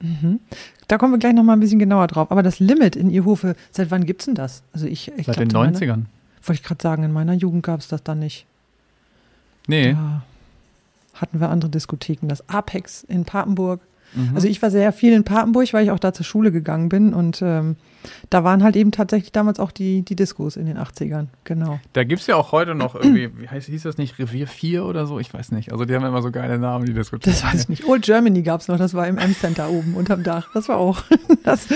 Mhm. 0.00 0.40
Da 0.86 0.98
kommen 0.98 1.12
wir 1.12 1.18
gleich 1.18 1.34
nochmal 1.34 1.56
ein 1.56 1.60
bisschen 1.60 1.78
genauer 1.78 2.06
drauf. 2.06 2.30
Aber 2.30 2.42
das 2.42 2.60
Limit 2.60 2.96
in 2.96 3.10
Ihrhofe, 3.10 3.56
seit 3.70 3.90
wann 3.90 4.04
gibt 4.04 4.22
es 4.22 4.26
denn 4.26 4.34
das? 4.34 4.62
Also 4.72 4.86
ich, 4.86 5.12
ich 5.16 5.26
seit 5.26 5.48
glaub, 5.48 5.64
den 5.68 5.74
90ern. 5.74 6.04
Wollte 6.42 6.60
ich 6.60 6.62
gerade 6.62 6.82
sagen, 6.82 7.02
in 7.02 7.12
meiner 7.12 7.34
Jugend 7.34 7.64
gab 7.64 7.80
es 7.80 7.88
das 7.88 8.02
dann 8.02 8.20
nicht. 8.20 8.46
Nee. 9.66 9.92
Da 9.92 10.22
hatten 11.14 11.40
wir 11.40 11.50
andere 11.50 11.70
Diskotheken. 11.70 12.28
Das 12.28 12.48
Apex 12.48 13.02
in 13.04 13.24
Papenburg 13.24 13.80
Mhm. 14.14 14.32
Also 14.34 14.48
ich 14.48 14.60
war 14.62 14.70
sehr 14.70 14.92
viel 14.92 15.12
in 15.12 15.24
Papenburg, 15.24 15.72
weil 15.72 15.84
ich 15.84 15.90
auch 15.90 15.98
da 15.98 16.12
zur 16.12 16.24
Schule 16.24 16.52
gegangen 16.52 16.88
bin 16.88 17.14
und 17.14 17.40
ähm, 17.42 17.76
da 18.30 18.44
waren 18.44 18.62
halt 18.62 18.76
eben 18.76 18.92
tatsächlich 18.92 19.32
damals 19.32 19.60
auch 19.60 19.70
die, 19.70 20.02
die 20.02 20.16
Diskos 20.16 20.56
in 20.56 20.66
den 20.66 20.78
80ern, 20.78 21.26
genau. 21.44 21.80
Da 21.92 22.04
gibt 22.04 22.20
es 22.20 22.26
ja 22.26 22.36
auch 22.36 22.52
heute 22.52 22.74
noch 22.74 22.94
irgendwie, 22.94 23.30
wie 23.36 23.48
heißt, 23.48 23.68
hieß 23.68 23.82
das 23.82 23.98
nicht, 23.98 24.18
Revier 24.18 24.46
4 24.46 24.84
oder 24.84 25.06
so? 25.06 25.18
Ich 25.18 25.32
weiß 25.32 25.52
nicht. 25.52 25.72
Also 25.72 25.84
die 25.84 25.94
haben 25.94 26.04
immer 26.04 26.22
so 26.22 26.30
geile 26.30 26.58
Namen, 26.58 26.86
die 26.86 26.94
Diskotheken. 26.94 27.30
Das 27.30 27.44
weiß 27.44 27.62
ich 27.62 27.68
nicht. 27.68 27.84
Old 27.86 28.02
Germany 28.02 28.42
gab 28.42 28.60
es 28.60 28.68
noch, 28.68 28.78
das 28.78 28.94
war 28.94 29.06
im 29.06 29.18
M-Center 29.18 29.70
oben 29.70 29.94
unterm 29.94 30.22
Dach. 30.22 30.48
Das 30.54 30.68
war 30.68 30.78
auch. 30.78 31.02
Das, 31.44 31.66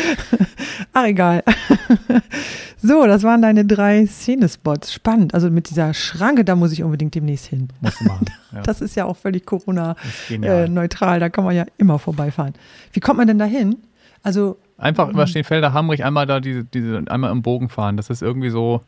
ach 0.93 1.05
egal. 1.05 1.43
So, 2.85 3.07
das 3.07 3.23
waren 3.23 3.41
deine 3.43 3.65
drei 3.65 4.07
Szenespots. 4.07 4.93
Spannend. 4.93 5.35
Also 5.35 5.51
mit 5.51 5.71
dieser 5.71 5.95
Schranke, 5.95 6.45
da 6.45 6.57
muss 6.57 6.73
ich 6.73 6.83
unbedingt 6.83 7.15
demnächst 7.15 7.47
hin. 7.47 7.69
Muss 7.81 8.01
machen. 8.01 8.27
Ja. 8.53 8.61
Das 8.61 8.83
ist 8.83 8.97
ja 8.97 9.07
auch 9.07 9.17
völlig 9.17 9.47
Corona-neutral. 9.47 11.17
Äh, 11.17 11.21
da 11.21 11.31
kann 11.31 11.45
man 11.45 11.57
ja 11.57 11.65
immer 11.79 11.99
vorbeifahren. 11.99 12.53
Wie 12.93 13.01
kommt 13.01 13.17
man 13.17 13.27
denn 13.27 13.39
da 13.39 13.47
hin? 13.47 13.79
Also 14.23 14.59
Einfach 14.83 15.09
über 15.09 15.29
Steenfelder 15.29 15.73
Hamrich 15.73 16.05
einmal 16.05 16.27
da 16.27 16.41
diese, 16.41 16.65
diese, 16.65 17.05
einmal 17.07 17.31
im 17.31 17.43
Bogen 17.43 17.69
fahren. 17.69 17.97
Das 17.97 18.11
ist 18.11 18.21
irgendwie 18.21 18.51
so, 18.51 18.83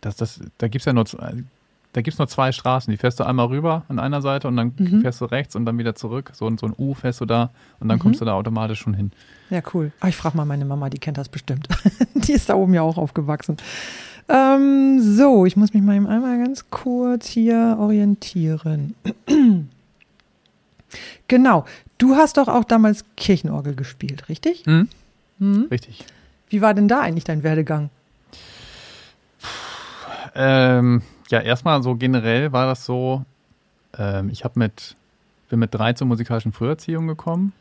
das, 0.00 0.14
das, 0.14 0.40
da 0.58 0.68
gibt 0.68 0.82
es 0.82 0.86
ja 0.86 0.92
nur, 0.92 1.04
da 1.92 2.00
gibt's 2.00 2.18
nur 2.18 2.28
zwei 2.28 2.52
Straßen. 2.52 2.92
Die 2.92 2.96
fährst 2.96 3.18
du 3.18 3.24
einmal 3.24 3.46
rüber 3.46 3.82
an 3.88 3.98
einer 3.98 4.22
Seite 4.22 4.46
und 4.46 4.56
dann 4.56 4.72
mhm. 4.78 5.00
fährst 5.00 5.20
du 5.20 5.24
rechts 5.24 5.56
und 5.56 5.66
dann 5.66 5.78
wieder 5.78 5.96
zurück. 5.96 6.30
So, 6.32 6.48
so 6.56 6.66
ein 6.66 6.74
U 6.78 6.94
fährst 6.94 7.20
du 7.20 7.26
da 7.26 7.50
und 7.80 7.88
dann 7.88 7.98
mhm. 7.98 8.02
kommst 8.02 8.20
du 8.20 8.24
da 8.24 8.34
automatisch 8.34 8.78
schon 8.78 8.94
hin. 8.94 9.10
Ja, 9.50 9.62
cool. 9.74 9.90
Ach, 9.98 10.08
ich 10.08 10.16
frage 10.16 10.36
mal 10.36 10.44
meine 10.44 10.64
Mama, 10.64 10.88
die 10.88 10.98
kennt 10.98 11.18
das 11.18 11.28
bestimmt. 11.28 11.66
die 12.14 12.32
ist 12.32 12.48
da 12.48 12.54
oben 12.54 12.74
ja 12.74 12.82
auch 12.82 12.96
aufgewachsen. 12.96 13.56
Ähm, 14.28 15.00
so, 15.00 15.44
ich 15.44 15.56
muss 15.56 15.74
mich 15.74 15.82
mal 15.82 15.94
einmal 15.94 16.38
ganz 16.38 16.70
kurz 16.70 17.26
hier 17.26 17.76
orientieren. 17.80 18.94
genau. 21.26 21.64
Du 21.98 22.14
hast 22.14 22.36
doch 22.36 22.46
auch 22.46 22.64
damals 22.64 23.04
Kirchenorgel 23.16 23.74
gespielt, 23.74 24.28
richtig? 24.28 24.66
Mhm. 24.66 24.88
Mhm. 25.38 25.68
Richtig. 25.70 26.04
Wie 26.48 26.60
war 26.60 26.74
denn 26.74 26.88
da 26.88 27.00
eigentlich 27.00 27.24
dein 27.24 27.42
Werdegang? 27.42 27.90
Ähm, 30.34 31.02
ja, 31.30 31.40
erstmal 31.40 31.82
so 31.82 31.94
generell 31.94 32.52
war 32.52 32.66
das 32.66 32.84
so, 32.84 33.24
ähm, 33.98 34.28
ich 34.30 34.44
habe 34.44 34.58
mit, 34.58 34.96
bin 35.48 35.58
mit 35.58 35.74
drei 35.74 35.92
zur 35.92 36.06
musikalischen 36.06 36.52
Früherziehung 36.52 37.06
gekommen 37.06 37.52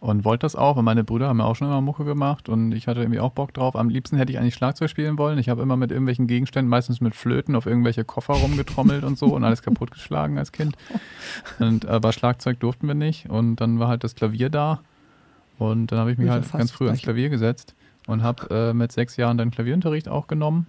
und 0.00 0.24
wollte 0.24 0.42
das 0.42 0.56
auch, 0.56 0.76
weil 0.76 0.82
meine 0.82 1.04
Brüder 1.04 1.28
haben 1.28 1.38
ja 1.38 1.44
auch 1.44 1.56
schon 1.56 1.68
immer 1.68 1.80
Mucke 1.80 2.04
gemacht 2.04 2.48
und 2.48 2.72
ich 2.72 2.86
hatte 2.86 3.00
irgendwie 3.00 3.20
auch 3.20 3.32
Bock 3.32 3.52
drauf. 3.54 3.76
Am 3.76 3.88
liebsten 3.88 4.16
hätte 4.16 4.30
ich 4.32 4.38
eigentlich 4.38 4.54
Schlagzeug 4.54 4.90
spielen 4.90 5.18
wollen. 5.18 5.38
Ich 5.38 5.48
habe 5.48 5.62
immer 5.62 5.76
mit 5.76 5.90
irgendwelchen 5.90 6.26
Gegenständen, 6.26 6.68
meistens 6.68 7.00
mit 7.00 7.14
Flöten, 7.14 7.56
auf 7.56 7.66
irgendwelche 7.66 8.04
Koffer 8.04 8.34
rumgetrommelt 8.34 9.04
und 9.04 9.18
so 9.18 9.26
und 9.34 9.42
alles 9.44 9.62
kaputtgeschlagen 9.62 10.38
als 10.38 10.52
Kind. 10.52 10.76
Und, 11.58 11.86
aber 11.86 12.12
Schlagzeug 12.12 12.60
durften 12.60 12.86
wir 12.86 12.94
nicht 12.94 13.28
und 13.28 13.56
dann 13.56 13.78
war 13.78 13.88
halt 13.88 14.04
das 14.04 14.14
Klavier 14.14 14.48
da 14.48 14.80
und 15.58 15.92
dann 15.92 15.98
habe 15.98 16.12
ich 16.12 16.18
mich 16.18 16.28
halt 16.28 16.50
ganz 16.52 16.70
früh 16.70 16.86
ans 16.86 17.02
Klavier 17.02 17.28
gesetzt 17.28 17.74
und 18.06 18.22
habe 18.22 18.48
äh, 18.50 18.72
mit 18.72 18.92
sechs 18.92 19.16
Jahren 19.16 19.38
dann 19.38 19.50
Klavierunterricht 19.50 20.08
auch 20.08 20.26
genommen. 20.26 20.66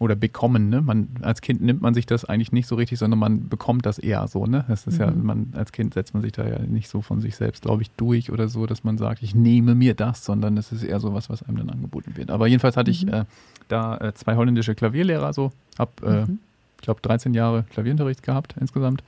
Oder 0.00 0.14
bekommen, 0.14 0.68
ne? 0.68 0.80
Man, 0.80 1.08
als 1.22 1.40
Kind 1.40 1.60
nimmt 1.60 1.82
man 1.82 1.92
sich 1.92 2.06
das 2.06 2.24
eigentlich 2.24 2.52
nicht 2.52 2.68
so 2.68 2.76
richtig, 2.76 3.00
sondern 3.00 3.18
man 3.18 3.48
bekommt 3.48 3.84
das 3.84 3.98
eher 3.98 4.28
so, 4.28 4.46
ne? 4.46 4.64
Das 4.68 4.86
ist 4.86 4.94
mhm. 4.94 5.00
ja, 5.00 5.10
man, 5.10 5.52
als 5.54 5.72
Kind 5.72 5.94
setzt 5.94 6.14
man 6.14 6.22
sich 6.22 6.30
da 6.30 6.46
ja 6.46 6.60
nicht 6.60 6.88
so 6.88 7.02
von 7.02 7.20
sich 7.20 7.34
selbst, 7.34 7.62
glaube 7.62 7.82
ich, 7.82 7.90
durch 7.96 8.30
oder 8.30 8.46
so, 8.46 8.66
dass 8.66 8.84
man 8.84 8.96
sagt, 8.96 9.24
ich 9.24 9.34
nehme 9.34 9.74
mir 9.74 9.94
das, 9.94 10.24
sondern 10.24 10.56
es 10.56 10.70
ist 10.70 10.84
eher 10.84 11.00
so 11.00 11.14
was, 11.14 11.28
was 11.30 11.42
einem 11.42 11.56
dann 11.56 11.70
angeboten 11.70 12.16
wird. 12.16 12.30
Aber 12.30 12.46
jedenfalls 12.46 12.76
hatte 12.76 12.92
mhm. 12.92 12.94
ich 12.94 13.08
äh, 13.08 13.24
da 13.66 13.96
äh, 13.96 14.14
zwei 14.14 14.36
holländische 14.36 14.76
Klavierlehrer 14.76 15.32
so, 15.32 15.50
habe, 15.80 15.90
äh, 16.06 16.30
mhm. 16.30 16.38
ich 16.76 16.82
glaube, 16.82 17.00
13 17.00 17.34
Jahre 17.34 17.64
Klavierunterricht 17.64 18.22
gehabt 18.22 18.54
insgesamt 18.60 19.02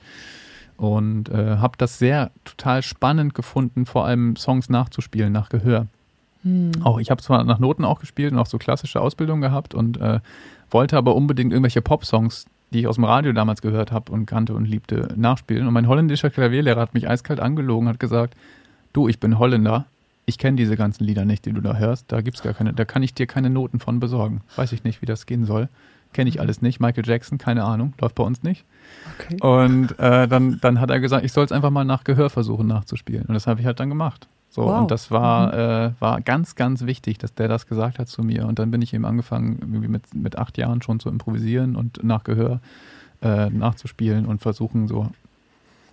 und 0.81 1.29
äh, 1.29 1.57
habe 1.57 1.77
das 1.77 1.99
sehr 1.99 2.31
total 2.43 2.81
spannend 2.81 3.35
gefunden, 3.35 3.85
vor 3.85 4.05
allem 4.05 4.35
Songs 4.35 4.67
nachzuspielen 4.67 5.31
nach 5.31 5.49
Gehör. 5.49 5.85
Hm. 6.41 6.71
Auch 6.83 6.99
ich 6.99 7.11
habe 7.11 7.21
zwar 7.21 7.43
nach 7.43 7.59
Noten 7.59 7.85
auch 7.85 7.99
gespielt 7.99 8.33
und 8.33 8.39
auch 8.39 8.47
so 8.47 8.57
klassische 8.57 8.99
Ausbildung 8.99 9.41
gehabt 9.41 9.75
und 9.75 10.01
äh, 10.01 10.21
wollte 10.71 10.97
aber 10.97 11.15
unbedingt 11.15 11.51
irgendwelche 11.53 11.83
Pop-Songs, 11.83 12.47
die 12.73 12.79
ich 12.79 12.87
aus 12.87 12.95
dem 12.95 13.03
Radio 13.03 13.31
damals 13.31 13.61
gehört 13.61 13.91
habe 13.91 14.11
und 14.11 14.25
kannte 14.25 14.55
und 14.55 14.65
liebte, 14.65 15.09
nachspielen. 15.15 15.67
Und 15.67 15.73
mein 15.75 15.87
holländischer 15.87 16.31
Klavierlehrer 16.31 16.81
hat 16.81 16.95
mich 16.95 17.07
eiskalt 17.07 17.39
angelogen, 17.39 17.87
hat 17.87 17.99
gesagt, 17.99 18.35
du, 18.91 19.07
ich 19.07 19.19
bin 19.19 19.37
Holländer, 19.37 19.85
ich 20.25 20.39
kenne 20.39 20.57
diese 20.57 20.77
ganzen 20.77 21.03
Lieder 21.03 21.25
nicht, 21.25 21.45
die 21.45 21.53
du 21.53 21.61
da 21.61 21.75
hörst. 21.75 22.11
Da 22.11 22.21
gibt's 22.21 22.41
gar 22.41 22.55
keine, 22.55 22.73
da 22.73 22.85
kann 22.85 23.03
ich 23.03 23.13
dir 23.13 23.27
keine 23.27 23.51
Noten 23.51 23.79
von 23.79 23.99
besorgen. 23.99 24.41
Weiß 24.55 24.71
ich 24.71 24.83
nicht, 24.83 25.03
wie 25.03 25.05
das 25.05 25.27
gehen 25.27 25.45
soll. 25.45 25.69
Kenne 26.13 26.29
ich 26.29 26.39
alles 26.39 26.61
nicht. 26.61 26.79
Michael 26.79 27.05
Jackson, 27.07 27.37
keine 27.37 27.63
Ahnung, 27.63 27.93
läuft 27.99 28.15
bei 28.15 28.23
uns 28.23 28.43
nicht. 28.43 28.65
Okay. 29.19 29.37
Und 29.41 29.97
äh, 29.99 30.27
dann, 30.27 30.59
dann 30.61 30.79
hat 30.79 30.89
er 30.89 30.99
gesagt, 30.99 31.23
ich 31.25 31.31
soll 31.31 31.45
es 31.45 31.51
einfach 31.51 31.69
mal 31.69 31.85
nach 31.85 32.03
Gehör 32.03 32.29
versuchen 32.29 32.67
nachzuspielen. 32.67 33.25
Und 33.25 33.33
das 33.33 33.47
habe 33.47 33.59
ich 33.61 33.65
halt 33.65 33.79
dann 33.79 33.89
gemacht. 33.89 34.27
So, 34.49 34.63
Wow. 34.65 34.81
und 34.81 34.91
das 34.91 35.11
war, 35.11 35.53
äh, 35.53 35.91
war 35.99 36.19
ganz, 36.19 36.55
ganz 36.55 36.85
wichtig, 36.85 37.17
dass 37.17 37.33
der 37.33 37.47
das 37.47 37.67
gesagt 37.67 37.99
hat 37.99 38.09
zu 38.09 38.21
mir. 38.21 38.45
Und 38.45 38.59
dann 38.59 38.69
bin 38.71 38.81
ich 38.81 38.93
eben 38.93 39.05
angefangen, 39.05 39.57
irgendwie 39.61 39.87
mit, 39.87 40.13
mit 40.13 40.37
acht 40.37 40.57
Jahren 40.57 40.81
schon 40.81 40.99
zu 40.99 41.07
improvisieren 41.07 41.77
und 41.77 42.03
nach 42.03 42.25
Gehör 42.25 42.59
äh, 43.21 43.49
nachzuspielen 43.49 44.25
und 44.25 44.41
versuchen, 44.41 44.89
so 44.89 45.03
ein 45.03 45.11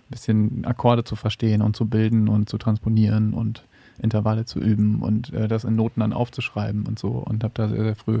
bisschen 0.09 0.65
Akkorde 0.65 1.05
zu 1.05 1.15
verstehen 1.15 1.61
und 1.61 1.77
zu 1.77 1.85
bilden 1.85 2.27
und 2.27 2.49
zu 2.49 2.57
transponieren 2.57 3.33
und 3.33 3.63
Intervalle 4.01 4.45
zu 4.45 4.59
üben 4.59 5.01
und 5.01 5.33
äh, 5.33 5.47
das 5.47 5.63
in 5.63 5.75
Noten 5.75 5.99
dann 5.99 6.13
aufzuschreiben 6.13 6.85
und 6.85 6.99
so. 6.99 7.09
Und 7.09 7.43
habe 7.43 7.53
da 7.55 7.67
sehr, 7.67 7.83
sehr 7.83 7.95
früh 7.95 8.19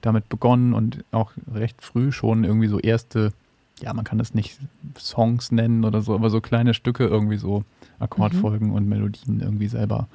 damit 0.00 0.28
begonnen 0.28 0.72
und 0.74 1.04
auch 1.12 1.32
recht 1.52 1.82
früh 1.82 2.12
schon 2.12 2.44
irgendwie 2.44 2.68
so 2.68 2.78
erste, 2.78 3.32
ja, 3.80 3.92
man 3.92 4.04
kann 4.04 4.18
das 4.18 4.34
nicht 4.34 4.58
Songs 4.98 5.52
nennen 5.52 5.84
oder 5.84 6.00
so, 6.00 6.14
aber 6.14 6.30
so 6.30 6.40
kleine 6.40 6.74
Stücke 6.74 7.04
irgendwie 7.06 7.36
so 7.36 7.64
Akkordfolgen 7.98 8.72
und 8.72 8.88
Melodien 8.88 9.40
irgendwie 9.40 9.68
selber 9.68 10.08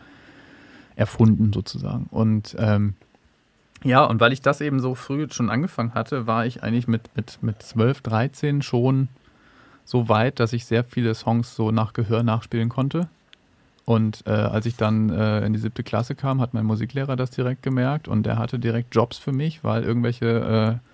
erfunden 0.95 1.51
sozusagen. 1.53 2.07
Und 2.09 2.55
ähm, 2.57 2.95
ja, 3.83 4.03
und 4.03 4.19
weil 4.19 4.33
ich 4.33 4.41
das 4.41 4.61
eben 4.61 4.79
so 4.79 4.95
früh 4.95 5.27
schon 5.29 5.51
angefangen 5.51 5.93
hatte, 5.93 6.25
war 6.25 6.45
ich 6.45 6.63
eigentlich 6.63 6.87
mit, 6.87 7.09
mit, 7.15 7.37
mit 7.43 7.61
12, 7.61 8.01
13 8.01 8.61
schon 8.61 9.09
so 9.83 10.09
weit, 10.09 10.39
dass 10.39 10.53
ich 10.53 10.65
sehr 10.65 10.83
viele 10.83 11.13
Songs 11.13 11.55
so 11.55 11.71
nach 11.71 11.93
Gehör 11.93 12.23
nachspielen 12.23 12.69
konnte. 12.69 13.07
Und 13.85 14.23
äh, 14.25 14.31
als 14.31 14.65
ich 14.65 14.75
dann 14.75 15.09
äh, 15.11 15.45
in 15.45 15.53
die 15.53 15.59
siebte 15.59 15.83
Klasse 15.83 16.15
kam, 16.15 16.41
hat 16.41 16.55
mein 16.55 16.65
Musiklehrer 16.65 17.15
das 17.15 17.29
direkt 17.29 17.61
gemerkt 17.61 18.07
und 18.07 18.25
der 18.25 18.37
hatte 18.37 18.57
direkt 18.57 18.95
Jobs 18.95 19.17
für 19.17 19.31
mich, 19.31 19.63
weil 19.63 19.83
irgendwelche 19.83 20.81
äh, 20.81 20.89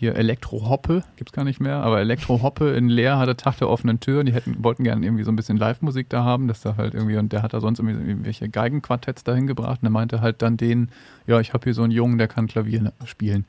hier 0.00 0.14
Elektrohoppe, 0.14 1.04
gibt's 1.16 1.32
gar 1.32 1.44
nicht 1.44 1.60
mehr, 1.60 1.82
aber 1.82 2.00
Elektrohoppe 2.00 2.70
in 2.70 2.88
Leer 2.88 3.18
hatte 3.18 3.36
Tag 3.36 3.58
der 3.58 3.68
offenen 3.68 4.00
Tür 4.00 4.20
und 4.20 4.26
die 4.26 4.32
hätten, 4.32 4.64
wollten 4.64 4.84
gerne 4.84 5.04
irgendwie 5.04 5.24
so 5.24 5.32
ein 5.32 5.36
bisschen 5.36 5.58
Live-Musik 5.58 6.08
da 6.08 6.24
haben, 6.24 6.48
dass 6.48 6.62
da 6.62 6.76
halt 6.78 6.94
irgendwie, 6.94 7.18
und 7.18 7.34
der 7.34 7.42
hat 7.42 7.52
da 7.52 7.60
sonst 7.60 7.80
irgendwie 7.80 8.08
irgendwelche 8.08 8.48
Geigenquartetts 8.48 9.24
dahin 9.24 9.46
gebracht 9.46 9.80
und 9.82 9.88
er 9.88 9.90
meinte 9.90 10.22
halt 10.22 10.40
dann 10.40 10.56
denen, 10.56 10.90
ja, 11.26 11.38
ich 11.40 11.52
habe 11.52 11.64
hier 11.64 11.74
so 11.74 11.82
einen 11.82 11.92
Jungen, 11.92 12.16
der 12.16 12.28
kann 12.28 12.46
Klavier 12.46 12.94
spielen. 13.04 13.44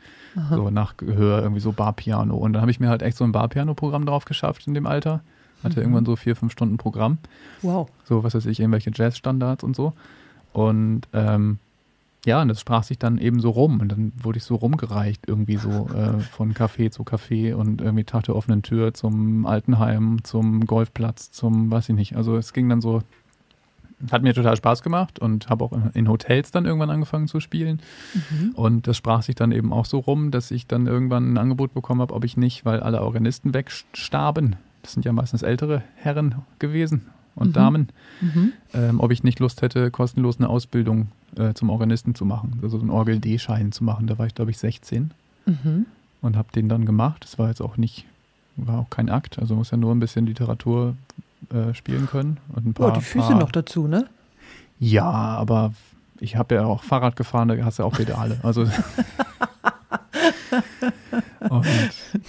So 0.55 0.69
nach 0.71 0.97
Gehör, 0.97 1.41
irgendwie 1.41 1.61
so 1.61 1.71
Barpiano. 1.71 2.35
Und 2.35 2.51
dann 2.53 2.61
habe 2.61 2.71
ich 2.71 2.81
mir 2.81 2.89
halt 2.89 3.01
echt 3.01 3.15
so 3.15 3.23
ein 3.23 3.31
Barpiano-Programm 3.31 4.05
drauf 4.05 4.25
geschafft 4.25 4.67
in 4.67 4.73
dem 4.73 4.87
Alter. 4.87 5.21
Hatte 5.63 5.81
irgendwann 5.81 6.05
so 6.05 6.15
vier, 6.15 6.35
fünf 6.35 6.51
Stunden 6.51 6.77
Programm. 6.77 7.17
Wow. 7.61 7.89
So, 8.05 8.23
was 8.23 8.33
weiß 8.33 8.45
ich, 8.47 8.59
irgendwelche 8.59 8.91
Jazzstandards 8.93 9.63
und 9.63 9.75
so. 9.75 9.93
Und 10.53 11.01
ähm, 11.13 11.59
ja, 12.25 12.41
und 12.41 12.49
das 12.49 12.61
sprach 12.61 12.83
sich 12.83 12.99
dann 12.99 13.17
eben 13.17 13.39
so 13.39 13.49
rum. 13.49 13.79
Und 13.79 13.91
dann 13.91 14.13
wurde 14.21 14.37
ich 14.37 14.43
so 14.43 14.55
rumgereicht, 14.55 15.27
irgendwie 15.27 15.57
so 15.57 15.89
äh, 15.95 16.19
von 16.19 16.53
Café 16.53 16.91
zu 16.91 17.03
Café 17.03 17.53
und 17.53 17.81
irgendwie 17.81 18.03
Tag 18.03 18.25
der 18.25 18.35
offenen 18.35 18.61
Tür 18.61 18.93
zum 18.93 19.45
Altenheim, 19.45 20.23
zum 20.23 20.65
Golfplatz, 20.65 21.31
zum, 21.31 21.71
weiß 21.71 21.89
ich 21.89 21.95
nicht. 21.95 22.15
Also 22.15 22.37
es 22.37 22.53
ging 22.53 22.69
dann 22.69 22.81
so, 22.81 23.01
hat 24.11 24.21
mir 24.21 24.33
total 24.33 24.55
Spaß 24.55 24.83
gemacht 24.83 25.19
und 25.19 25.49
habe 25.49 25.65
auch 25.65 25.71
in, 25.73 25.89
in 25.93 26.09
Hotels 26.09 26.51
dann 26.51 26.65
irgendwann 26.65 26.91
angefangen 26.91 27.27
zu 27.27 27.39
spielen. 27.39 27.81
Und 28.53 28.87
das 28.87 28.97
sprach 28.97 29.23
sich 29.23 29.35
dann 29.35 29.51
eben 29.51 29.73
auch 29.73 29.85
so 29.85 29.99
rum, 29.99 30.29
dass 30.29 30.51
ich 30.51 30.67
dann 30.67 30.85
irgendwann 30.85 31.33
ein 31.33 31.37
Angebot 31.37 31.73
bekommen 31.73 32.01
habe, 32.01 32.13
ob 32.13 32.23
ich 32.23 32.37
nicht, 32.37 32.65
weil 32.65 32.81
alle 32.81 33.01
Organisten 33.01 33.53
wegstarben, 33.53 34.57
das 34.81 34.93
sind 34.93 35.05
ja 35.05 35.11
meistens 35.13 35.41
ältere 35.43 35.83
Herren 35.95 36.35
gewesen 36.59 37.07
und 37.35 37.49
Mhm. 37.49 37.53
Damen, 37.53 37.89
Mhm. 38.21 38.53
ähm, 38.73 38.99
ob 38.99 39.11
ich 39.11 39.23
nicht 39.23 39.39
Lust 39.39 39.61
hätte, 39.61 39.89
kostenlos 39.91 40.37
eine 40.39 40.49
Ausbildung 40.49 41.09
äh, 41.37 41.53
zum 41.53 41.69
Organisten 41.69 42.13
zu 42.15 42.25
machen, 42.25 42.59
also 42.61 42.77
so 42.77 42.81
einen 42.81 42.89
Orgel-D-Schein 42.91 43.71
zu 43.71 43.83
machen. 43.85 44.07
Da 44.07 44.17
war 44.17 44.25
ich, 44.27 44.35
glaube 44.35 44.51
ich, 44.51 44.57
16 44.57 45.11
Mhm. 45.45 45.85
und 46.21 46.35
habe 46.35 46.49
den 46.53 46.67
dann 46.69 46.85
gemacht. 46.85 47.23
Das 47.23 47.39
war 47.39 47.47
jetzt 47.47 47.61
auch 47.61 47.77
nicht, 47.77 48.05
war 48.57 48.79
auch 48.79 48.89
kein 48.89 49.09
Akt, 49.09 49.39
also 49.39 49.55
muss 49.55 49.71
ja 49.71 49.77
nur 49.77 49.93
ein 49.95 49.99
bisschen 49.99 50.25
Literatur 50.25 50.95
äh, 51.53 51.73
spielen 51.73 52.05
können 52.05 52.37
und 52.53 52.65
ein 52.65 52.73
paar. 52.73 52.91
Oh, 52.91 52.95
die 52.95 53.01
Füße 53.01 53.29
paar, 53.29 53.39
noch 53.39 53.51
dazu, 53.51 53.87
ne? 53.87 54.07
Ja, 54.79 55.09
aber 55.09 55.73
ich 56.19 56.35
habe 56.35 56.55
ja 56.55 56.65
auch 56.65 56.83
Fahrrad 56.83 57.15
gefahren, 57.15 57.47
da 57.47 57.55
hast 57.63 57.79
du 57.79 57.83
auch 57.83 57.93
Pedale. 57.93 58.39
Also 58.43 58.67
und 61.49 61.65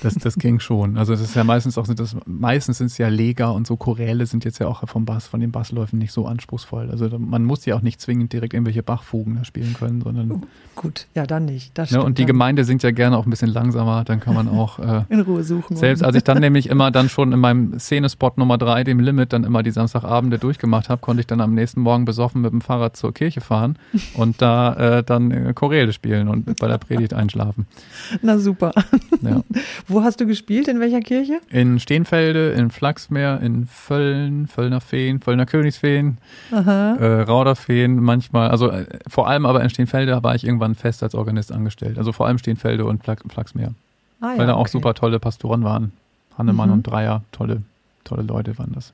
das, 0.03 0.15
das 0.15 0.37
ging 0.37 0.61
schon. 0.61 0.97
Also 0.97 1.13
das 1.13 1.21
ist 1.21 1.35
ja 1.35 1.45
meistens 1.45 1.79
auch, 1.79 1.87
das, 1.87 2.17
meistens 2.27 2.79
sind 2.79 2.87
es 2.87 2.99
ja 2.99 3.09
Lega 3.09 3.49
und 3.49 3.67
so 3.67 3.77
Choräle 3.77 4.27
sind 4.27 4.45
jetzt 4.45 4.59
ja 4.59 4.67
auch 4.67 4.87
vom 4.89 5.05
Bass, 5.05 5.27
von 5.27 5.41
den 5.41 5.53
Bassläufen 5.53 5.99
nicht 5.99 6.13
so 6.13 6.27
anspruchsvoll. 6.27 6.91
Also 6.91 7.09
man 7.19 7.45
muss 7.45 7.65
ja 7.67 7.77
auch 7.77 7.83
nicht 7.83 8.01
zwingend 8.01 8.33
direkt 8.33 8.55
irgendwelche 8.55 8.83
Bachfugen 8.83 9.37
da 9.37 9.45
spielen 9.45 9.75
können, 9.75 10.01
sondern 10.01 10.43
Gut, 10.75 11.07
ja, 11.15 11.27
dann 11.27 11.45
nicht. 11.45 11.77
Das 11.77 11.91
ne, 11.91 11.97
stimmt 11.97 12.05
und 12.07 12.19
die 12.19 12.23
dann. 12.23 12.29
Gemeinde 12.29 12.65
singt 12.65 12.83
ja 12.83 12.91
gerne 12.91 13.19
auch 13.19 13.27
ein 13.27 13.31
bisschen 13.31 13.51
langsamer, 13.51 14.05
dann 14.05 14.21
kann 14.21 14.35
man 14.35 14.49
auch 14.49 14.79
äh, 14.79 15.05
in 15.11 15.21
Ruhe 15.21 15.45
suchen. 15.45 15.77
selbst 15.77 16.03
als 16.03 16.17
ich 16.17 16.25
dann 16.25 16.39
nämlich 16.39 16.69
immer 16.69 16.91
dann 16.91 17.09
schon 17.09 17.33
in 17.33 17.41
meinem 17.41 17.79
Szenespot 17.79 18.39
Nummer 18.39 18.57
drei, 18.57 18.83
dem 18.83 18.99
Limit, 18.99 19.33
dann 19.33 19.45
immer 19.45 19.63
die 19.63 19.71
Samstagabende 19.71 20.39
durchgemacht 20.39 20.89
habe, 20.89 21.01
konnte 21.01 21.21
ich 21.21 21.27
dann 21.27 21.41
am 21.41 21.55
nächsten 21.55 21.81
Morgen 21.81 22.05
besoffen 22.05 22.41
mit 22.41 22.53
dem 22.53 22.63
Fahrrad 22.63 22.97
zur 22.97 23.13
Kirche 23.13 23.43
fahren 23.43 23.79
und 24.15 24.41
da 24.41 24.99
äh, 24.99 25.03
dann 25.03 25.31
äh, 25.31 25.53
Choräle 25.53 25.93
spielen 25.93 26.29
und 26.29 26.59
bei 26.59 26.69
der 26.69 26.79
Predigt 26.79 27.13
einschlafen. 27.13 27.67
Na 28.23 28.39
super. 28.39 28.73
Ja. 29.23 29.43
Wo 29.87 30.03
hast 30.03 30.21
du 30.21 30.27
gespielt? 30.27 30.69
In 30.69 30.81
welcher 30.81 31.01
Kirche? 31.01 31.41
In 31.51 31.79
Steenfelde, 31.79 32.51
in 32.53 32.71
Flachsmeer, 32.71 33.41
in 33.41 33.67
Völln, 33.67 34.47
Völlner 34.49 34.81
Feen, 34.81 35.21
Völlner 35.21 35.47
Königsfeen, 35.47 36.19
Aha. 36.51 36.95
äh, 36.97 37.21
Rauderfeen 37.23 37.97
manchmal, 38.03 38.51
also 38.51 38.71
äh, 38.71 38.87
vor 39.09 39.29
allem 39.29 39.47
aber 39.47 39.63
in 39.63 39.71
Steenfelde 39.71 40.23
war 40.23 40.35
ich 40.35 40.45
irgendwann 40.45 40.75
fest 40.75 41.03
als 41.03 41.15
Organist 41.15 41.53
angestellt. 41.53 41.99
Also 41.99 42.13
vor 42.13 42.27
allem 42.27 42.39
Steenfelde 42.39 42.85
und 42.85 43.05
Flach, 43.05 43.17
Flachsmeer, 43.29 43.75
Ah, 44.21 44.33
weil 44.37 44.47
da 44.47 44.55
auch 44.55 44.61
okay. 44.63 44.71
super 44.71 44.95
tolle 44.95 45.19
Pastoren 45.21 45.63
waren. 45.65 45.93
Hannemann 46.39 46.69
Mhm. 46.71 46.75
und 46.77 46.83
Dreier, 46.85 47.23
tolle, 47.33 47.63
tolle 48.05 48.23
Leute 48.23 48.59
waren 48.59 48.73
das. 48.75 48.93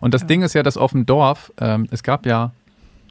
Und 0.00 0.14
das 0.14 0.22
Ja. 0.22 0.28
Ding 0.28 0.42
ist 0.42 0.54
ja, 0.54 0.62
dass 0.62 0.76
auf 0.76 0.92
dem 0.92 1.06
Dorf, 1.06 1.52
ähm, 1.60 1.88
es 1.90 2.02
gab 2.02 2.26
ja, 2.26 2.52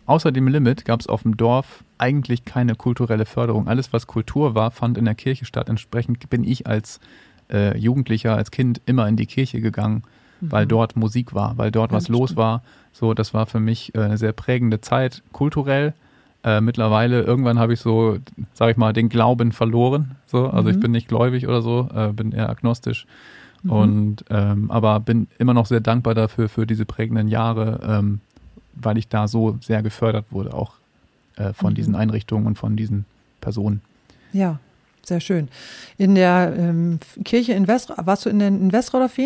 außer 0.06 0.32
dem 0.32 0.48
Limit, 0.48 0.86
gab 0.86 1.00
es 1.00 1.08
auf 1.08 1.24
dem 1.24 1.38
Dorf 1.38 1.84
eigentlich 1.98 2.46
keine 2.46 2.76
kulturelle 2.76 3.26
Förderung. 3.26 3.68
Alles, 3.68 3.94
was 3.94 4.08
Kultur 4.08 4.56
war, 4.56 4.72
fand 4.72 4.98
in 4.98 5.06
der 5.06 5.16
Kirche 5.16 5.46
statt. 5.46 5.70
Entsprechend 5.70 6.30
bin 6.30 6.44
ich 6.44 6.68
als 6.68 7.00
äh, 7.52 7.78
Jugendlicher, 7.78 8.36
als 8.36 8.52
Kind 8.52 8.82
immer 8.86 9.08
in 9.08 9.16
die 9.16 9.26
Kirche 9.26 9.62
gegangen, 9.62 10.04
weil 10.42 10.66
Mhm. 10.66 10.70
dort 10.70 10.96
Musik 10.96 11.34
war, 11.34 11.58
weil 11.58 11.72
dort 11.72 11.92
Ja, 11.92 11.98
was 11.98 12.08
los 12.10 12.30
stimmt. 12.32 12.38
war. 12.38 12.64
So, 12.92 13.14
das 13.14 13.34
war 13.34 13.46
für 13.46 13.60
mich 13.60 13.94
äh, 13.96 14.00
eine 14.02 14.18
sehr 14.18 14.34
prägende 14.34 14.82
Zeit, 14.82 15.24
kulturell. 15.32 15.94
Äh, 16.46 16.60
mittlerweile, 16.60 17.22
irgendwann 17.22 17.58
habe 17.60 17.72
ich 17.74 17.80
so, 17.80 18.18
sage 18.54 18.72
ich 18.72 18.78
mal, 18.78 18.92
den 18.92 19.08
Glauben 19.08 19.52
verloren. 19.54 20.16
So, 20.26 20.48
also 20.48 20.70
ich 20.70 20.76
Mhm. 20.78 20.82
bin 20.82 20.92
nicht 20.92 21.08
gläubig 21.08 21.48
oder 21.48 21.62
so, 21.62 21.88
äh, 21.96 22.12
bin 22.12 22.34
eher 22.34 22.50
agnostisch. 22.50 23.06
Mhm. 23.64 23.70
Und 23.72 24.26
ähm, 24.30 24.70
aber 24.70 25.00
bin 25.00 25.28
immer 25.38 25.54
noch 25.54 25.66
sehr 25.68 25.80
dankbar 25.80 26.16
dafür 26.16 26.50
für 26.50 26.68
diese 26.68 26.86
prägenden 26.86 27.30
Jahre, 27.30 27.80
ähm, 27.88 28.20
weil 28.76 28.98
ich 28.98 29.08
da 29.08 29.28
so 29.28 29.58
sehr 29.62 29.82
gefördert 29.82 30.26
wurde, 30.32 30.54
auch 30.54 30.74
äh, 31.36 31.54
von 31.54 31.72
Mhm. 31.72 31.76
diesen 31.76 31.96
Einrichtungen 31.96 32.46
und 32.48 32.58
von 32.58 32.76
diesen 32.76 33.06
Personen. 33.42 33.82
Ja, 34.32 34.60
sehr 35.04 35.20
schön. 35.20 35.50
In 35.98 36.16
der 36.16 36.54
ähm, 36.58 37.00
Kirche 37.26 37.54
in 37.54 37.68
West, 37.68 37.92
warst 37.98 38.26
du 38.26 38.30
in, 38.30 38.40
den, 38.40 38.62
in 38.62 38.72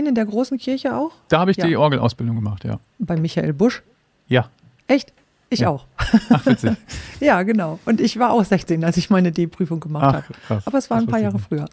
in 0.08 0.16
der 0.16 0.26
großen 0.26 0.58
Kirche 0.58 0.96
auch? 0.96 1.12
Da 1.30 1.40
habe 1.40 1.52
ich 1.52 1.58
Ja. 1.58 1.68
die 1.68 1.78
Orgelausbildung 1.78 2.36
gemacht, 2.36 2.64
ja. 2.66 2.80
Bei 3.00 3.16
Michael 3.18 3.54
Busch? 3.54 3.84
Ja, 4.28 4.50
Echt? 4.88 5.12
Ich 5.50 5.60
Ja. 5.62 5.70
auch. 5.70 5.86
ach 6.30 6.46
witzig. 6.46 6.72
Ja, 7.20 7.42
genau. 7.44 7.80
Und 7.86 8.00
ich 8.00 8.20
war 8.20 8.32
auch 8.32 8.44
16, 8.46 8.84
als 8.84 8.96
ich 8.98 9.10
meine 9.10 9.32
D-Prüfung 9.32 9.80
gemacht 9.80 10.24
Ach, 10.30 10.50
habe. 10.50 10.62
Aber 10.66 10.78
es 10.78 10.90
war 10.92 10.98
Das 11.00 11.08
ein 11.08 11.10
paar 11.12 11.20
Jahre 11.20 11.40
früher 11.40 11.66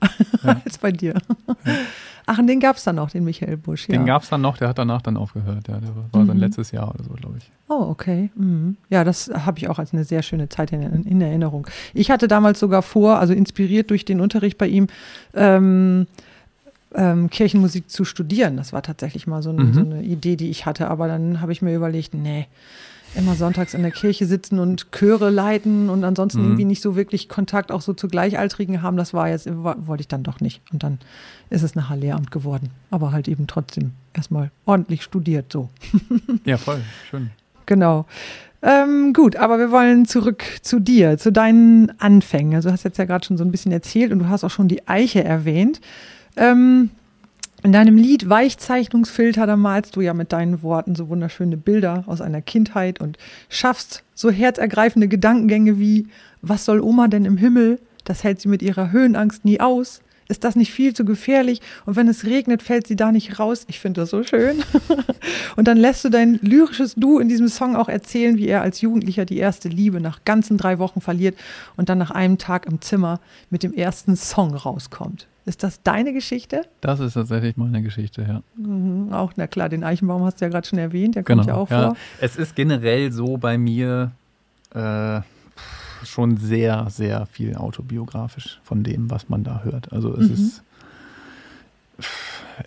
Ja. 0.42 0.56
als 0.64 0.78
bei 0.78 0.90
dir. 0.90 1.14
Ach, 2.26 2.38
und 2.38 2.46
den 2.46 2.60
gab 2.60 2.76
es 2.76 2.84
dann 2.84 2.96
noch, 2.96 3.10
den 3.10 3.24
Michael 3.24 3.58
Busch. 3.58 3.86
Ja. 3.88 3.92
Den 3.98 4.06
gab 4.06 4.22
es 4.22 4.30
dann 4.30 4.40
noch, 4.40 4.56
der 4.56 4.68
hat 4.68 4.78
danach 4.78 5.02
dann 5.02 5.18
aufgehört. 5.18 5.68
Ja, 5.68 5.78
der 5.78 5.94
war 5.94 6.04
sein 6.12 6.26
Mhm. 6.36 6.40
letztes 6.40 6.70
Jahr 6.70 6.88
oder 6.94 7.04
so, 7.04 7.10
glaube 7.10 7.36
ich. 7.36 7.50
Oh, 7.68 7.86
okay. 7.90 8.30
Mhm. 8.36 8.78
Ja, 8.88 9.04
das 9.04 9.30
habe 9.34 9.58
ich 9.58 9.68
auch 9.68 9.78
als 9.78 9.92
eine 9.92 10.04
sehr 10.04 10.22
schöne 10.22 10.48
Zeit 10.48 10.72
in, 10.72 10.80
in 11.04 11.20
Erinnerung. 11.20 11.66
Ich 11.92 12.10
hatte 12.10 12.26
damals 12.26 12.58
sogar 12.60 12.80
vor, 12.80 13.18
also 13.18 13.34
inspiriert 13.34 13.90
durch 13.90 14.06
den 14.06 14.20
Unterricht 14.22 14.56
bei 14.56 14.68
ihm, 14.68 14.86
ähm, 15.34 16.06
ähm, 16.94 17.28
Kirchenmusik 17.28 17.90
zu 17.90 18.06
studieren. 18.06 18.56
Das 18.56 18.72
war 18.72 18.80
tatsächlich 18.82 19.26
mal 19.26 19.42
so, 19.42 19.50
ein, 19.50 19.56
Mhm. 19.56 19.74
so 19.74 19.80
eine 19.80 20.02
Idee, 20.02 20.36
die 20.36 20.48
ich 20.48 20.64
hatte. 20.64 20.88
Aber 20.88 21.08
dann 21.08 21.42
habe 21.42 21.52
ich 21.52 21.60
mir 21.60 21.74
überlegt, 21.74 22.14
nee, 22.14 22.46
immer 23.16 23.34
sonntags 23.34 23.74
in 23.74 23.82
der 23.82 23.90
Kirche 23.90 24.26
sitzen 24.26 24.58
und 24.58 24.90
Chöre 24.92 25.30
leiten 25.30 25.88
und 25.88 26.02
ansonsten 26.04 26.40
Mhm. 26.40 26.46
irgendwie 26.46 26.64
nicht 26.64 26.82
so 26.82 26.96
wirklich 26.96 27.28
Kontakt 27.28 27.70
auch 27.72 27.80
so 27.80 27.92
zu 27.92 28.08
Gleichaltrigen 28.08 28.82
haben. 28.82 28.96
Das 28.96 29.14
war 29.14 29.28
jetzt, 29.28 29.48
wollte 29.52 30.00
ich 30.00 30.08
dann 30.08 30.22
doch 30.22 30.40
nicht. 30.40 30.60
Und 30.72 30.82
dann 30.82 30.98
ist 31.50 31.62
es 31.62 31.74
nachher 31.74 31.96
Lehramt 31.96 32.30
geworden. 32.30 32.70
Aber 32.90 33.12
halt 33.12 33.28
eben 33.28 33.46
trotzdem 33.46 33.92
erstmal 34.14 34.50
ordentlich 34.66 35.02
studiert 35.02 35.52
so. 35.52 35.68
Ja, 36.44 36.56
voll, 36.56 36.80
schön. 37.10 37.30
Genau. 37.66 38.06
Ähm, 38.62 39.12
gut, 39.12 39.36
aber 39.36 39.58
wir 39.58 39.70
wollen 39.70 40.06
zurück 40.06 40.42
zu 40.62 40.80
dir, 40.80 41.18
zu 41.18 41.30
deinen 41.30 41.92
Anfängen. 42.00 42.54
Also 42.54 42.68
du 42.68 42.72
hast 42.72 42.82
jetzt 42.82 42.96
ja 42.98 43.04
gerade 43.04 43.24
schon 43.24 43.36
so 43.36 43.44
ein 43.44 43.50
bisschen 43.50 43.72
erzählt 43.72 44.10
und 44.10 44.18
du 44.20 44.28
hast 44.28 44.42
auch 44.42 44.50
schon 44.50 44.68
die 44.68 44.88
Eiche 44.88 45.22
erwähnt. 45.22 45.80
Ähm, 46.36 46.90
In 47.64 47.72
deinem 47.72 47.96
Lied 47.96 48.28
Weichzeichnungsfilter, 48.28 49.46
da 49.46 49.56
malst 49.56 49.96
du 49.96 50.02
ja 50.02 50.12
mit 50.12 50.34
deinen 50.34 50.62
Worten 50.62 50.94
so 50.94 51.08
wunderschöne 51.08 51.56
Bilder 51.56 52.04
aus 52.06 52.20
einer 52.20 52.42
Kindheit 52.42 53.00
und 53.00 53.16
schaffst 53.48 54.04
so 54.14 54.30
herzergreifende 54.30 55.08
Gedankengänge 55.08 55.78
wie, 55.78 56.08
was 56.42 56.66
soll 56.66 56.82
Oma 56.82 57.08
denn 57.08 57.24
im 57.24 57.38
Himmel? 57.38 57.80
Das 58.04 58.22
hält 58.22 58.42
sie 58.42 58.48
mit 58.48 58.60
ihrer 58.60 58.92
Höhenangst 58.92 59.46
nie 59.46 59.60
aus. 59.60 60.02
Ist 60.28 60.44
das 60.44 60.56
nicht 60.56 60.74
viel 60.74 60.92
zu 60.92 61.06
gefährlich? 61.06 61.62
Und 61.86 61.96
wenn 61.96 62.06
es 62.06 62.26
regnet, 62.26 62.62
fällt 62.62 62.86
sie 62.86 62.96
da 62.96 63.10
nicht 63.10 63.38
raus. 63.38 63.64
Ich 63.66 63.80
finde 63.80 64.02
das 64.02 64.10
so 64.10 64.22
schön. 64.24 64.62
und 65.56 65.66
dann 65.66 65.78
lässt 65.78 66.04
du 66.04 66.10
dein 66.10 66.38
lyrisches 66.42 66.94
Du 66.96 67.18
in 67.18 67.30
diesem 67.30 67.48
Song 67.48 67.76
auch 67.76 67.88
erzählen, 67.88 68.36
wie 68.36 68.46
er 68.46 68.60
als 68.60 68.82
Jugendlicher 68.82 69.24
die 69.24 69.38
erste 69.38 69.70
Liebe 69.70 70.02
nach 70.02 70.22
ganzen 70.26 70.58
drei 70.58 70.78
Wochen 70.78 71.00
verliert 71.00 71.38
und 71.78 71.88
dann 71.88 71.96
nach 71.96 72.10
einem 72.10 72.36
Tag 72.36 72.66
im 72.66 72.82
Zimmer 72.82 73.20
mit 73.48 73.62
dem 73.62 73.72
ersten 73.72 74.16
Song 74.16 74.54
rauskommt. 74.54 75.28
Ist 75.46 75.62
das 75.62 75.82
deine 75.82 76.12
Geschichte? 76.12 76.62
Das 76.80 77.00
ist 77.00 77.14
tatsächlich 77.14 77.56
meine 77.56 77.82
Geschichte, 77.82 78.22
ja. 78.22 78.42
Mhm, 78.56 79.12
auch, 79.12 79.32
na 79.36 79.46
klar, 79.46 79.68
den 79.68 79.84
Eichenbaum 79.84 80.24
hast 80.24 80.40
du 80.40 80.46
ja 80.46 80.50
gerade 80.50 80.66
schon 80.66 80.78
erwähnt, 80.78 81.16
der 81.16 81.22
kommt 81.22 81.42
genau, 81.42 81.52
ja 81.52 81.60
auch 81.60 81.70
ja. 81.70 81.88
vor. 81.88 81.96
Es 82.20 82.36
ist 82.36 82.56
generell 82.56 83.12
so 83.12 83.36
bei 83.36 83.58
mir, 83.58 84.12
äh, 84.74 85.20
schon 86.06 86.36
sehr, 86.36 86.86
sehr 86.90 87.26
viel 87.26 87.56
autobiografisch 87.56 88.60
von 88.62 88.82
dem, 88.82 89.10
was 89.10 89.28
man 89.28 89.44
da 89.44 89.62
hört. 89.64 89.92
Also 89.92 90.14
es 90.14 90.28
mhm. 90.28 90.34
ist, 90.34 90.62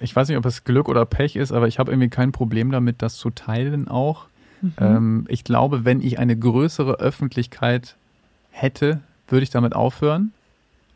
ich 0.02 0.16
weiß 0.16 0.28
nicht, 0.28 0.38
ob 0.38 0.46
es 0.46 0.64
Glück 0.64 0.90
oder 0.90 1.06
Pech 1.06 1.36
ist, 1.36 1.52
aber 1.52 1.68
ich 1.68 1.80
habe 1.80 1.92
irgendwie 1.92 2.10
kein 2.10 2.32
Problem 2.32 2.72
damit, 2.72 3.02
das 3.02 3.16
zu 3.16 3.30
teilen 3.30 3.88
auch. 3.88 4.26
Mhm. 4.62 4.74
Ähm, 4.80 5.26
ich 5.28 5.44
glaube, 5.44 5.86
wenn 5.86 6.02
ich 6.02 6.20
eine 6.20 6.38
größere 6.38 7.00
Öffentlichkeit 7.00 7.96
hätte, 8.50 9.02
würde 9.28 9.44
ich 9.44 9.50
damit 9.50 9.76
aufhören. 9.76 10.34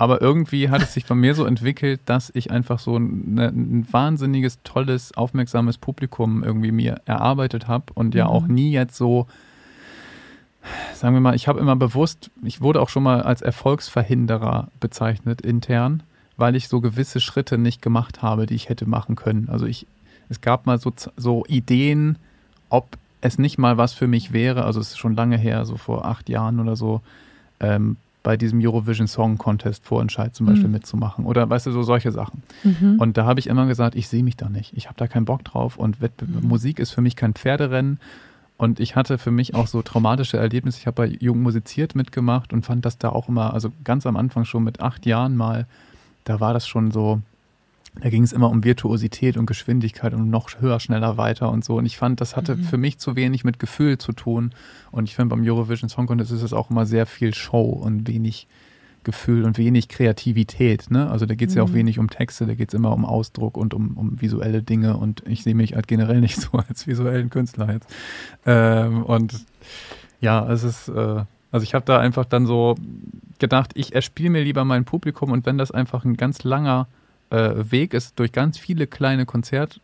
Aber 0.01 0.19
irgendwie 0.19 0.69
hat 0.69 0.81
es 0.81 0.95
sich 0.95 1.05
bei 1.05 1.13
mir 1.13 1.35
so 1.35 1.45
entwickelt, 1.45 2.01
dass 2.05 2.31
ich 2.33 2.49
einfach 2.49 2.79
so 2.79 2.97
ein, 2.97 3.37
ein 3.37 3.87
wahnsinniges, 3.91 4.57
tolles, 4.63 5.15
aufmerksames 5.15 5.77
Publikum 5.77 6.43
irgendwie 6.43 6.71
mir 6.71 7.01
erarbeitet 7.05 7.67
habe 7.67 7.93
und 7.93 8.15
ja 8.15 8.25
mhm. 8.25 8.31
auch 8.31 8.47
nie 8.47 8.71
jetzt 8.71 8.97
so 8.97 9.27
sagen 10.95 11.13
wir 11.13 11.21
mal, 11.21 11.35
ich 11.35 11.47
habe 11.47 11.59
immer 11.59 11.75
bewusst, 11.75 12.31
ich 12.43 12.61
wurde 12.61 12.81
auch 12.81 12.89
schon 12.89 13.03
mal 13.03 13.21
als 13.21 13.43
Erfolgsverhinderer 13.43 14.69
bezeichnet 14.79 15.41
intern, 15.41 16.01
weil 16.35 16.55
ich 16.55 16.67
so 16.67 16.81
gewisse 16.81 17.19
Schritte 17.19 17.59
nicht 17.59 17.83
gemacht 17.83 18.23
habe, 18.23 18.47
die 18.47 18.55
ich 18.55 18.69
hätte 18.69 18.89
machen 18.89 19.15
können. 19.15 19.49
Also 19.49 19.67
ich, 19.67 19.85
es 20.29 20.41
gab 20.41 20.65
mal 20.65 20.79
so, 20.79 20.91
so 21.15 21.45
Ideen, 21.45 22.17
ob 22.69 22.97
es 23.21 23.37
nicht 23.37 23.59
mal 23.59 23.77
was 23.77 23.93
für 23.93 24.07
mich 24.07 24.33
wäre, 24.33 24.65
also 24.65 24.79
es 24.79 24.89
ist 24.89 24.97
schon 24.97 25.15
lange 25.15 25.37
her, 25.37 25.63
so 25.65 25.77
vor 25.77 26.05
acht 26.05 26.27
Jahren 26.27 26.59
oder 26.59 26.75
so, 26.75 27.01
ähm, 27.59 27.97
bei 28.23 28.37
diesem 28.37 28.59
Eurovision 28.61 29.07
Song 29.07 29.37
Contest 29.37 29.83
Vorentscheid 29.83 30.35
zum 30.35 30.45
Beispiel 30.45 30.67
mhm. 30.67 30.73
mitzumachen 30.73 31.25
oder 31.25 31.49
weißt 31.49 31.65
du, 31.65 31.71
so 31.71 31.83
solche 31.83 32.11
Sachen. 32.11 32.43
Mhm. 32.63 32.97
Und 32.99 33.17
da 33.17 33.25
habe 33.25 33.39
ich 33.39 33.47
immer 33.47 33.65
gesagt, 33.65 33.95
ich 33.95 34.07
sehe 34.07 34.23
mich 34.23 34.37
da 34.37 34.49
nicht. 34.49 34.73
Ich 34.75 34.85
habe 34.85 34.95
da 34.97 35.07
keinen 35.07 35.25
Bock 35.25 35.43
drauf 35.43 35.77
und 35.77 36.01
Wettbe 36.01 36.25
mhm. 36.25 36.47
Musik 36.47 36.79
ist 36.79 36.91
für 36.91 37.01
mich 37.01 37.15
kein 37.15 37.33
Pferderennen 37.33 37.99
und 38.61 38.79
ich 38.79 38.95
hatte 38.95 39.17
für 39.17 39.31
mich 39.31 39.55
auch 39.55 39.65
so 39.65 39.81
traumatische 39.81 40.37
Erlebnisse. 40.37 40.77
Ich 40.77 40.85
habe 40.85 41.07
bei 41.07 41.17
Jung 41.19 41.41
musiziert 41.41 41.95
mitgemacht 41.95 42.53
und 42.53 42.63
fand 42.63 42.85
das 42.85 42.99
da 42.99 43.09
auch 43.09 43.27
immer, 43.27 43.55
also 43.55 43.71
ganz 43.83 44.05
am 44.05 44.15
Anfang 44.15 44.45
schon 44.45 44.63
mit 44.63 44.81
acht 44.81 45.07
Jahren 45.07 45.35
mal, 45.35 45.65
da 46.25 46.39
war 46.39 46.53
das 46.53 46.67
schon 46.67 46.91
so, 46.91 47.21
da 47.95 48.09
ging 48.09 48.23
es 48.23 48.31
immer 48.31 48.49
um 48.49 48.63
Virtuosität 48.63 49.35
und 49.35 49.45
Geschwindigkeit 49.45 50.13
und 50.13 50.29
noch 50.29 50.49
höher, 50.61 50.79
schneller, 50.79 51.17
weiter 51.17 51.51
und 51.51 51.65
so. 51.65 51.75
Und 51.75 51.85
ich 51.85 51.97
fand, 51.97 52.21
das 52.21 52.35
hatte 52.35 52.55
mhm. 52.55 52.63
für 52.63 52.77
mich 52.77 52.99
zu 52.99 53.15
wenig 53.15 53.43
mit 53.43 53.59
Gefühl 53.59 53.97
zu 53.97 54.13
tun. 54.13 54.51
Und 54.91 55.09
ich 55.09 55.15
finde, 55.15 55.35
beim 55.35 55.45
Eurovision 55.45 55.89
Song 55.89 56.07
Contest 56.07 56.31
ist 56.31 56.41
es 56.41 56.53
auch 56.53 56.69
immer 56.69 56.85
sehr 56.85 57.05
viel 57.05 57.33
Show 57.33 57.63
und 57.63 58.07
wenig 58.07 58.47
Gefühl 59.03 59.45
und 59.45 59.57
wenig 59.57 59.89
Kreativität. 59.89 60.89
Ne? 60.89 61.09
Also 61.09 61.25
da 61.25 61.35
geht 61.35 61.49
es 61.49 61.55
mhm. 61.55 61.57
ja 61.57 61.63
auch 61.63 61.69
mhm. 61.69 61.73
wenig 61.73 61.99
um 61.99 62.09
Texte, 62.09 62.45
da 62.45 62.53
geht 62.53 62.69
es 62.69 62.73
immer 62.73 62.93
um 62.93 63.03
Ausdruck 63.03 63.57
und 63.57 63.73
um, 63.73 63.97
um 63.97 64.21
visuelle 64.21 64.61
Dinge 64.61 64.95
und 64.95 65.23
ich 65.27 65.43
sehe 65.43 65.55
mich 65.55 65.75
halt 65.75 65.87
generell 65.87 66.21
nicht 66.21 66.39
so 66.39 66.57
als 66.57 66.87
visuellen 66.87 67.29
Künstler 67.29 67.73
jetzt. 67.73 67.89
Ähm, 68.45 69.03
und 69.03 69.45
ja, 70.21 70.47
es 70.49 70.63
ist, 70.63 70.87
äh, 70.87 71.23
also 71.51 71.63
ich 71.63 71.73
habe 71.73 71.83
da 71.85 71.99
einfach 71.99 72.25
dann 72.25 72.45
so 72.45 72.75
gedacht, 73.39 73.71
ich 73.73 73.95
erspiele 73.95 74.29
mir 74.29 74.43
lieber 74.43 74.63
mein 74.65 74.85
Publikum 74.85 75.31
und 75.31 75.45
wenn 75.45 75.57
das 75.57 75.71
einfach 75.71 76.05
ein 76.05 76.15
ganz 76.15 76.43
langer 76.43 76.87
äh, 77.31 77.71
Weg 77.71 77.93
ist 77.93 78.19
durch 78.19 78.31
ganz 78.31 78.57
viele 78.57 78.87
kleine 78.87 79.25
Konzert 79.25 79.81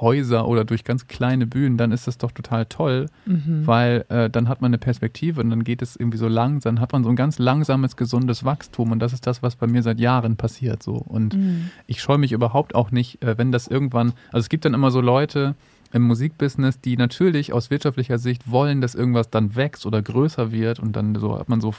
Häuser 0.00 0.48
oder 0.48 0.64
durch 0.64 0.84
ganz 0.84 1.06
kleine 1.06 1.46
Bühnen, 1.46 1.76
dann 1.76 1.92
ist 1.92 2.06
das 2.06 2.18
doch 2.18 2.32
total 2.32 2.66
toll, 2.66 3.06
mhm. 3.26 3.66
weil 3.66 4.04
äh, 4.08 4.28
dann 4.28 4.48
hat 4.48 4.60
man 4.60 4.70
eine 4.70 4.78
Perspektive 4.78 5.40
und 5.40 5.50
dann 5.50 5.64
geht 5.64 5.82
es 5.82 5.96
irgendwie 5.96 6.18
so 6.18 6.28
lang, 6.28 6.60
dann 6.60 6.80
hat 6.80 6.92
man 6.92 7.04
so 7.04 7.10
ein 7.10 7.16
ganz 7.16 7.38
langsames, 7.38 7.96
gesundes 7.96 8.44
Wachstum 8.44 8.92
und 8.92 8.98
das 8.98 9.12
ist 9.12 9.26
das, 9.26 9.42
was 9.42 9.56
bei 9.56 9.66
mir 9.66 9.82
seit 9.82 10.00
Jahren 10.00 10.36
passiert 10.36 10.82
so. 10.82 10.94
Und 10.94 11.34
mhm. 11.34 11.70
ich 11.86 12.00
scheue 12.00 12.18
mich 12.18 12.32
überhaupt 12.32 12.74
auch 12.74 12.90
nicht, 12.90 13.22
äh, 13.22 13.38
wenn 13.38 13.52
das 13.52 13.68
irgendwann, 13.68 14.12
also 14.32 14.44
es 14.44 14.48
gibt 14.48 14.64
dann 14.64 14.74
immer 14.74 14.90
so 14.90 15.00
Leute 15.00 15.54
im 15.92 16.02
Musikbusiness, 16.02 16.80
die 16.80 16.96
natürlich 16.96 17.52
aus 17.52 17.70
wirtschaftlicher 17.70 18.18
Sicht 18.18 18.50
wollen, 18.50 18.80
dass 18.80 18.96
irgendwas 18.96 19.30
dann 19.30 19.54
wächst 19.54 19.86
oder 19.86 20.02
größer 20.02 20.50
wird 20.50 20.80
und 20.80 20.96
dann 20.96 21.14
so 21.14 21.38
hat 21.38 21.48
man 21.48 21.60
so 21.60 21.72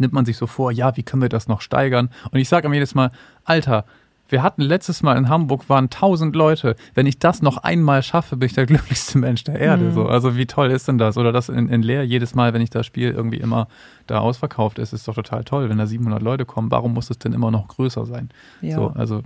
nimmt 0.00 0.12
man 0.12 0.24
sich 0.24 0.36
so 0.36 0.46
vor, 0.46 0.72
ja, 0.72 0.96
wie 0.96 1.02
können 1.02 1.22
wir 1.22 1.28
das 1.28 1.48
noch 1.48 1.60
steigern? 1.60 2.10
Und 2.30 2.38
ich 2.38 2.48
sage 2.48 2.68
mir 2.68 2.76
jedes 2.76 2.94
Mal, 2.94 3.10
Alter, 3.44 3.84
wir 4.28 4.42
hatten 4.42 4.62
letztes 4.62 5.02
Mal 5.02 5.16
in 5.16 5.28
Hamburg 5.28 5.68
waren 5.68 5.84
1000 5.84 6.36
Leute. 6.36 6.76
Wenn 6.94 7.06
ich 7.06 7.18
das 7.18 7.40
noch 7.40 7.58
einmal 7.58 8.02
schaffe, 8.02 8.36
bin 8.36 8.46
ich 8.46 8.52
der 8.52 8.66
glücklichste 8.66 9.18
Mensch 9.18 9.44
der 9.44 9.58
Erde. 9.58 9.84
Mhm. 9.84 9.94
So. 9.94 10.06
Also 10.06 10.36
wie 10.36 10.46
toll 10.46 10.70
ist 10.70 10.86
denn 10.86 10.98
das? 10.98 11.16
Oder 11.16 11.32
das 11.32 11.48
in, 11.48 11.68
in 11.68 11.82
Leer 11.82 12.04
jedes 12.04 12.34
Mal, 12.34 12.52
wenn 12.52 12.60
ich 12.60 12.70
das 12.70 12.86
Spiel 12.86 13.10
irgendwie 13.10 13.38
immer 13.38 13.68
da 14.06 14.18
ausverkauft 14.18 14.78
ist, 14.78 14.92
ist 14.92 15.08
doch 15.08 15.14
total 15.14 15.44
toll. 15.44 15.68
Wenn 15.68 15.78
da 15.78 15.86
700 15.86 16.22
Leute 16.22 16.44
kommen, 16.44 16.70
warum 16.70 16.94
muss 16.94 17.10
es 17.10 17.18
denn 17.18 17.32
immer 17.32 17.50
noch 17.50 17.68
größer 17.68 18.04
sein? 18.04 18.28
Ja. 18.60 18.76
So, 18.76 18.88
also 18.88 19.22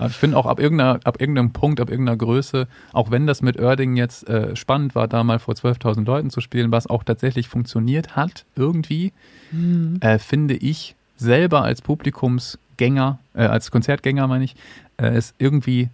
ich 0.00 0.12
finde 0.12 0.36
auch 0.36 0.46
ab, 0.46 0.60
irgendeiner, 0.60 1.00
ab 1.04 1.20
irgendeinem 1.20 1.52
Punkt, 1.52 1.80
ab 1.80 1.90
irgendeiner 1.90 2.18
Größe, 2.18 2.68
auch 2.92 3.10
wenn 3.10 3.26
das 3.26 3.42
mit 3.42 3.58
Oerding 3.58 3.96
jetzt 3.96 4.28
äh, 4.28 4.54
spannend 4.54 4.94
war, 4.94 5.08
da 5.08 5.24
mal 5.24 5.38
vor 5.38 5.54
12.000 5.54 6.04
Leuten 6.04 6.30
zu 6.30 6.40
spielen, 6.40 6.70
was 6.70 6.86
auch 6.86 7.02
tatsächlich 7.02 7.48
funktioniert 7.48 8.16
hat, 8.16 8.44
irgendwie, 8.56 9.12
mhm. 9.52 9.98
äh, 10.00 10.18
finde 10.18 10.54
ich 10.54 10.94
selber 11.16 11.62
als 11.62 11.80
Publikums 11.80 12.58
Gänger, 12.76 13.18
äh, 13.34 13.44
als 13.44 13.70
Konzertgänger 13.70 14.26
meine 14.26 14.44
ich, 14.44 14.54
äh, 15.00 15.16
ist 15.16 15.34
irgendwie 15.38 15.88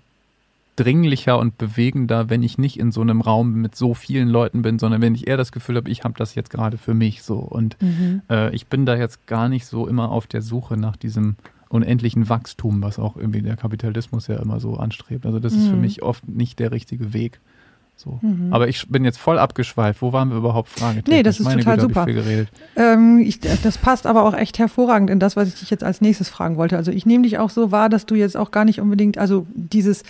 dringlicher 0.76 1.38
und 1.38 1.59
bewegender, 1.59 2.30
wenn 2.30 2.42
ich 2.42 2.59
nicht 2.59 2.78
in 2.78 2.92
so 2.92 3.03
einem 3.03 3.20
Raum 3.20 3.55
mit 3.55 3.76
so 3.76 3.94
vielen 3.94 4.28
Leuten 4.28 4.62
bin, 4.62 4.78
sondern 4.78 5.03
wenn 5.03 5.14
ich 5.14 5.28
eher 5.28 5.36
das 5.36 5.53
Gefühl 5.53 5.76
habe, 5.76 5.90
ich 5.90 6.03
habe 6.03 6.14
das 6.16 6.34
jetzt 6.34 6.50
gerade 6.50 6.78
für 6.78 6.94
mich 6.94 7.22
so. 7.22 7.36
Und 7.36 7.76
mhm. 7.80 8.22
äh, 8.30 8.55
ich 8.55 8.66
bin 8.66 8.86
da 8.86 8.96
jetzt 8.96 9.26
gar 9.26 9.48
nicht 9.48 9.66
so 9.66 9.86
immer 9.86 10.11
auf 10.11 10.26
der 10.26 10.40
Suche 10.40 10.76
nach 10.76 10.96
diesem 10.96 11.36
unendlichen 11.73 12.29
Wachstum, 12.29 12.83
was 12.83 12.99
auch 12.99 13.16
irgendwie 13.16 13.41
der 13.41 13.57
Kapitalismus 13.57 14.27
ja 14.27 14.37
immer 14.37 14.61
so 14.61 14.77
anstrebt. 14.77 15.25
Also 15.25 15.39
das 15.39 15.55
mhm. 15.55 15.59
ist 15.59 15.68
für 15.68 15.75
mhm. 15.75 15.81
mich 15.81 16.03
oft 16.03 16.29
nicht 16.29 16.59
der 16.59 16.70
richtige 16.70 17.12
Weg. 17.12 17.41
So. 17.97 18.18
Mhm. 18.20 18.53
Aber 18.53 18.68
ich 18.68 18.89
bin 18.89 19.05
jetzt 19.05 19.18
voll 19.18 19.39
abgeschweift. 19.39 20.03
Wo 20.03 20.12
waren 20.12 20.31
wir 20.31 20.37
überhaupt? 20.37 20.68
Frage. 20.68 21.03
Nee, 21.07 21.23
das 21.23 21.41
ist 21.41 21.45
Meine 21.45 21.62
total 21.62 21.77
Güte, 21.77 21.89
super. 21.89 22.09
Ich 22.09 22.49
ähm, 22.77 23.18
ich, 23.20 23.41
das 23.41 23.79
passt 23.79 24.07
aber 24.07 24.25
auch 24.25 24.35
echt 24.35 24.59
hervorragend 24.59 25.09
in 25.09 25.18
das, 25.18 25.37
was 25.37 25.49
ich 25.49 25.61
dich 25.61 25.70
jetzt 25.70 25.85
als 25.85 26.01
nächstes 26.01 26.29
fragen 26.29 26.57
wollte. 26.57 26.77
Also 26.77 26.91
ich 26.91 27.07
nehme 27.07 27.25
dich 27.25 27.39
auch 27.39 27.51
so 27.51 27.70
wahr, 27.70 27.89
dass 27.89 28.07
du 28.07 28.14
jetzt 28.14 28.37
auch 28.37 28.51
gar 28.51 28.64
nicht 28.64 28.81
unbedingt, 28.81 29.18
also 29.18 29.47
dieses 29.55 30.03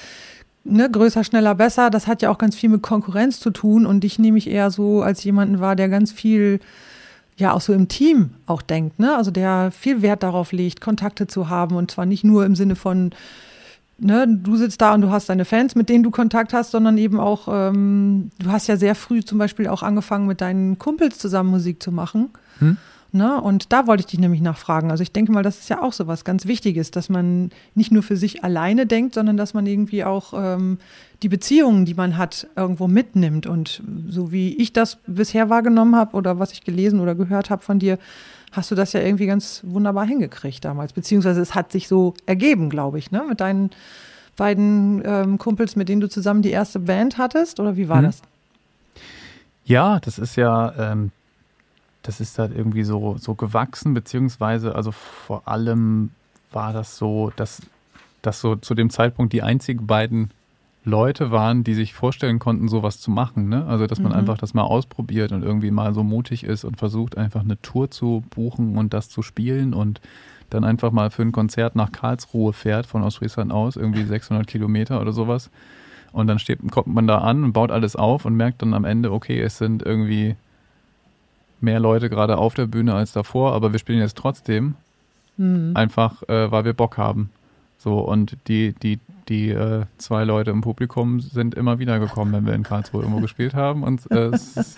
ne, 0.64 0.90
größer, 0.90 1.22
schneller, 1.22 1.54
besser, 1.54 1.90
das 1.90 2.06
hat 2.06 2.22
ja 2.22 2.30
auch 2.30 2.38
ganz 2.38 2.56
viel 2.56 2.70
mit 2.70 2.82
Konkurrenz 2.82 3.40
zu 3.40 3.50
tun 3.50 3.86
und 3.86 4.04
ich 4.04 4.18
nehme 4.18 4.34
mich 4.34 4.48
eher 4.48 4.70
so 4.70 5.02
als 5.02 5.22
jemanden 5.22 5.60
wahr, 5.60 5.76
der 5.76 5.88
ganz 5.88 6.12
viel 6.12 6.60
ja 7.42 7.52
auch 7.52 7.60
so 7.60 7.72
im 7.72 7.88
Team 7.88 8.30
auch 8.46 8.62
denkt, 8.62 8.98
ne? 8.98 9.16
Also 9.16 9.30
der 9.30 9.70
viel 9.70 10.02
Wert 10.02 10.22
darauf 10.22 10.52
legt, 10.52 10.80
Kontakte 10.80 11.26
zu 11.26 11.48
haben 11.48 11.76
und 11.76 11.90
zwar 11.90 12.06
nicht 12.06 12.24
nur 12.24 12.46
im 12.46 12.54
Sinne 12.54 12.76
von 12.76 13.10
ne, 14.02 14.26
du 14.28 14.56
sitzt 14.56 14.80
da 14.80 14.94
und 14.94 15.00
du 15.00 15.10
hast 15.10 15.28
deine 15.28 15.44
Fans, 15.44 15.74
mit 15.74 15.88
denen 15.88 16.02
du 16.02 16.10
Kontakt 16.10 16.52
hast, 16.52 16.72
sondern 16.72 16.98
eben 16.98 17.20
auch, 17.20 17.48
ähm, 17.50 18.30
du 18.38 18.50
hast 18.50 18.66
ja 18.66 18.76
sehr 18.76 18.94
früh 18.94 19.22
zum 19.24 19.38
Beispiel 19.38 19.68
auch 19.68 19.82
angefangen, 19.82 20.26
mit 20.26 20.40
deinen 20.40 20.78
Kumpels 20.78 21.18
zusammen 21.18 21.50
Musik 21.50 21.82
zu 21.82 21.92
machen. 21.92 22.30
Hm? 22.58 22.76
Ne? 23.14 23.40
Und 23.40 23.72
da 23.74 23.86
wollte 23.86 24.00
ich 24.00 24.06
dich 24.06 24.18
nämlich 24.18 24.40
nachfragen. 24.40 24.90
Also 24.90 25.02
ich 25.02 25.12
denke 25.12 25.32
mal, 25.32 25.42
das 25.42 25.58
ist 25.58 25.68
ja 25.68 25.82
auch 25.82 25.92
so 25.92 26.06
was 26.06 26.24
ganz 26.24 26.46
Wichtiges, 26.46 26.90
dass 26.90 27.10
man 27.10 27.50
nicht 27.74 27.92
nur 27.92 28.02
für 28.02 28.16
sich 28.16 28.42
alleine 28.42 28.86
denkt, 28.86 29.14
sondern 29.14 29.36
dass 29.36 29.52
man 29.52 29.66
irgendwie 29.66 30.02
auch 30.02 30.32
ähm, 30.34 30.78
die 31.22 31.28
Beziehungen, 31.28 31.84
die 31.84 31.92
man 31.92 32.16
hat, 32.16 32.46
irgendwo 32.56 32.88
mitnimmt. 32.88 33.46
Und 33.46 33.82
so 34.08 34.32
wie 34.32 34.56
ich 34.56 34.72
das 34.72 34.96
bisher 35.06 35.50
wahrgenommen 35.50 35.94
habe 35.94 36.16
oder 36.16 36.38
was 36.38 36.52
ich 36.52 36.64
gelesen 36.64 37.00
oder 37.00 37.14
gehört 37.14 37.50
habe 37.50 37.62
von 37.62 37.78
dir, 37.78 37.98
hast 38.50 38.70
du 38.70 38.74
das 38.74 38.94
ja 38.94 39.00
irgendwie 39.00 39.26
ganz 39.26 39.60
wunderbar 39.62 40.06
hingekriegt 40.06 40.64
damals. 40.64 40.94
Beziehungsweise 40.94 41.42
es 41.42 41.54
hat 41.54 41.70
sich 41.70 41.88
so 41.88 42.14
ergeben, 42.24 42.70
glaube 42.70 42.98
ich, 42.98 43.10
ne? 43.10 43.24
Mit 43.28 43.40
deinen 43.40 43.70
beiden 44.36 45.02
ähm, 45.04 45.36
Kumpels, 45.36 45.76
mit 45.76 45.90
denen 45.90 46.00
du 46.00 46.08
zusammen 46.08 46.40
die 46.40 46.50
erste 46.50 46.80
Band 46.80 47.18
hattest, 47.18 47.60
oder 47.60 47.76
wie 47.76 47.90
war 47.90 48.00
mhm. 48.00 48.06
das? 48.06 48.22
Ja, 49.64 50.00
das 50.00 50.18
ist 50.18 50.36
ja, 50.36 50.72
ähm, 50.78 51.10
das 52.02 52.20
ist 52.20 52.38
halt 52.38 52.54
irgendwie 52.56 52.84
so, 52.84 53.16
so 53.18 53.34
gewachsen, 53.34 53.94
beziehungsweise, 53.94 54.74
also 54.74 54.90
vor 54.92 55.46
allem 55.46 56.10
war 56.50 56.72
das 56.72 56.98
so, 56.98 57.32
dass, 57.36 57.62
dass 58.22 58.40
so 58.40 58.56
zu 58.56 58.74
dem 58.74 58.90
Zeitpunkt 58.90 59.32
die 59.32 59.42
einzigen 59.42 59.86
beiden 59.86 60.30
Leute 60.84 61.30
waren, 61.30 61.62
die 61.62 61.74
sich 61.74 61.94
vorstellen 61.94 62.40
konnten, 62.40 62.66
sowas 62.66 63.00
zu 63.00 63.10
machen. 63.12 63.48
Ne? 63.48 63.64
Also, 63.66 63.86
dass 63.86 64.00
man 64.00 64.10
Mhm. 64.12 64.18
einfach 64.18 64.36
das 64.36 64.52
mal 64.52 64.62
ausprobiert 64.62 65.30
und 65.30 65.44
irgendwie 65.44 65.70
mal 65.70 65.94
so 65.94 66.02
mutig 66.02 66.42
ist 66.42 66.64
und 66.64 66.76
versucht, 66.76 67.16
einfach 67.16 67.42
eine 67.42 67.60
Tour 67.62 67.90
zu 67.90 68.24
buchen 68.30 68.76
und 68.76 68.92
das 68.92 69.08
zu 69.08 69.22
spielen 69.22 69.74
und 69.74 70.00
dann 70.50 70.64
einfach 70.64 70.90
mal 70.90 71.10
für 71.10 71.22
ein 71.22 71.32
Konzert 71.32 71.76
nach 71.76 71.92
Karlsruhe 71.92 72.52
fährt, 72.52 72.86
von 72.86 73.04
Ostfriesland 73.04 73.52
aus, 73.52 73.76
irgendwie 73.76 74.02
600 74.02 74.46
Kilometer 74.46 75.00
oder 75.00 75.12
sowas. 75.12 75.50
Und 76.10 76.26
dann 76.26 76.38
steht, 76.40 76.58
kommt 76.72 76.88
man 76.88 77.06
da 77.06 77.18
an 77.18 77.44
und 77.44 77.52
baut 77.52 77.70
alles 77.70 77.94
auf 77.96 78.24
und 78.24 78.34
merkt 78.34 78.60
dann 78.60 78.74
am 78.74 78.84
Ende, 78.84 79.12
okay, 79.12 79.40
es 79.40 79.58
sind 79.58 79.82
irgendwie 79.82 80.34
mehr 81.62 81.80
Leute 81.80 82.08
gerade 82.10 82.38
auf 82.38 82.54
der 82.54 82.66
Bühne 82.66 82.94
als 82.94 83.12
davor, 83.12 83.52
aber 83.52 83.72
wir 83.72 83.78
spielen 83.78 84.00
jetzt 84.00 84.16
trotzdem 84.16 84.74
Mhm. 85.38 85.72
einfach 85.74 86.22
äh, 86.28 86.50
weil 86.52 86.64
wir 86.66 86.74
Bock 86.74 86.98
haben. 86.98 87.30
So, 87.78 87.98
und 88.00 88.36
die, 88.48 88.74
die, 88.82 88.98
die 89.30 89.48
äh, 89.48 89.84
zwei 89.96 90.24
Leute 90.24 90.50
im 90.50 90.60
Publikum 90.60 91.20
sind 91.20 91.54
immer 91.54 91.78
wieder 91.78 91.98
gekommen, 91.98 92.32
wenn 92.34 92.46
wir 92.46 92.52
in 92.54 92.62
Karlsruhe 92.64 93.00
irgendwo 93.02 93.20
gespielt 93.22 93.54
haben. 93.54 93.82
Und 93.82 94.08
äh, 94.10 94.26
es, 94.28 94.56
ist, 94.56 94.76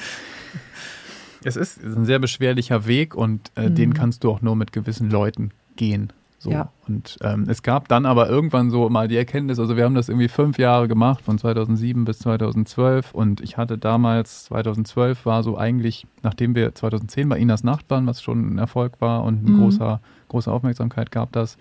es 1.44 1.56
ist 1.56 1.82
ein 1.84 2.04
sehr 2.04 2.20
beschwerlicher 2.20 2.86
Weg 2.86 3.14
und 3.14 3.50
äh, 3.56 3.68
Mhm. 3.68 3.74
den 3.74 3.94
kannst 3.94 4.22
du 4.24 4.30
auch 4.30 4.42
nur 4.42 4.54
mit 4.56 4.72
gewissen 4.72 5.10
Leuten 5.10 5.50
gehen. 5.76 6.12
So. 6.44 6.50
Ja. 6.50 6.68
Und 6.86 7.16
ähm, 7.22 7.46
es 7.48 7.62
gab 7.62 7.88
dann 7.88 8.04
aber 8.04 8.28
irgendwann 8.28 8.70
so 8.70 8.90
mal 8.90 9.08
die 9.08 9.16
Erkenntnis, 9.16 9.58
also 9.58 9.78
wir 9.78 9.84
haben 9.84 9.94
das 9.94 10.10
irgendwie 10.10 10.28
fünf 10.28 10.58
Jahre 10.58 10.88
gemacht, 10.88 11.24
von 11.24 11.38
2007 11.38 12.04
bis 12.04 12.18
2012 12.18 13.14
und 13.14 13.40
ich 13.40 13.56
hatte 13.56 13.78
damals, 13.78 14.44
2012 14.44 15.24
war 15.24 15.42
so 15.42 15.56
eigentlich, 15.56 16.06
nachdem 16.22 16.54
wir 16.54 16.74
2010 16.74 17.30
bei 17.30 17.38
Inas 17.38 17.64
Nacht 17.64 17.88
waren, 17.88 18.06
was 18.06 18.20
schon 18.22 18.54
ein 18.54 18.58
Erfolg 18.58 19.00
war 19.00 19.24
und 19.24 19.42
ein 19.42 19.52
Mhm. 19.54 19.58
großer, 19.58 20.00
große 20.28 20.52
Aufmerksamkeit 20.52 21.10
gab 21.10 21.32
das, 21.32 21.56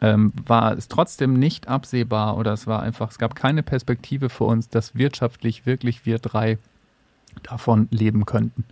ähm, 0.00 0.32
war 0.46 0.72
es 0.78 0.86
trotzdem 0.86 1.36
nicht 1.36 1.66
absehbar 1.66 2.36
oder 2.36 2.52
es 2.52 2.68
war 2.68 2.82
einfach, 2.82 3.10
es 3.10 3.18
gab 3.18 3.34
keine 3.34 3.64
Perspektive 3.64 4.28
für 4.28 4.44
uns, 4.44 4.68
dass 4.68 4.94
wirtschaftlich 4.94 5.66
wirklich 5.66 6.06
wir 6.06 6.20
drei 6.20 6.58
davon 7.42 7.88
leben 7.90 8.26
könnten. 8.26 8.64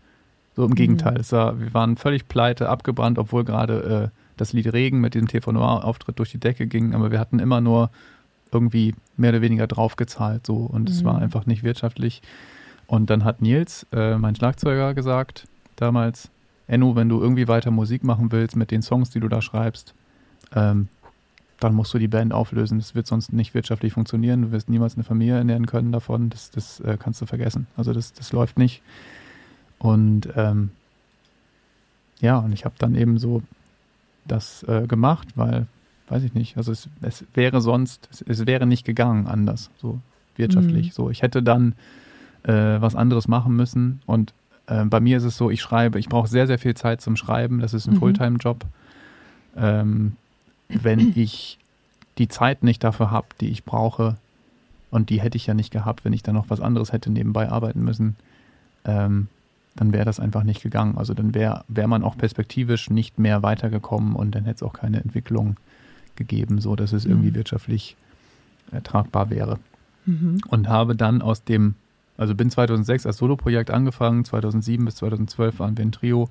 So 0.55 0.65
im 0.65 0.77
Gegenteil, 0.77 1.17
es 1.19 1.33
war, 1.33 1.59
wir 1.59 1.75
waren 1.75 1.97
völlig 1.97 2.29
pleite, 2.29 2.69
abgebrannt, 2.69 3.19
obwohl 3.19 3.43
gerade 3.43 4.11
äh, 4.13 4.22
das 4.37 4.53
Lied 4.53 4.73
Regen 4.73 5.01
mit 5.01 5.15
dem 5.15 5.29
TV 5.29 5.53
Noir-Auftritt 5.53 6.19
durch 6.19 6.31
die 6.31 6.39
Decke 6.39 6.67
ging, 6.67 6.95
aber 6.95 7.11
wir 7.11 7.19
hatten 7.21 7.39
immer 7.39 7.61
nur 7.61 7.91
irgendwie 8.51 8.95
mehr 9.17 9.31
oder 9.31 9.41
weniger 9.41 9.67
draufgezahlt 9.67 10.47
so 10.47 10.57
und 10.57 10.89
es 10.91 11.01
Mhm. 11.03 11.07
war 11.07 11.19
einfach 11.19 11.47
nicht 11.47 11.63
wirtschaftlich. 11.63 12.23
Und 12.87 13.09
dann 13.09 13.25
hat 13.25 13.41
Nils, 13.41 13.87
äh, 13.93 14.19
mein 14.19 14.35
Schlagzeuger, 14.37 14.93
gesagt 14.95 15.47
damals, 15.77 16.31
Enno, 16.67 16.95
wenn 16.95 17.09
du 17.09 17.21
irgendwie 17.21 17.49
weiter 17.49 17.71
Musik 17.71 18.05
machen 18.05 18.31
willst 18.33 18.57
mit 18.57 18.71
den 18.71 18.83
Songs, 18.83 19.11
die 19.11 19.21
du 19.21 19.29
da 19.29 19.41
schreibst, 19.43 19.95
ähm, 20.55 20.89
dann 21.61 21.75
musst 21.75 21.95
du 21.95 21.99
die 21.99 22.09
Band 22.09 22.33
auflösen. 22.33 22.79
Das 22.79 22.95
wird 22.95 23.07
sonst 23.07 23.33
nicht 23.33 23.55
wirtschaftlich 23.55 23.93
funktionieren. 23.93 24.43
Du 24.43 24.53
wirst 24.53 24.69
niemals 24.69 24.95
eine 24.97 25.05
Familie 25.05 25.37
ernähren 25.37 25.67
können 25.67 25.93
davon. 25.93 26.29
Das, 26.29 26.51
das 26.51 26.81
äh, 26.81 26.97
kannst 26.99 27.21
du 27.21 27.27
vergessen. 27.27 27.67
Also 27.77 27.93
das, 27.93 28.13
das 28.13 28.33
läuft 28.33 28.59
nicht. 28.59 28.83
Und 29.79 30.29
ähm, 30.37 30.71
ja, 32.21 32.39
und 32.39 32.53
ich 32.53 32.65
habe 32.65 32.75
dann 32.79 32.95
eben 32.95 33.19
so 33.19 33.43
das 34.27 34.63
äh, 34.65 34.87
gemacht, 34.87 35.29
weil, 35.35 35.67
weiß 36.09 36.23
ich 36.23 36.35
nicht, 36.35 36.57
also 36.57 36.73
es, 36.73 36.89
es 37.01 37.25
wäre 37.35 37.61
sonst, 37.61 38.09
es, 38.11 38.23
es 38.23 38.47
wäre 38.47 38.67
nicht 38.67 38.85
gegangen 38.85 39.27
anders, 39.27 39.71
so 39.79 40.01
wirtschaftlich. 40.37 40.89
Mhm. 40.89 40.93
So, 40.93 41.11
ich 41.11 41.23
hätte 41.23 41.43
dann 41.43 41.75
äh, 42.45 42.53
was 42.81 42.95
anderes 42.95 43.29
machen 43.29 43.55
müssen. 43.57 44.01
Und 44.07 44.33
äh, 44.67 44.85
bei 44.85 45.01
mir 45.01 45.17
ist 45.19 45.25
es 45.25 45.37
so, 45.37 45.51
ich 45.51 45.61
schreibe, 45.61 45.99
ich 45.99 46.09
brauche 46.09 46.29
sehr, 46.29 46.47
sehr 46.47 46.59
viel 46.59 46.75
Zeit 46.75 47.01
zum 47.01 47.17
Schreiben. 47.17 47.61
Das 47.61 47.75
ist 47.75 47.87
ein 47.87 47.95
Mhm. 47.95 47.99
Fulltime-Job. 47.99 48.65
Ähm, 49.57 50.17
wenn 50.69 51.13
ich 51.17 51.59
die 52.19 52.29
Zeit 52.29 52.63
nicht 52.63 52.83
dafür 52.85 53.11
habe, 53.11 53.29
die 53.41 53.49
ich 53.49 53.65
brauche, 53.65 54.17
und 54.91 55.09
die 55.09 55.23
hätte 55.23 55.37
ich 55.37 55.47
ja 55.47 55.55
nicht 55.55 55.71
gehabt, 55.71 56.05
wenn 56.05 56.13
ich 56.13 56.23
dann 56.23 56.35
noch 56.35 56.51
was 56.51 56.61
anderes 56.61 56.93
hätte 56.93 57.11
nebenbei 57.11 57.49
arbeiten 57.51 57.83
müssen, 57.83 58.17
ähm, 58.85 59.29
dann 59.75 59.93
wäre 59.93 60.05
das 60.05 60.21
einfach 60.21 60.43
nicht 60.43 60.63
gegangen. 60.63 60.99
Also 60.99 61.15
dann 61.15 61.35
wäre 61.35 61.65
wär 61.69 61.89
man 61.89 62.03
auch 62.03 62.17
perspektivisch 62.17 62.91
nicht 62.91 63.19
mehr 63.19 63.43
weitergekommen 63.43 64.15
und 64.15 64.35
dann 64.35 64.45
hätte 64.45 64.57
es 64.57 64.63
auch 64.63 64.75
keine 64.75 65.01
Entwicklung 65.03 65.57
gegeben, 66.17 66.61
so 66.61 66.77
dass 66.77 66.93
es 66.93 67.05
irgendwie 67.07 67.31
Mhm. 67.31 67.35
wirtschaftlich 67.37 67.97
äh, 68.71 68.81
tragbar 68.83 69.31
wäre. 69.31 69.59
Mhm. 70.05 70.41
Und 70.49 70.69
habe 70.69 70.95
dann 70.95 71.23
aus 71.23 71.45
dem, 71.45 71.75
also 72.19 72.35
bin 72.35 72.51
2006 72.51 73.07
als 73.07 73.17
Soloprojekt 73.17 73.71
angefangen, 73.71 74.25
2007 74.25 74.85
bis 74.85 74.97
2012 74.97 75.59
waren 75.59 75.77
wir 75.77 75.85
ein 75.85 75.93
Trio. 75.93 76.29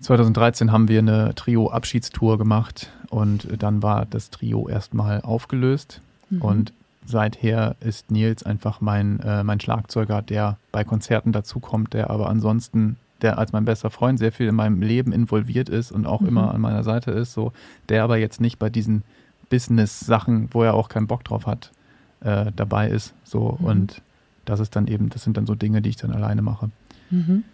2013 0.00 0.70
haben 0.70 0.88
wir 0.88 1.00
eine 1.00 1.34
Trio-Abschiedstour 1.34 2.38
gemacht 2.38 2.90
und 3.10 3.48
dann 3.60 3.82
war 3.82 4.06
das 4.06 4.30
Trio 4.30 4.68
erstmal 4.68 5.20
aufgelöst. 5.22 6.00
Mhm. 6.30 6.42
Und 6.42 6.72
seither 7.08 7.74
ist 7.80 8.10
Nils 8.10 8.42
einfach 8.42 8.80
mein, 8.80 9.20
äh, 9.20 9.42
mein 9.42 9.60
Schlagzeuger, 9.60 10.20
der 10.22 10.58
bei 10.72 10.84
Konzerten 10.84 11.32
dazukommt, 11.32 11.94
der 11.94 12.10
aber 12.10 12.28
ansonsten, 12.28 12.96
der 13.22 13.38
als 13.38 13.52
mein 13.52 13.64
bester 13.64 13.90
Freund 13.90 14.18
sehr 14.18 14.30
viel 14.30 14.46
in 14.48 14.54
meinem 14.54 14.82
Leben 14.82 15.12
involviert 15.12 15.68
ist 15.68 15.90
und 15.90 16.06
auch 16.06 16.20
Mhm. 16.20 16.28
immer 16.28 16.54
an 16.54 16.60
meiner 16.60 16.84
Seite 16.84 17.10
ist, 17.10 17.32
so, 17.32 17.52
der 17.88 18.04
aber 18.04 18.18
jetzt 18.18 18.40
nicht 18.40 18.58
bei 18.58 18.68
diesen 18.70 19.02
Business-Sachen, 19.50 20.48
wo 20.52 20.62
er 20.62 20.74
auch 20.74 20.88
keinen 20.88 21.06
Bock 21.06 21.24
drauf 21.24 21.46
hat, 21.46 21.72
äh, 22.20 22.52
dabei 22.54 22.88
ist. 22.88 23.14
So, 23.24 23.56
Mhm. 23.58 23.64
und 23.66 24.02
das 24.44 24.60
ist 24.60 24.76
dann 24.76 24.86
eben, 24.86 25.08
das 25.08 25.24
sind 25.24 25.36
dann 25.36 25.46
so 25.46 25.54
Dinge, 25.54 25.80
die 25.82 25.88
ich 25.90 25.96
dann 25.96 26.12
alleine 26.12 26.42
mache. 26.42 26.70
Mhm. 27.10 27.44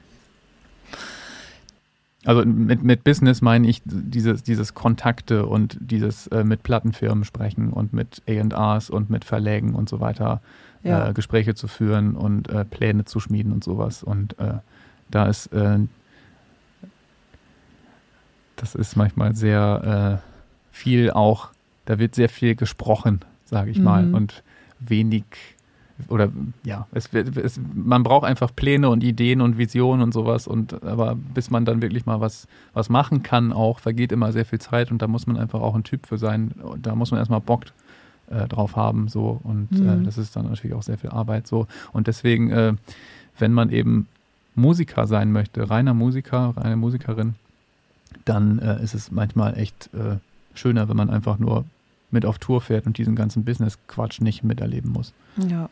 Also 2.25 2.45
mit, 2.45 2.83
mit 2.83 3.05
Business 3.05 3.43
meine 3.43 3.69
ich 3.69 3.83
dieses, 3.85 4.43
dieses 4.43 4.75
Kontakte 4.75 5.47
und 5.47 5.77
dieses 5.81 6.27
äh, 6.29 6.43
mit 6.45 6.63
Plattenfirmen 6.63 7.25
sprechen 7.25 7.71
und 7.73 7.93
mit 7.93 8.23
A&Rs 8.29 8.89
und 8.91 9.11
mit 9.11 9.25
Verlägen 9.25 9.75
und 9.75 9.89
so 9.89 10.01
weiter 10.01 10.41
Ja. 10.83 11.09
äh, 11.09 11.13
Gespräche 11.13 11.55
zu 11.55 11.69
führen 11.69 12.17
und 12.17 12.49
äh, 12.49 12.65
Pläne 12.65 13.05
zu 13.05 13.21
schmieden 13.21 13.53
und 13.53 13.63
sowas. 13.65 14.03
Und 14.03 14.39
äh, 14.39 14.55
da 15.11 15.27
ist 15.27 15.47
äh, 15.53 15.79
das 18.57 18.75
ist 18.75 18.97
manchmal 18.97 19.35
sehr 19.35 20.21
äh, 20.23 20.29
viel 20.71 21.11
auch, 21.11 21.49
da 21.87 21.99
wird 21.99 22.15
sehr 22.15 22.29
viel 22.29 22.55
gesprochen, 22.55 23.21
sage 23.45 23.71
ich 23.71 23.79
mal, 23.81 24.05
Mhm. 24.07 24.15
und 24.15 24.43
wenig 24.81 25.25
oder 26.09 26.31
ja, 26.65 26.87
es, 26.93 27.09
es, 27.13 27.61
man 27.75 28.03
braucht 28.03 28.25
einfach 28.27 28.51
Pläne 28.55 28.89
und 28.91 29.05
Ideen 29.05 29.41
und 29.41 29.59
Visionen 29.59 30.03
und 30.03 30.13
sowas 30.13 30.47
und 30.49 30.83
aber 30.83 31.15
bis 31.15 31.51
man 31.51 31.65
dann 31.65 31.83
wirklich 31.83 32.05
mal 32.05 32.21
was, 32.21 32.49
was 32.73 32.89
machen 32.89 33.23
kann 33.23 33.53
auch, 33.53 33.79
vergeht 33.79 34.11
immer 34.13 34.33
sehr 34.33 34.45
viel 34.45 34.59
Zeit 34.61 34.91
und 34.91 35.03
da 35.03 35.07
muss 35.07 35.27
man 35.27 35.37
einfach 35.37 35.61
auch 35.61 35.75
ein 35.75 35.85
Typ 35.85 36.07
für 36.07 36.19
sein 36.19 36.51
und 36.63 36.85
da 36.87 36.95
muss 36.95 37.11
man 37.13 37.19
erstmal 37.19 37.41
Bock 37.41 37.65
äh, 38.29 38.49
drauf 38.49 38.75
haben 38.77 39.09
so 39.09 39.41
und 39.45 39.71
Mhm. 39.71 39.89
äh, 39.89 40.05
das 40.05 40.19
ist 40.19 40.35
dann 40.35 40.47
natürlich 40.47 40.75
auch 40.75 40.83
sehr 40.83 40.99
viel 40.99 41.11
Arbeit 41.11 41.47
so 41.47 41.67
und 41.93 42.07
deswegen, 42.09 42.51
äh, 42.51 42.75
wenn 43.39 43.53
man 43.53 43.71
eben 43.71 44.09
Musiker 44.57 45.07
sein 45.07 45.31
möchte, 45.33 45.69
reiner 45.71 45.95
Musiker, 45.95 46.55
reine 46.57 46.77
Musikerin, 46.77 47.35
dann 48.25 48.59
äh, 48.59 48.83
ist 48.83 48.95
es 48.95 49.11
manchmal 49.11 49.59
echt 49.59 49.91
äh, 49.95 50.17
schöner, 50.55 50.89
wenn 50.89 50.97
man 50.97 51.11
einfach 51.11 51.39
nur 51.39 51.65
mit 52.11 52.25
auf 52.25 52.39
Tour 52.39 52.61
fährt 52.61 52.87
und 52.87 52.97
diesen 52.97 53.17
ganzen 53.17 53.45
Business-Quatsch 53.45 54.21
nicht 54.21 54.45
miterleben 54.45 54.93
muss. 54.93 55.13
Ja. 55.49 55.69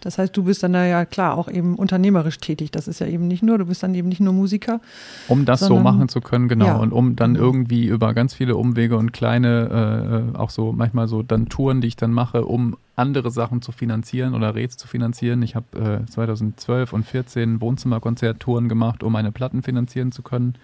Das 0.00 0.18
heißt, 0.18 0.36
du 0.36 0.44
bist 0.44 0.62
dann 0.62 0.72
da 0.72 0.84
ja 0.84 1.04
klar 1.04 1.36
auch 1.36 1.48
eben 1.48 1.76
unternehmerisch 1.76 2.38
tätig. 2.38 2.70
Das 2.70 2.88
ist 2.88 3.00
ja 3.00 3.06
eben 3.06 3.28
nicht 3.28 3.42
nur, 3.42 3.58
du 3.58 3.66
bist 3.66 3.82
dann 3.82 3.94
eben 3.94 4.08
nicht 4.08 4.20
nur 4.20 4.32
Musiker. 4.32 4.80
Um 5.28 5.44
das 5.44 5.60
so 5.60 5.66
Sondern- 5.66 5.84
machen 5.84 6.08
zu 6.08 6.20
können, 6.20 6.48
genau. 6.48 6.66
Ja. 6.66 6.76
Und 6.76 6.92
um 6.92 7.16
dann 7.16 7.36
irgendwie 7.36 7.86
über 7.86 8.14
ganz 8.14 8.34
viele 8.34 8.56
Umwege 8.56 8.96
und 8.96 9.12
kleine, 9.12 10.32
äh, 10.34 10.38
auch 10.38 10.50
so 10.50 10.72
manchmal 10.72 11.08
so 11.08 11.22
dann 11.22 11.48
Touren, 11.48 11.80
die 11.80 11.88
ich 11.88 11.96
dann 11.96 12.12
mache, 12.12 12.44
um 12.44 12.76
andere 12.96 13.30
Sachen 13.30 13.60
zu 13.60 13.72
finanzieren 13.72 14.34
oder 14.34 14.54
Räts 14.54 14.76
zu 14.76 14.86
finanzieren. 14.86 15.42
Ich 15.42 15.56
habe 15.56 16.02
äh, 16.06 16.06
2012 16.10 16.92
und 16.92 17.04
14 17.04 17.60
Wohnzimmerkonzerttouren 17.60 18.68
gemacht, 18.68 19.02
um 19.02 19.12
meine 19.12 19.32
Platten 19.32 19.62
finanzieren 19.62 20.12
zu 20.12 20.22
können. 20.22 20.54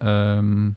Ähm, 0.00 0.76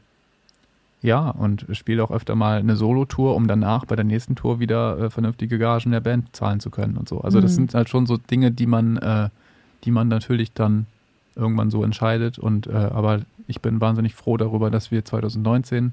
ja, 1.01 1.29
und 1.29 1.65
spiele 1.73 2.03
auch 2.03 2.11
öfter 2.11 2.35
mal 2.35 2.57
eine 2.59 2.75
Solo-Tour, 2.75 3.35
um 3.35 3.47
danach 3.47 3.85
bei 3.85 3.95
der 3.95 4.05
nächsten 4.05 4.35
Tour 4.35 4.59
wieder 4.59 4.97
äh, 4.99 5.09
vernünftige 5.09 5.57
Gagen 5.59 5.91
der 5.91 5.99
Band 5.99 6.35
zahlen 6.35 6.59
zu 6.59 6.69
können 6.71 6.97
und 6.97 7.07
so. 7.07 7.21
Also 7.21 7.41
das 7.41 7.51
Mhm. 7.51 7.55
sind 7.55 7.73
halt 7.75 7.89
schon 7.89 8.05
so 8.07 8.17
Dinge, 8.17 8.51
die 8.51 8.65
man, 8.65 8.97
äh, 8.97 9.29
die 9.83 9.91
man 9.91 10.07
natürlich 10.07 10.53
dann 10.53 10.87
irgendwann 11.35 11.69
so 11.69 11.83
entscheidet. 11.83 12.39
Und 12.39 12.65
äh, 12.67 12.71
aber 12.73 13.21
ich 13.47 13.61
bin 13.61 13.81
wahnsinnig 13.81 14.15
froh 14.15 14.37
darüber, 14.37 14.71
dass 14.71 14.89
wir 14.89 15.05
2019 15.05 15.91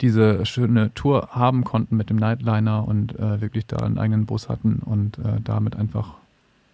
diese 0.00 0.46
schöne 0.46 0.94
Tour 0.94 1.28
haben 1.32 1.64
konnten 1.64 1.96
mit 1.96 2.08
dem 2.08 2.16
Nightliner 2.16 2.86
und 2.86 3.18
äh, 3.18 3.40
wirklich 3.40 3.66
da 3.66 3.78
einen 3.78 3.98
eigenen 3.98 4.26
Bus 4.26 4.48
hatten 4.48 4.80
und 4.84 5.18
äh, 5.18 5.40
damit 5.42 5.74
einfach 5.76 6.14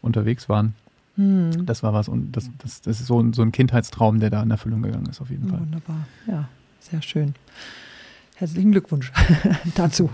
unterwegs 0.02 0.48
waren. 0.48 0.74
Hm. 1.16 1.64
Das 1.64 1.82
war 1.82 1.94
was 1.94 2.08
und 2.08 2.32
das, 2.36 2.50
das, 2.58 2.82
das 2.82 3.00
ist 3.00 3.06
so 3.06 3.20
ein, 3.20 3.32
so 3.32 3.40
ein 3.42 3.50
Kindheitstraum, 3.52 4.20
der 4.20 4.28
da 4.30 4.42
in 4.42 4.50
Erfüllung 4.50 4.82
gegangen 4.82 5.06
ist 5.06 5.20
auf 5.22 5.30
jeden 5.30 5.48
Fall. 5.48 5.60
Wunderbar. 5.60 5.96
Ja, 6.26 6.48
sehr 6.90 7.02
schön. 7.02 7.34
Herzlichen 8.36 8.72
Glückwunsch 8.72 9.12
dazu. 9.74 10.10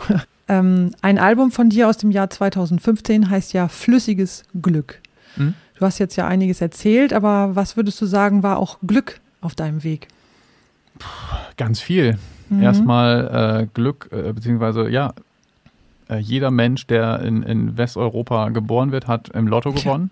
Ähm, 0.48 0.92
ein 1.02 1.18
Album 1.18 1.52
von 1.52 1.70
dir 1.70 1.88
aus 1.88 1.96
dem 1.96 2.10
Jahr 2.10 2.30
2015 2.30 3.30
heißt 3.30 3.52
ja 3.52 3.68
Flüssiges 3.68 4.44
Glück. 4.60 5.00
Mhm. 5.36 5.54
Du 5.78 5.86
hast 5.86 5.98
jetzt 5.98 6.16
ja 6.16 6.26
einiges 6.26 6.60
erzählt, 6.60 7.12
aber 7.12 7.56
was 7.56 7.76
würdest 7.76 8.00
du 8.00 8.06
sagen, 8.06 8.42
war 8.42 8.58
auch 8.58 8.78
Glück 8.86 9.20
auf 9.40 9.54
deinem 9.54 9.82
Weg? 9.82 10.08
Ganz 11.56 11.80
viel. 11.80 12.18
Mhm. 12.50 12.62
Erstmal 12.62 13.62
äh, 13.62 13.66
Glück, 13.72 14.08
äh, 14.12 14.32
beziehungsweise 14.32 14.88
ja, 14.90 15.14
äh, 16.08 16.18
jeder 16.18 16.50
Mensch, 16.50 16.86
der 16.86 17.20
in, 17.20 17.42
in 17.42 17.78
Westeuropa 17.78 18.50
geboren 18.50 18.92
wird, 18.92 19.06
hat 19.06 19.30
im 19.30 19.46
Lotto 19.46 19.72
gewonnen. 19.72 20.10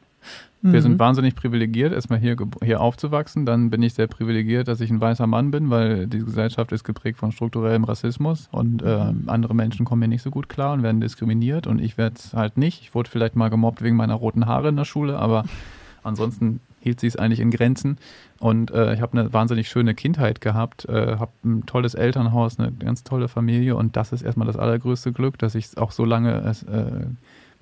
Wir 0.61 0.81
Mhm. 0.81 0.83
sind 0.83 0.99
wahnsinnig 0.99 1.37
privilegiert, 1.37 1.93
erstmal 1.93 2.19
hier, 2.19 2.37
hier 2.65 2.81
aufzuwachsen. 2.81 3.47
Dann 3.47 3.71
bin 3.71 3.81
ich 3.83 3.95
sehr 3.95 4.09
privilegiert, 4.09 4.67
dass 4.67 4.81
ich 4.81 4.91
ein 4.91 5.01
weißer 5.01 5.27
Mann 5.29 5.53
bin, 5.53 5.71
weil 5.71 6.09
die 6.09 6.19
Gesellschaft 6.19 6.73
ist 6.73 6.83
geprägt 6.83 7.19
von 7.19 7.31
strukturellem 7.31 7.85
Rassismus 7.85 8.49
und 8.51 8.83
äh, 8.83 9.13
andere 9.27 9.55
Menschen 9.55 9.87
kommen 9.87 10.01
mir 10.01 10.09
nicht 10.09 10.23
so 10.23 10.31
gut 10.31 10.49
klar 10.49 10.73
und 10.73 10.83
werden 10.83 11.01
diskriminiert 11.01 11.67
und 11.69 11.79
ich 11.81 11.97
werde 11.97 12.17
es 12.19 12.35
halt 12.35 12.57
nicht. 12.57 12.83
Ich 12.83 12.95
wurde 12.95 13.09
vielleicht 13.09 13.37
mal 13.37 13.51
gemobbt 13.51 13.83
wegen 13.83 13.95
meiner 13.97 14.15
roten 14.15 14.47
Haare 14.47 14.69
in 14.71 14.77
der 14.77 14.85
Schule, 14.85 15.19
aber 15.19 15.45
ansonsten 16.03 16.59
hielt 16.81 17.01
sie 17.01 17.07
es 17.09 17.17
eigentlich 17.17 17.41
in 17.41 17.51
Grenzen. 17.51 17.99
Und 18.41 18.71
äh, 18.71 18.95
ich 18.95 19.01
habe 19.01 19.19
eine 19.19 19.33
wahnsinnig 19.33 19.69
schöne 19.69 19.95
Kindheit 19.95 20.41
gehabt, 20.41 20.85
äh, 20.89 21.17
habe 21.19 21.31
ein 21.45 21.67
tolles 21.67 21.95
Elternhaus, 21.95 22.59
eine 22.59 22.73
ganz 22.73 23.05
tolle 23.05 23.29
Familie 23.29 23.77
und 23.77 23.97
das 23.97 24.13
ist 24.13 24.23
erstmal 24.23 24.47
das 24.47 24.57
allergrößte 24.57 25.13
Glück, 25.13 25.39
dass 25.39 25.55
ich 25.55 25.77
auch 25.79 25.93
so 25.93 26.05
lange 26.05 26.35
es, 26.41 26.63
äh, 26.65 27.07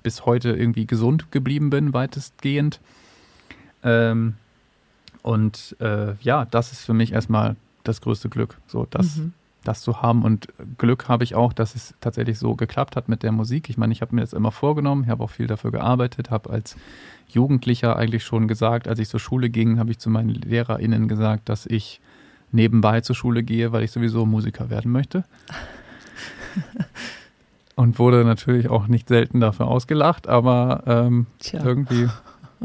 bis 0.07 0.25
heute 0.25 0.51
irgendwie 0.51 0.85
gesund 0.87 1.33
geblieben 1.33 1.69
bin, 1.69 1.91
weitestgehend. 1.93 2.79
Ähm, 3.83 4.35
und 5.21 5.75
äh, 5.81 6.13
ja, 6.21 6.45
das 6.45 6.71
ist 6.71 6.85
für 6.85 6.93
mich 6.93 7.11
erstmal 7.11 7.57
das 7.83 7.99
größte 7.99 8.29
Glück, 8.29 8.57
so 8.67 8.87
das, 8.89 9.17
Mhm. 9.17 9.33
das 9.65 9.81
zu 9.81 10.01
haben. 10.01 10.23
Und 10.23 10.47
Glück 10.77 11.09
habe 11.09 11.25
ich 11.25 11.35
auch, 11.35 11.51
dass 11.51 11.75
es 11.75 11.93
tatsächlich 11.99 12.39
so 12.39 12.55
geklappt 12.55 12.95
hat 12.95 13.09
mit 13.09 13.21
der 13.21 13.33
Musik. 13.33 13.69
Ich 13.69 13.77
meine, 13.77 13.91
ich 13.91 13.99
habe 14.01 14.15
mir 14.15 14.21
das 14.21 14.31
immer 14.31 14.53
vorgenommen, 14.53 15.03
ich 15.03 15.09
habe 15.09 15.25
auch 15.25 15.29
viel 15.29 15.47
dafür 15.47 15.71
gearbeitet, 15.71 16.29
habe 16.31 16.49
als 16.51 16.77
Jugendlicher 17.27 17.97
eigentlich 17.97 18.23
schon 18.23 18.47
gesagt, 18.47 18.87
als 18.87 18.99
ich 18.99 19.09
zur 19.09 19.19
Schule 19.19 19.49
ging, 19.49 19.77
habe 19.77 19.91
ich 19.91 19.99
zu 19.99 20.09
meinen 20.09 20.29
LehrerInnen 20.29 21.09
gesagt, 21.09 21.49
dass 21.49 21.65
ich 21.65 21.99
nebenbei 22.53 23.01
zur 23.01 23.17
Schule 23.17 23.43
gehe, 23.43 23.73
weil 23.73 23.83
ich 23.83 23.91
sowieso 23.91 24.25
Musiker 24.25 24.69
werden 24.69 24.89
möchte. 24.93 25.25
Und 27.77 27.99
wurde 27.99 28.25
natürlich 28.25 28.69
auch 28.69 28.87
nicht 28.87 29.07
selten 29.07 29.39
dafür 29.39 29.67
ausgelacht, 29.67 30.27
aber 30.27 30.81
ähm, 30.87 31.27
irgendwie 31.53 32.09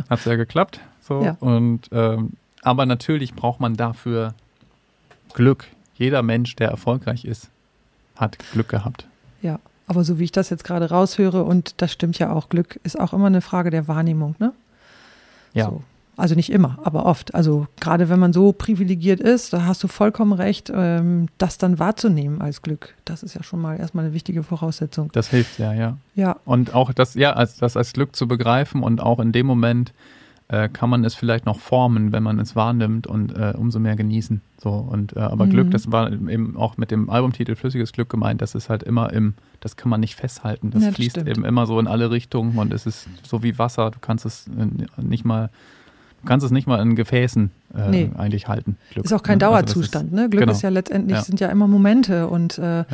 hat 0.09 0.19
es 0.19 0.25
ja 0.25 0.37
geklappt. 0.37 0.81
So. 1.03 1.23
Ja. 1.23 1.37
Und 1.39 1.91
ähm, 1.93 2.33
aber 2.63 2.87
natürlich 2.87 3.35
braucht 3.35 3.61
man 3.61 3.77
dafür 3.77 4.35
Glück. 5.35 5.67
Jeder 5.97 6.23
Mensch, 6.23 6.57
der 6.57 6.71
erfolgreich 6.71 7.27
ist, 7.27 7.51
hat 8.17 8.39
Glück 8.53 8.71
gehabt. 8.71 9.07
Ja, 9.43 9.59
aber 9.87 10.03
so 10.03 10.19
wie 10.19 10.25
ich 10.25 10.33
das 10.33 10.49
jetzt 10.49 10.65
gerade 10.65 10.89
raushöre, 10.89 11.45
und 11.45 11.75
das 11.83 11.93
stimmt 11.93 12.19
ja 12.19 12.33
auch, 12.33 12.49
Glück 12.49 12.81
ist 12.83 12.99
auch 12.99 13.13
immer 13.13 13.27
eine 13.27 13.43
Frage 13.43 13.69
der 13.69 13.89
Wahrnehmung, 13.89 14.35
ne? 14.39 14.55
Ja. 15.53 15.67
So. 15.67 15.83
Also 16.17 16.35
nicht 16.35 16.53
immer, 16.53 16.79
aber 16.85 17.07
oft. 17.07 17.35
Also 17.35 17.67
gerade 17.81 18.09
wenn 18.11 18.19
man 18.21 18.33
so 18.35 18.53
privilegiert 18.53 19.19
ist, 19.21 19.53
da 19.53 19.65
hast 19.65 19.83
du 19.83 19.89
vollkommen 19.89 20.33
recht, 20.33 20.71
ähm, 20.75 21.29
das 21.39 21.57
dann 21.59 21.79
wahrzunehmen 21.79 22.43
als 22.43 22.61
Glück. 22.63 22.95
Das 23.07 23.23
ist 23.23 23.35
ja 23.35 23.43
schon 23.43 23.61
mal 23.63 23.79
erstmal 23.79 24.05
eine 24.05 24.15
wichtige 24.15 24.43
Voraussetzung. 24.43 25.09
Das 25.13 25.29
hilft 25.29 25.59
ja, 25.59 25.73
ja. 25.73 25.97
Ja, 26.15 26.37
Und 26.45 26.75
auch 26.75 26.93
das, 26.93 27.15
ja, 27.15 27.33
als 27.33 27.57
das 27.57 27.77
als 27.77 27.93
Glück 27.95 28.15
zu 28.15 28.29
begreifen 28.29 28.83
und 28.83 29.01
auch 29.01 29.21
in 29.21 29.33
dem 29.33 29.47
Moment 29.47 29.95
äh, 30.49 30.69
kann 30.69 30.91
man 30.91 31.03
es 31.05 31.15
vielleicht 31.15 31.47
noch 31.47 31.59
formen, 31.59 32.13
wenn 32.13 32.23
man 32.23 32.39
es 32.39 32.55
wahrnimmt 32.55 33.07
und 33.07 33.35
äh, 33.35 33.55
umso 33.57 33.79
mehr 33.79 33.97
genießen. 33.97 34.43
So 34.59 34.71
und 34.71 35.17
äh, 35.17 35.21
aber 35.21 35.47
Mhm. 35.47 35.51
Glück, 35.51 35.71
das 35.71 35.91
war 35.91 36.13
eben 36.13 36.59
auch 36.59 36.77
mit 36.77 36.91
dem 36.91 37.09
Albumtitel 37.09 37.55
Flüssiges 37.55 37.93
Glück 37.93 38.11
gemeint, 38.11 38.43
das 38.43 38.55
ist 38.55 38.69
halt 38.69 38.83
immer 38.83 39.11
im, 39.15 39.33
das 39.61 39.77
kann 39.77 39.89
man 39.89 40.01
nicht 40.01 40.15
festhalten. 40.17 40.71
Das 40.73 40.83
Ja, 40.83 40.89
das 40.89 40.97
fließt 40.97 41.13
stimmt. 41.13 41.29
eben 41.31 41.45
immer 41.47 41.65
so 41.65 41.81
in 41.81 41.87
alle 41.87 42.11
Richtungen 42.11 42.59
und 42.59 42.71
es 42.75 42.85
ist 42.85 43.09
so 43.27 43.43
wie 43.43 43.59
Wasser, 43.59 43.91
du 43.93 43.99
kannst 44.01 44.27
es 44.27 44.47
äh, 44.49 45.03
nicht 45.03 45.25
mal, 45.25 45.49
du 46.23 46.27
kannst 46.29 46.45
es 46.47 46.53
nicht 46.53 46.66
mal 46.66 46.81
in 46.81 46.95
Gefäßen 46.97 47.51
äh, 47.77 47.91
Nee. 47.91 48.11
eigentlich 48.16 48.49
halten. 48.49 48.77
Glück, 48.93 49.05
ist 49.05 49.12
auch 49.12 49.23
kein 49.23 49.39
ne? 49.39 49.47
Also 49.47 49.57
Dauerzustand. 49.57 50.12
ne? 50.12 50.29
Glück 50.31 50.41
genau. 50.43 50.53
ist 50.53 50.62
ja 50.62 50.68
letztendlich, 50.70 51.18
Ja. 51.18 51.23
sind 51.25 51.41
ja 51.41 51.49
immer 51.49 51.66
Momente 51.68 52.29
und 52.29 52.59
äh, 52.59 52.85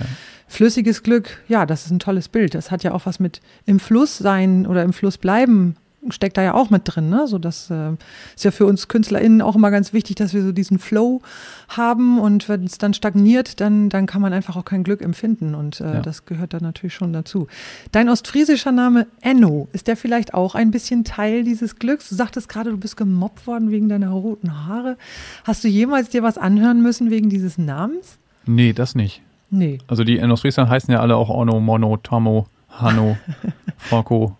flüssiges 0.46 1.02
Glück, 1.02 1.42
ja, 1.48 1.66
das 1.66 1.84
ist 1.84 1.90
ein 1.92 1.98
tolles 1.98 2.28
Bild. 2.28 2.54
Das 2.54 2.70
hat 2.70 2.82
ja 2.82 2.92
auch 2.92 3.06
was 3.06 3.20
mit 3.20 3.40
im 3.66 3.78
Fluss 3.80 4.18
sein 4.18 4.66
oder 4.66 4.82
im 4.82 4.92
Fluss 4.92 5.18
bleiben 5.18 5.76
steckt 6.10 6.36
da 6.36 6.42
ja 6.42 6.54
auch 6.54 6.70
mit 6.70 6.82
drin, 6.84 7.10
ne? 7.10 7.26
So 7.26 7.38
das 7.38 7.70
äh, 7.70 7.90
ist 8.34 8.44
ja 8.44 8.50
für 8.52 8.66
uns 8.66 8.86
KünstlerInnen 8.88 9.42
auch 9.42 9.56
immer 9.56 9.70
ganz 9.70 9.92
wichtig, 9.92 10.16
dass 10.16 10.32
wir 10.32 10.42
so 10.42 10.52
diesen 10.52 10.78
Flow 10.78 11.20
haben 11.68 12.18
und 12.20 12.48
wenn 12.48 12.64
es 12.64 12.78
dann 12.78 12.94
stagniert, 12.94 13.60
dann, 13.60 13.88
dann 13.90 14.06
kann 14.06 14.22
man 14.22 14.32
einfach 14.32 14.56
auch 14.56 14.64
kein 14.64 14.84
Glück 14.84 15.02
empfinden 15.02 15.54
und 15.54 15.80
äh, 15.80 15.94
Ja. 15.94 16.00
das 16.00 16.24
gehört 16.24 16.54
dann 16.54 16.62
natürlich 16.62 16.94
schon 16.94 17.12
dazu. 17.12 17.48
Dein 17.92 18.08
ostfriesischer 18.08 18.70
Name 18.72 19.06
Enno, 19.20 19.68
ist 19.72 19.88
der 19.88 19.96
vielleicht 19.96 20.34
auch 20.34 20.54
ein 20.54 20.70
bisschen 20.70 21.02
Teil 21.04 21.42
dieses 21.44 21.76
Glücks? 21.76 22.08
Du 22.08 22.14
sagtest 22.14 22.48
gerade, 22.48 22.70
du 22.70 22.76
bist 22.78 22.96
gemobbt 22.96 23.46
worden 23.46 23.70
wegen 23.70 23.88
deiner 23.88 24.10
roten 24.10 24.66
Haare. 24.66 24.96
Hast 25.44 25.64
du 25.64 25.68
jemals 25.68 26.10
dir 26.10 26.22
was 26.22 26.38
anhören 26.38 26.80
müssen 26.80 27.10
wegen 27.10 27.28
dieses 27.28 27.58
Namens? 27.58 28.18
Nee, 28.46 28.72
das 28.72 28.94
nicht. 28.94 29.20
Nee. 29.50 29.78
Also 29.88 30.04
die 30.04 30.16
in 30.18 30.30
Ostfriesland 30.30 30.70
heißen 30.70 30.92
ja 30.92 31.00
alle 31.00 31.16
auch 31.16 31.28
Ono, 31.28 31.58
Mono, 31.60 31.96
Tomo, 31.96 32.46
Hanno, 32.70 33.16
Forko 33.78 34.36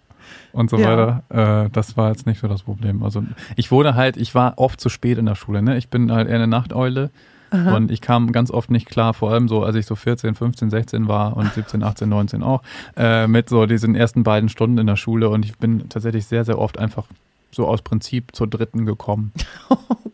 und 0.53 0.71
so 0.71 0.79
Ja. 0.79 1.23
weiter. 1.31 1.65
Äh, 1.67 1.71
das 1.71 1.97
war 1.97 2.11
jetzt 2.11 2.27
nicht 2.27 2.41
so 2.41 2.49
das 2.49 2.63
Problem. 2.63 3.03
Also 3.03 3.23
ich 3.57 3.71
wurde 3.71 3.95
halt, 3.95 4.17
ich 4.17 4.35
war 4.35 4.55
oft 4.57 4.81
zu 4.81 4.89
spät 4.89 5.19
in 5.19 5.27
der 5.27 5.35
Schule. 5.35 5.63
Ne? 5.63 5.77
Ich 5.79 5.89
bin 5.89 6.11
halt 6.13 6.29
eher 6.29 6.37
eine 6.37 6.47
Nachteule 6.47 7.11
Aha. 7.51 7.77
und 7.77 7.91
ich 7.91 8.01
kam 8.01 8.33
ganz 8.33 8.51
oft 8.51 8.71
nicht 8.71 8.89
klar, 8.89 9.15
vor 9.15 9.31
allem 9.31 9.49
so, 9.49 9.63
als 9.63 9.77
ich 9.77 9.87
so 9.87 9.95
14, 9.95 10.35
15, 10.35 10.71
16 10.71 11.09
war 11.09 11.37
und 11.37 11.53
17, 11.55 11.83
18, 11.83 12.09
19 12.09 12.43
auch, 12.43 12.63
äh, 12.97 13.27
mit 13.27 13.49
so 13.49 13.67
diesen 13.67 13.95
ersten 13.95 14.23
beiden 14.23 14.49
Stunden 14.49 14.79
in 14.79 14.87
der 14.87 14.97
Schule 14.97 15.29
und 15.31 15.45
ich 15.45 15.57
bin 15.59 15.89
tatsächlich 15.89 16.27
sehr, 16.27 16.45
sehr 16.45 16.59
oft 16.59 16.79
einfach 16.79 17.07
so 17.51 17.67
aus 17.67 17.81
Prinzip 17.83 18.35
zur 18.37 18.47
dritten 18.47 18.87
gekommen. 18.87 19.33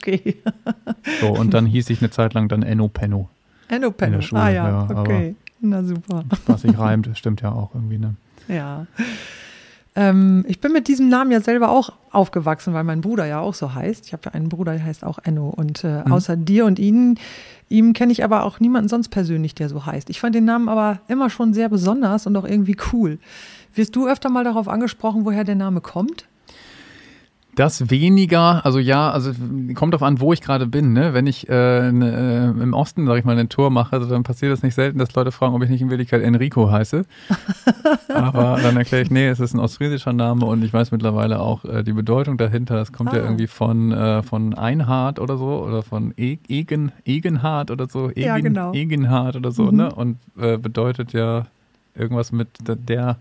Okay. 0.06 0.36
So, 1.22 1.28
und 1.28 1.54
dann 1.54 1.64
hieß 1.64 1.88
ich 1.88 2.02
eine 2.02 2.10
Zeit 2.10 2.34
lang 2.34 2.48
dann 2.48 2.62
Enno 2.62 2.88
Penno. 2.88 3.30
Enno 3.68 3.90
Penno. 3.90 4.18
Ah 4.32 4.50
ja, 4.50 4.68
ja, 4.68 4.88
okay. 5.00 5.34
Na 5.62 5.82
super. 5.82 6.24
Was 6.46 6.60
sich 6.60 6.78
reimt, 6.78 7.08
stimmt 7.14 7.40
ja 7.40 7.52
auch 7.52 7.74
irgendwie, 7.74 7.96
ne? 7.96 8.14
Ja. 8.46 8.86
Ähm, 9.96 10.44
ich 10.48 10.60
bin 10.60 10.72
mit 10.72 10.88
diesem 10.88 11.08
Namen 11.08 11.30
ja 11.30 11.40
selber 11.40 11.68
auch 11.70 11.92
aufgewachsen, 12.10 12.74
weil 12.74 12.82
mein 12.84 13.00
Bruder 13.00 13.26
ja 13.26 13.40
auch 13.40 13.54
so 13.54 13.74
heißt. 13.74 14.06
Ich 14.06 14.12
habe 14.12 14.22
ja 14.26 14.32
einen 14.32 14.48
Bruder, 14.48 14.72
der 14.72 14.84
heißt 14.84 15.04
auch 15.04 15.18
Enno. 15.22 15.50
Und 15.50 15.84
äh, 15.84 16.02
Mhm. 16.04 16.12
außer 16.12 16.36
dir 16.36 16.64
und 16.66 16.78
ihnen, 16.78 17.18
ihm 17.68 17.92
kenne 17.92 18.10
ich 18.12 18.24
aber 18.24 18.42
auch 18.44 18.58
niemanden 18.60 18.88
sonst 18.88 19.08
persönlich, 19.10 19.54
der 19.54 19.68
so 19.68 19.86
heißt. 19.86 20.10
Ich 20.10 20.20
fand 20.20 20.34
den 20.34 20.44
Namen 20.44 20.68
aber 20.68 21.00
immer 21.08 21.30
schon 21.30 21.54
sehr 21.54 21.68
besonders 21.68 22.26
und 22.26 22.36
auch 22.36 22.44
irgendwie 22.44 22.76
cool. 22.92 23.18
Wirst 23.74 23.94
du 23.94 24.08
öfter 24.08 24.30
mal 24.30 24.44
darauf 24.44 24.68
angesprochen, 24.68 25.24
woher 25.24 25.44
der 25.44 25.54
Name 25.56 25.80
kommt? 25.80 26.26
Das 27.56 27.88
weniger, 27.90 28.64
also 28.66 28.78
ja, 28.80 29.10
also 29.10 29.30
kommt 29.74 29.94
drauf 29.94 30.02
an, 30.02 30.18
wo 30.20 30.32
ich 30.32 30.40
gerade 30.40 30.66
bin. 30.66 30.92
Ne? 30.92 31.14
Wenn 31.14 31.26
ich 31.26 31.48
äh, 31.48 31.92
ne, 31.92 32.52
äh, 32.56 32.62
im 32.62 32.74
Osten, 32.74 33.06
sag 33.06 33.16
ich 33.18 33.24
mal, 33.24 33.32
eine 33.32 33.48
Tour 33.48 33.70
mache, 33.70 33.92
also 33.94 34.08
dann 34.08 34.24
passiert 34.24 34.52
es 34.52 34.62
nicht 34.62 34.74
selten, 34.74 34.98
dass 34.98 35.14
Leute 35.14 35.30
fragen, 35.30 35.54
ob 35.54 35.62
ich 35.62 35.70
nicht 35.70 35.80
in 35.80 35.90
Wirklichkeit 35.90 36.22
Enrico 36.22 36.70
heiße. 36.70 37.04
Aber 38.08 38.58
dann 38.62 38.76
erkläre 38.76 39.02
ich, 39.02 39.10
nee, 39.10 39.28
es 39.28 39.40
ist 39.40 39.54
ein 39.54 39.60
ostfriesischer 39.60 40.12
Name 40.12 40.46
und 40.46 40.64
ich 40.64 40.72
weiß 40.72 40.90
mittlerweile 40.90 41.40
auch 41.40 41.64
äh, 41.64 41.82
die 41.84 41.92
Bedeutung 41.92 42.38
dahinter. 42.38 42.80
Es 42.80 42.92
kommt 42.92 43.12
ja 43.12 43.20
Ah. 43.20 43.24
irgendwie 43.24 43.46
von, 43.46 43.92
äh, 43.92 44.22
von 44.22 44.54
Einhard 44.54 45.18
oder 45.20 45.36
so 45.38 45.64
oder 45.64 45.82
von 45.82 46.12
e 46.16 46.38
Egen, 46.48 46.92
Egenhard 47.04 47.70
oder 47.70 47.86
so. 47.88 48.10
Egen, 48.10 48.20
Ja, 48.20 48.38
genau. 48.38 48.72
Egenhard 48.72 49.36
oder 49.36 49.50
so, 49.52 49.64
Mhm. 49.64 49.76
ne? 49.76 49.94
Und 49.94 50.16
äh, 50.38 50.56
bedeutet 50.56 51.12
ja 51.12 51.46
irgendwas 51.94 52.32
mit 52.32 52.48
der, 52.66 53.18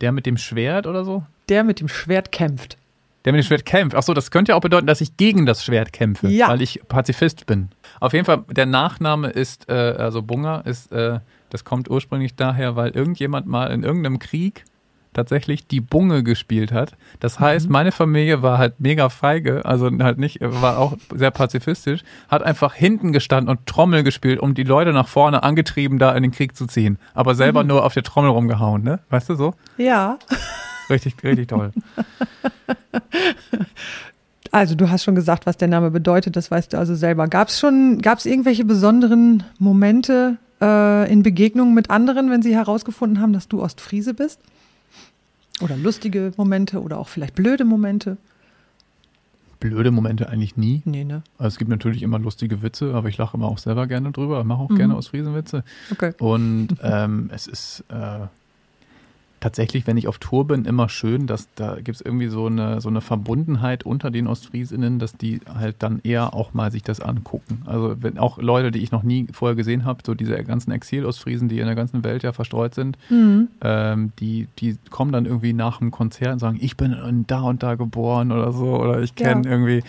der 0.00 0.12
mit 0.12 0.26
dem 0.26 0.36
Schwert 0.36 0.86
oder 0.86 1.04
so. 1.04 1.22
Der 1.48 1.62
mit 1.64 1.80
dem 1.80 1.88
Schwert 1.88 2.32
kämpft. 2.32 2.76
Der 3.24 3.32
mit 3.32 3.42
dem 3.42 3.46
Schwert 3.46 3.66
kämpft. 3.66 3.94
Ach 3.96 4.02
so, 4.02 4.14
das 4.14 4.30
könnte 4.30 4.52
ja 4.52 4.56
auch 4.56 4.60
bedeuten, 4.62 4.86
dass 4.86 5.00
ich 5.02 5.16
gegen 5.18 5.44
das 5.44 5.62
Schwert 5.64 5.92
kämpfe, 5.92 6.28
Ja. 6.28 6.48
weil 6.48 6.62
ich 6.62 6.80
Pazifist 6.88 7.44
bin. 7.46 7.68
Auf 8.00 8.12
jeden 8.14 8.24
Fall, 8.24 8.44
der 8.50 8.66
Nachname 8.66 9.28
ist, 9.28 9.68
äh, 9.68 9.72
also 9.74 10.22
Bunga, 10.22 10.60
ist, 10.60 10.90
äh, 10.92 11.20
das 11.50 11.64
kommt 11.64 11.90
ursprünglich 11.90 12.34
daher, 12.36 12.76
weil 12.76 12.90
irgendjemand 12.92 13.46
mal 13.46 13.66
in 13.72 13.82
irgendeinem 13.82 14.18
Krieg 14.20 14.64
tatsächlich 15.12 15.66
die 15.66 15.80
Bunge 15.80 16.22
gespielt 16.22 16.70
hat. 16.70 16.92
Das 17.18 17.40
heißt, 17.40 17.68
meine 17.68 17.90
Familie 17.90 18.42
war 18.42 18.58
halt 18.58 18.78
mega 18.78 19.08
feige, 19.08 19.64
also 19.64 19.90
halt 20.00 20.18
nicht, 20.18 20.38
war 20.40 20.78
auch 20.78 20.96
sehr 21.12 21.32
pazifistisch, 21.32 22.02
hat 22.28 22.44
einfach 22.44 22.74
hinten 22.74 23.12
gestanden 23.12 23.50
und 23.50 23.66
Trommel 23.66 24.04
gespielt, 24.04 24.38
um 24.38 24.54
die 24.54 24.62
Leute 24.62 24.92
nach 24.92 25.08
vorne 25.08 25.42
angetrieben, 25.42 25.98
da 25.98 26.12
in 26.14 26.22
den 26.22 26.30
Krieg 26.30 26.56
zu 26.56 26.66
ziehen. 26.66 26.96
Aber 27.12 27.34
selber 27.34 27.64
nur 27.64 27.84
auf 27.84 27.92
der 27.92 28.04
Trommel 28.04 28.30
rumgehauen, 28.30 28.84
ne? 28.84 29.00
Weißt 29.10 29.28
du 29.28 29.34
so? 29.34 29.54
Ja. 29.76 30.16
Richtig, 30.90 31.14
richtig 31.22 31.48
toll. 31.48 31.70
Also 34.52 34.74
du 34.74 34.90
hast 34.90 35.04
schon 35.04 35.14
gesagt, 35.14 35.46
was 35.46 35.56
der 35.58 35.68
Name 35.68 35.92
bedeutet, 35.92 36.34
das 36.34 36.50
weißt 36.50 36.72
du 36.72 36.78
also 36.78 36.96
selber. 36.96 37.28
Gab 37.28 37.48
es 37.48 37.60
schon, 37.60 38.02
gab 38.02 38.18
es 38.18 38.26
irgendwelche 38.26 38.64
besonderen 38.64 39.44
Momente 39.60 40.38
äh, 40.60 41.08
in 41.12 41.22
Begegnungen 41.22 41.72
mit 41.72 41.88
anderen, 41.88 42.30
wenn 42.32 42.42
sie 42.42 42.54
herausgefunden 42.56 43.20
haben, 43.20 43.32
dass 43.32 43.46
du 43.46 43.62
Ostfriese 43.62 44.12
bist? 44.12 44.40
Oder 45.60 45.76
lustige 45.76 46.32
Momente 46.36 46.80
oder 46.82 46.98
auch 46.98 47.06
vielleicht 47.08 47.36
blöde 47.36 47.64
Momente? 47.64 48.16
Blöde 49.60 49.92
Momente 49.92 50.28
eigentlich 50.30 50.56
nie. 50.56 50.82
Nee, 50.84 51.04
ne? 51.04 51.22
Also 51.38 51.48
es 51.48 51.58
gibt 51.58 51.70
natürlich 51.70 52.02
immer 52.02 52.18
lustige 52.18 52.60
Witze, 52.62 52.92
aber 52.94 53.08
ich 53.08 53.18
lache 53.18 53.36
immer 53.36 53.46
auch 53.46 53.58
selber 53.58 53.86
gerne 53.86 54.10
drüber, 54.10 54.42
mache 54.42 54.62
auch 54.62 54.70
Mhm. 54.70 54.76
gerne 54.76 54.96
aus 54.96 55.08
Friesenwitze. 55.08 55.62
Okay. 55.92 56.12
Und 56.18 56.68
ähm, 56.82 57.30
es 57.32 57.46
ist, 57.46 57.84
äh, 57.88 58.26
tatsächlich, 59.40 59.86
wenn 59.86 59.96
ich 59.96 60.06
auf 60.06 60.18
Tour 60.18 60.46
bin, 60.46 60.64
immer 60.64 60.88
schön, 60.88 61.26
dass 61.26 61.48
da 61.54 61.76
gibt 61.76 61.96
es 61.96 62.00
irgendwie 62.00 62.28
so 62.28 62.46
eine, 62.46 62.80
so 62.80 62.88
eine 62.88 63.00
Verbundenheit 63.00 63.84
unter 63.84 64.10
den 64.10 64.26
Ostfriesinnen, 64.26 64.98
dass 64.98 65.14
die 65.14 65.40
halt 65.52 65.76
dann 65.80 66.00
eher 66.02 66.34
auch 66.34 66.52
mal 66.52 66.70
sich 66.70 66.82
das 66.82 67.00
angucken. 67.00 67.62
Also 67.66 67.96
wenn 68.00 68.18
auch 68.18 68.38
Leute, 68.38 68.70
die 68.70 68.80
ich 68.80 68.92
noch 68.92 69.02
nie 69.02 69.26
vorher 69.32 69.56
gesehen 69.56 69.84
habe, 69.84 70.02
so 70.04 70.14
diese 70.14 70.42
ganzen 70.44 70.72
Exil-Ostfriesen, 70.72 71.48
die 71.48 71.58
in 71.58 71.66
der 71.66 71.74
ganzen 71.74 72.04
Welt 72.04 72.22
ja 72.22 72.32
verstreut 72.32 72.74
sind, 72.74 72.98
mhm. 73.08 73.48
ähm, 73.62 74.12
die, 74.20 74.46
die 74.58 74.76
kommen 74.90 75.12
dann 75.12 75.24
irgendwie 75.24 75.54
nach 75.54 75.78
dem 75.78 75.90
Konzert 75.90 76.34
und 76.34 76.38
sagen, 76.38 76.58
ich 76.60 76.76
bin 76.76 77.24
da 77.26 77.40
und 77.42 77.62
da 77.62 77.74
geboren 77.74 78.32
oder 78.32 78.52
so 78.52 78.78
oder 78.78 79.00
ich 79.00 79.14
kenne 79.14 79.44
ja. 79.44 79.50
irgendwie 79.50 79.82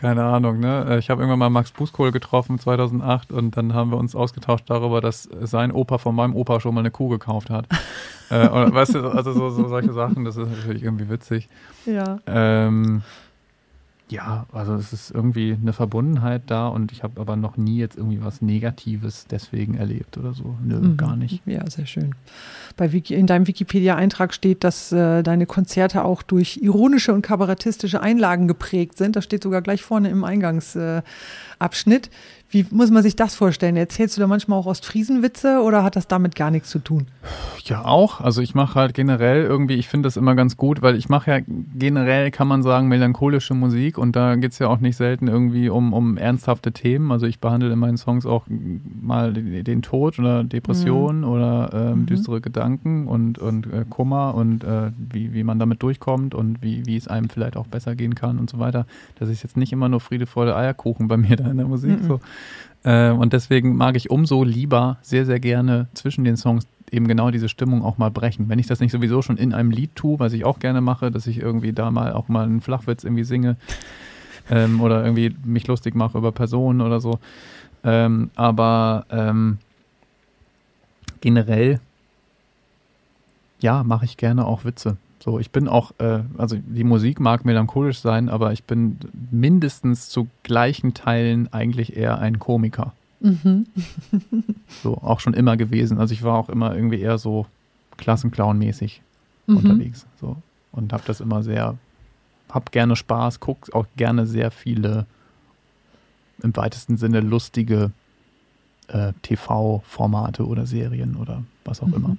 keine 0.00 0.24
Ahnung, 0.24 0.60
ne? 0.60 0.86
Äh, 0.88 0.98
ich 0.98 1.10
habe 1.10 1.20
irgendwann 1.20 1.38
mal 1.38 1.50
Max 1.50 1.72
Buskohl 1.72 2.10
getroffen 2.10 2.58
2008 2.58 3.32
und 3.32 3.56
dann 3.56 3.74
haben 3.74 3.90
wir 3.90 3.98
uns 3.98 4.14
ausgetauscht 4.14 4.64
darüber, 4.68 5.02
dass 5.02 5.28
sein 5.42 5.72
Opa 5.72 5.98
von 5.98 6.14
meinem 6.14 6.34
Opa 6.34 6.58
schon 6.60 6.74
mal 6.74 6.80
eine 6.80 6.90
Kuh 6.90 7.08
gekauft 7.08 7.50
hat. 7.50 7.66
äh, 8.30 8.48
oder, 8.48 8.72
weißt 8.72 8.94
du, 8.94 9.08
also 9.08 9.32
so, 9.32 9.50
so, 9.50 9.68
solche 9.68 9.92
Sachen, 9.92 10.24
das 10.24 10.36
ist 10.36 10.48
natürlich 10.48 10.82
irgendwie 10.82 11.08
witzig. 11.08 11.48
Ja. 11.86 12.18
Ähm, 12.26 13.02
ja, 14.10 14.46
also 14.52 14.74
es 14.74 14.92
ist 14.92 15.12
irgendwie 15.12 15.56
eine 15.60 15.72
Verbundenheit 15.72 16.42
da 16.48 16.66
und 16.66 16.90
ich 16.90 17.04
habe 17.04 17.20
aber 17.20 17.36
noch 17.36 17.56
nie 17.56 17.78
jetzt 17.78 17.96
irgendwie 17.96 18.22
was 18.22 18.42
Negatives 18.42 19.26
deswegen 19.30 19.74
erlebt 19.74 20.18
oder 20.18 20.34
so. 20.34 20.56
Nö, 20.64 20.80
mhm. 20.80 20.96
gar 20.96 21.14
nicht. 21.16 21.42
Ja, 21.46 21.68
sehr 21.70 21.86
schön. 21.86 22.14
Bei 22.76 22.92
Wiki, 22.92 23.14
in 23.14 23.28
deinem 23.28 23.46
Wikipedia-Eintrag 23.46 24.34
steht, 24.34 24.64
dass 24.64 24.90
äh, 24.90 25.22
deine 25.22 25.46
Konzerte 25.46 26.04
auch 26.04 26.22
durch 26.22 26.58
ironische 26.60 27.14
und 27.14 27.22
kabarettistische 27.22 28.00
Einlagen 28.00 28.48
geprägt 28.48 28.98
sind. 28.98 29.14
Das 29.14 29.24
steht 29.24 29.44
sogar 29.44 29.62
gleich 29.62 29.82
vorne 29.82 30.08
im 30.10 30.24
Eingangsabschnitt. 30.24 32.06
Äh, 32.06 32.10
wie 32.50 32.66
muss 32.70 32.90
man 32.90 33.04
sich 33.04 33.14
das 33.14 33.36
vorstellen? 33.36 33.76
Erzählst 33.76 34.16
du 34.16 34.20
da 34.20 34.26
manchmal 34.26 34.58
auch 34.58 34.66
Ostfriesenwitze 34.66 35.62
oder 35.62 35.84
hat 35.84 35.94
das 35.94 36.08
damit 36.08 36.34
gar 36.34 36.50
nichts 36.50 36.68
zu 36.68 36.80
tun? 36.80 37.06
Ja, 37.64 37.84
auch. 37.84 38.20
Also 38.20 38.42
ich 38.42 38.56
mache 38.56 38.74
halt 38.74 38.92
generell 38.92 39.44
irgendwie, 39.44 39.74
ich 39.74 39.86
finde 39.86 40.08
das 40.08 40.16
immer 40.16 40.34
ganz 40.34 40.56
gut, 40.56 40.82
weil 40.82 40.96
ich 40.96 41.08
mache 41.08 41.30
ja 41.30 41.38
generell, 41.46 42.32
kann 42.32 42.48
man 42.48 42.64
sagen, 42.64 42.88
melancholische 42.88 43.54
Musik 43.54 43.98
und 43.98 44.16
da 44.16 44.34
geht 44.34 44.50
es 44.50 44.58
ja 44.58 44.66
auch 44.66 44.80
nicht 44.80 44.96
selten 44.96 45.28
irgendwie 45.28 45.68
um, 45.68 45.92
um 45.92 46.16
ernsthafte 46.16 46.72
Themen. 46.72 47.12
Also 47.12 47.26
ich 47.26 47.38
behandle 47.38 47.72
in 47.72 47.78
meinen 47.78 47.98
Songs 47.98 48.26
auch 48.26 48.46
mal 48.48 49.32
den 49.32 49.82
Tod 49.82 50.18
oder 50.18 50.42
Depressionen 50.42 51.20
mhm. 51.20 51.28
oder 51.28 51.70
ähm, 51.72 52.00
mhm. 52.00 52.06
düstere 52.06 52.40
Gedanken 52.40 53.06
und, 53.06 53.38
und 53.38 53.72
äh, 53.72 53.84
Kummer 53.88 54.34
und 54.34 54.64
äh, 54.64 54.90
wie, 54.98 55.32
wie 55.32 55.44
man 55.44 55.60
damit 55.60 55.84
durchkommt 55.84 56.34
und 56.34 56.62
wie, 56.62 56.84
wie 56.84 56.96
es 56.96 57.06
einem 57.06 57.28
vielleicht 57.28 57.56
auch 57.56 57.68
besser 57.68 57.94
gehen 57.94 58.16
kann 58.16 58.40
und 58.40 58.50
so 58.50 58.58
weiter. 58.58 58.86
Das 59.20 59.28
ist 59.28 59.44
jetzt 59.44 59.56
nicht 59.56 59.72
immer 59.72 59.88
nur 59.88 60.00
Friede, 60.00 60.26
Freude, 60.26 60.56
Eierkuchen 60.56 61.06
bei 61.06 61.16
mir 61.16 61.36
da 61.36 61.48
in 61.48 61.58
der 61.58 61.68
Musik. 61.68 62.02
Mhm. 62.02 62.06
So. 62.06 62.20
Äh, 62.84 63.10
und 63.10 63.32
deswegen 63.32 63.76
mag 63.76 63.96
ich 63.96 64.10
umso 64.10 64.44
lieber 64.44 64.98
sehr, 65.02 65.26
sehr 65.26 65.40
gerne 65.40 65.88
zwischen 65.94 66.24
den 66.24 66.36
Songs 66.36 66.66
eben 66.90 67.06
genau 67.06 67.30
diese 67.30 67.48
Stimmung 67.48 67.84
auch 67.84 67.98
mal 67.98 68.10
brechen. 68.10 68.48
Wenn 68.48 68.58
ich 68.58 68.66
das 68.66 68.80
nicht 68.80 68.92
sowieso 68.92 69.22
schon 69.22 69.36
in 69.36 69.54
einem 69.54 69.70
Lied 69.70 69.94
tue, 69.94 70.18
was 70.18 70.32
ich 70.32 70.44
auch 70.44 70.58
gerne 70.58 70.80
mache, 70.80 71.10
dass 71.10 71.26
ich 71.26 71.38
irgendwie 71.38 71.72
da 71.72 71.90
mal 71.90 72.12
auch 72.12 72.28
mal 72.28 72.44
einen 72.44 72.60
Flachwitz 72.60 73.04
irgendwie 73.04 73.24
singe 73.24 73.56
ähm, 74.50 74.80
oder 74.80 75.04
irgendwie 75.04 75.34
mich 75.44 75.66
lustig 75.66 75.94
mache 75.94 76.18
über 76.18 76.32
Personen 76.32 76.80
oder 76.80 77.00
so. 77.00 77.18
Ähm, 77.84 78.30
aber 78.34 79.06
ähm, 79.10 79.58
generell, 81.20 81.80
ja, 83.60 83.84
mache 83.84 84.04
ich 84.04 84.16
gerne 84.16 84.46
auch 84.46 84.64
Witze. 84.64 84.96
So, 85.22 85.38
ich 85.38 85.50
bin 85.50 85.68
auch, 85.68 85.92
äh, 85.98 86.22
also 86.38 86.56
die 86.56 86.84
Musik 86.84 87.20
mag 87.20 87.44
melancholisch 87.44 87.98
sein, 87.98 88.30
aber 88.30 88.52
ich 88.52 88.64
bin 88.64 88.98
mindestens 89.30 90.08
zu 90.08 90.28
gleichen 90.42 90.94
Teilen 90.94 91.52
eigentlich 91.52 91.96
eher 91.96 92.18
ein 92.18 92.38
Komiker. 92.38 92.94
Mhm. 93.20 93.66
so, 94.82 94.96
auch 94.96 95.20
schon 95.20 95.34
immer 95.34 95.58
gewesen. 95.58 95.98
Also 95.98 96.14
ich 96.14 96.22
war 96.22 96.38
auch 96.38 96.48
immer 96.48 96.74
irgendwie 96.74 97.00
eher 97.00 97.18
so 97.18 97.46
Klassenclown-mäßig 97.98 99.02
mhm. 99.46 99.56
unterwegs. 99.58 100.06
So. 100.18 100.36
Und 100.72 100.94
habe 100.94 101.02
das 101.06 101.20
immer 101.20 101.42
sehr, 101.42 101.76
hab 102.48 102.72
gerne 102.72 102.96
Spaß, 102.96 103.40
guck 103.40 103.74
auch 103.74 103.86
gerne 103.96 104.26
sehr 104.26 104.50
viele 104.50 105.04
im 106.42 106.56
weitesten 106.56 106.96
Sinne 106.96 107.20
lustige 107.20 107.90
äh, 108.88 109.12
TV-Formate 109.20 110.46
oder 110.46 110.64
Serien 110.64 111.16
oder 111.16 111.42
was 111.66 111.82
auch 111.82 111.88
mhm. 111.88 111.94
immer. 111.94 112.16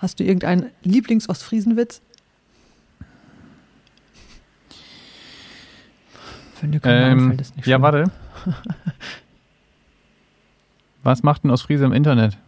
Hast 0.00 0.18
du 0.18 0.24
irgendeinen 0.24 0.70
Lieblings-Ostfriesenwitz? 0.82 2.00
Wenn 6.60 6.72
dir 6.72 6.80
kein 6.80 7.12
ähm, 7.12 7.28
fällt, 7.28 7.40
ist 7.42 7.56
nicht 7.56 7.66
Ja, 7.66 7.80
warte. 7.82 8.10
Was 11.02 11.22
macht 11.22 11.44
ein 11.44 11.50
Ostfriese 11.50 11.84
im 11.84 11.92
Internet? 11.92 12.38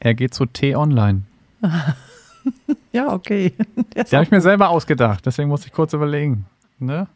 Er 0.00 0.14
geht 0.14 0.34
zu 0.34 0.46
T-Online. 0.46 1.22
ja, 2.92 3.12
okay. 3.12 3.52
Den 3.94 4.04
habe 4.12 4.24
ich 4.24 4.30
mir 4.30 4.40
selber 4.40 4.68
ausgedacht, 4.68 5.26
deswegen 5.26 5.48
muss 5.48 5.64
ich 5.64 5.72
kurz 5.72 5.92
überlegen. 5.92 6.46
Ne? 6.78 7.06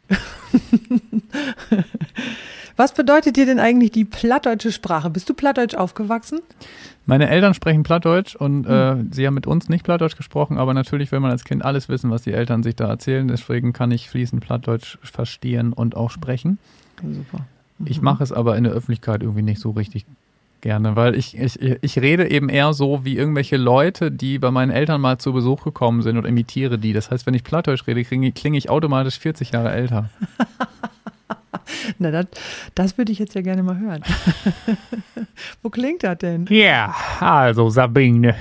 Was 2.75 2.93
bedeutet 2.93 3.35
dir 3.35 3.45
denn 3.45 3.59
eigentlich 3.59 3.91
die 3.91 4.05
plattdeutsche 4.05 4.71
Sprache? 4.71 5.09
Bist 5.09 5.29
du 5.29 5.33
plattdeutsch 5.33 5.75
aufgewachsen? 5.75 6.39
Meine 7.05 7.29
Eltern 7.29 7.53
sprechen 7.53 7.83
Plattdeutsch 7.83 8.35
und 8.35 8.65
äh, 8.65 8.91
hm. 8.91 9.11
sie 9.11 9.25
haben 9.25 9.33
mit 9.33 9.47
uns 9.47 9.69
nicht 9.69 9.83
Plattdeutsch 9.83 10.15
gesprochen, 10.15 10.57
aber 10.57 10.73
natürlich 10.73 11.11
will 11.11 11.19
man 11.19 11.31
als 11.31 11.43
Kind 11.43 11.65
alles 11.65 11.89
wissen, 11.89 12.11
was 12.11 12.21
die 12.21 12.33
Eltern 12.33 12.63
sich 12.63 12.75
da 12.75 12.87
erzählen. 12.87 13.27
Deswegen 13.27 13.73
kann 13.73 13.91
ich 13.91 14.09
fließend 14.09 14.43
Plattdeutsch 14.43 14.97
verstehen 15.01 15.73
und 15.73 15.95
auch 15.95 16.11
sprechen. 16.11 16.59
Super. 17.01 17.45
Mhm. 17.79 17.87
Ich 17.87 18.01
mache 18.01 18.23
es 18.23 18.31
aber 18.31 18.55
in 18.55 18.63
der 18.63 18.73
Öffentlichkeit 18.73 19.23
irgendwie 19.23 19.41
nicht 19.41 19.59
so 19.59 19.71
richtig 19.71 20.05
gerne, 20.61 20.95
weil 20.95 21.15
ich, 21.15 21.37
ich, 21.37 21.59
ich 21.59 21.99
rede 21.99 22.29
eben 22.29 22.47
eher 22.47 22.73
so 22.73 23.03
wie 23.03 23.17
irgendwelche 23.17 23.57
Leute, 23.57 24.11
die 24.11 24.37
bei 24.39 24.51
meinen 24.51 24.71
Eltern 24.71 25.01
mal 25.01 25.17
zu 25.17 25.33
Besuch 25.33 25.63
gekommen 25.63 26.03
sind 26.03 26.17
und 26.17 26.25
imitiere 26.25 26.77
die. 26.77 26.93
Das 26.93 27.09
heißt, 27.11 27.25
wenn 27.25 27.33
ich 27.33 27.43
Plattdeutsch 27.43 27.87
rede, 27.87 28.03
klinge 28.03 28.57
ich 28.57 28.69
automatisch 28.69 29.19
40 29.19 29.51
Jahre 29.51 29.71
älter. 29.71 30.09
Na, 31.99 32.11
das, 32.11 32.27
das 32.75 32.97
würde 32.97 33.11
ich 33.11 33.19
jetzt 33.19 33.35
ja 33.35 33.41
gerne 33.41 33.63
mal 33.63 33.77
hören. 33.77 34.03
Wo 35.61 35.69
klingt 35.69 36.03
das 36.03 36.17
denn? 36.19 36.45
Ja, 36.49 36.93
also 37.19 37.69
Sabine, 37.69 38.35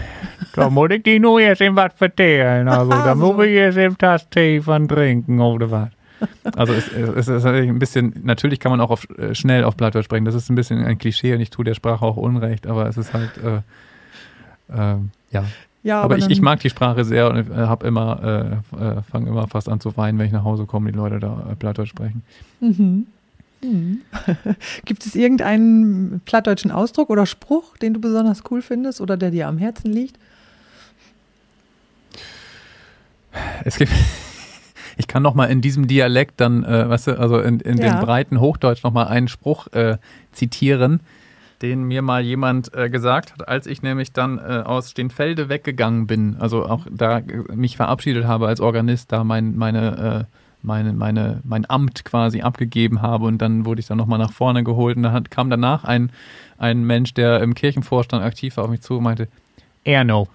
da 0.54 0.70
muss 0.70 0.90
ich 0.90 1.02
dir 1.02 1.20
nur 1.20 1.40
jetzt 1.40 1.60
eben 1.60 1.76
was 1.76 1.92
erzählen. 1.98 2.68
Also, 2.68 2.90
da 2.90 3.14
muss 3.14 3.44
ich 3.44 3.52
jetzt 3.52 3.76
eben 3.76 3.96
das 3.98 4.28
Tee 4.28 4.60
von 4.60 4.88
trinken 4.88 5.40
oder 5.40 5.70
was. 5.70 5.88
Also 6.54 6.74
es, 6.74 6.92
es, 6.92 7.28
ist 7.28 7.46
ein 7.46 7.78
bisschen, 7.78 8.14
natürlich 8.24 8.60
kann 8.60 8.70
man 8.70 8.80
auch 8.80 8.90
auf, 8.90 9.08
äh, 9.18 9.34
schnell 9.34 9.64
auf 9.64 9.76
Plattdeutsch 9.76 10.04
sprechen, 10.04 10.26
das 10.26 10.34
ist 10.34 10.50
ein 10.50 10.54
bisschen 10.54 10.84
ein 10.84 10.98
Klischee 10.98 11.34
und 11.34 11.40
ich 11.40 11.48
tue 11.48 11.64
der 11.64 11.74
Sprache 11.74 12.04
auch 12.04 12.18
Unrecht, 12.18 12.66
aber 12.66 12.86
es 12.86 12.98
ist 12.98 13.14
halt, 13.14 13.30
äh, 13.38 13.56
äh, 14.76 14.96
ja. 15.30 15.44
Ja, 15.82 16.02
aber, 16.02 16.16
aber 16.16 16.18
ich, 16.18 16.30
ich 16.30 16.42
mag 16.42 16.60
die 16.60 16.68
Sprache 16.68 17.04
sehr 17.04 17.30
und 17.30 17.50
äh, 17.50 17.54
habe 17.54 17.86
immer, 17.86 18.62
äh, 18.72 18.84
äh, 18.84 19.02
fange 19.10 19.28
immer 19.28 19.46
fast 19.48 19.68
an 19.68 19.80
zu 19.80 19.96
weinen, 19.96 20.18
wenn 20.18 20.26
ich 20.26 20.32
nach 20.32 20.44
Hause 20.44 20.66
komme, 20.66 20.92
die 20.92 20.96
Leute 20.96 21.20
da 21.20 21.46
äh, 21.50 21.56
Plattdeutsch 21.56 21.90
sprechen. 21.90 22.22
Mhm. 22.60 23.06
Mhm. 23.62 24.00
Gibt 24.84 25.06
es 25.06 25.14
irgendeinen 25.14 26.20
plattdeutschen 26.24 26.70
Ausdruck 26.70 27.08
oder 27.10 27.24
Spruch, 27.26 27.76
den 27.78 27.94
du 27.94 28.00
besonders 28.00 28.42
cool 28.50 28.62
findest 28.62 29.00
oder 29.00 29.16
der 29.16 29.30
dir 29.30 29.48
am 29.48 29.58
Herzen 29.58 29.92
liegt? 29.92 30.16
Es 33.64 33.76
gibt, 33.76 33.92
ich 34.98 35.06
kann 35.06 35.22
noch 35.22 35.34
mal 35.34 35.46
in 35.46 35.62
diesem 35.62 35.86
Dialekt 35.86 36.40
dann, 36.40 36.62
äh, 36.64 36.88
weißt 36.88 37.08
du, 37.08 37.18
also 37.18 37.40
in, 37.40 37.60
in 37.60 37.78
ja. 37.78 37.94
dem 37.94 38.00
breiten 38.00 38.40
Hochdeutsch 38.40 38.82
noch 38.82 38.92
mal 38.92 39.06
einen 39.06 39.28
Spruch 39.28 39.68
äh, 39.68 39.96
zitieren, 40.32 41.00
den 41.62 41.84
mir 41.84 42.02
mal 42.02 42.22
jemand 42.22 42.74
äh, 42.74 42.88
gesagt 42.88 43.32
hat, 43.32 43.48
als 43.48 43.66
ich 43.66 43.82
nämlich 43.82 44.12
dann 44.12 44.38
äh, 44.38 44.62
aus 44.64 44.90
Steenfelde 44.90 45.48
weggegangen 45.48 46.06
bin, 46.06 46.36
also 46.38 46.64
auch 46.64 46.86
da 46.90 47.20
mich 47.54 47.76
verabschiedet 47.76 48.24
habe 48.24 48.46
als 48.46 48.60
Organist, 48.60 49.12
da 49.12 49.24
mein, 49.24 49.56
meine 49.56 50.26
äh, 50.28 50.36
meine, 50.62 50.92
meine, 50.92 51.40
mein 51.44 51.68
Amt 51.68 52.04
quasi 52.04 52.42
abgegeben 52.42 53.02
habe 53.02 53.26
und 53.26 53.38
dann 53.38 53.64
wurde 53.64 53.80
ich 53.80 53.86
dann 53.86 53.98
nochmal 53.98 54.18
nach 54.18 54.32
vorne 54.32 54.64
geholt 54.64 54.96
und 54.96 55.04
dann 55.04 55.24
kam 55.24 55.50
danach 55.50 55.84
ein, 55.84 56.12
ein 56.58 56.84
Mensch, 56.84 57.14
der 57.14 57.40
im 57.40 57.54
Kirchenvorstand 57.54 58.22
aktiv 58.22 58.56
war, 58.56 58.64
auf 58.64 58.70
mich 58.70 58.82
zu 58.82 58.98
und 58.98 59.04
meinte, 59.04 59.28
Erno, 59.84 60.28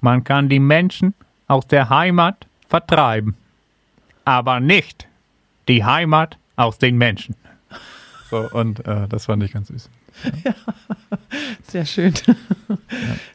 man 0.00 0.24
kann 0.24 0.48
die 0.48 0.60
Menschen 0.60 1.14
aus 1.48 1.66
der 1.66 1.88
Heimat 1.88 2.46
vertreiben, 2.68 3.36
aber 4.24 4.60
nicht 4.60 5.08
die 5.68 5.84
Heimat 5.84 6.38
aus 6.56 6.78
den 6.78 6.96
Menschen. 6.96 7.34
So, 8.30 8.48
und 8.52 8.84
äh, 8.86 9.06
das 9.08 9.26
fand 9.26 9.42
ich 9.42 9.52
ganz 9.52 9.68
süß. 9.68 9.88
Ja, 10.44 10.54
sehr 11.68 11.84
schön. 11.84 12.14
Ja. 12.68 12.76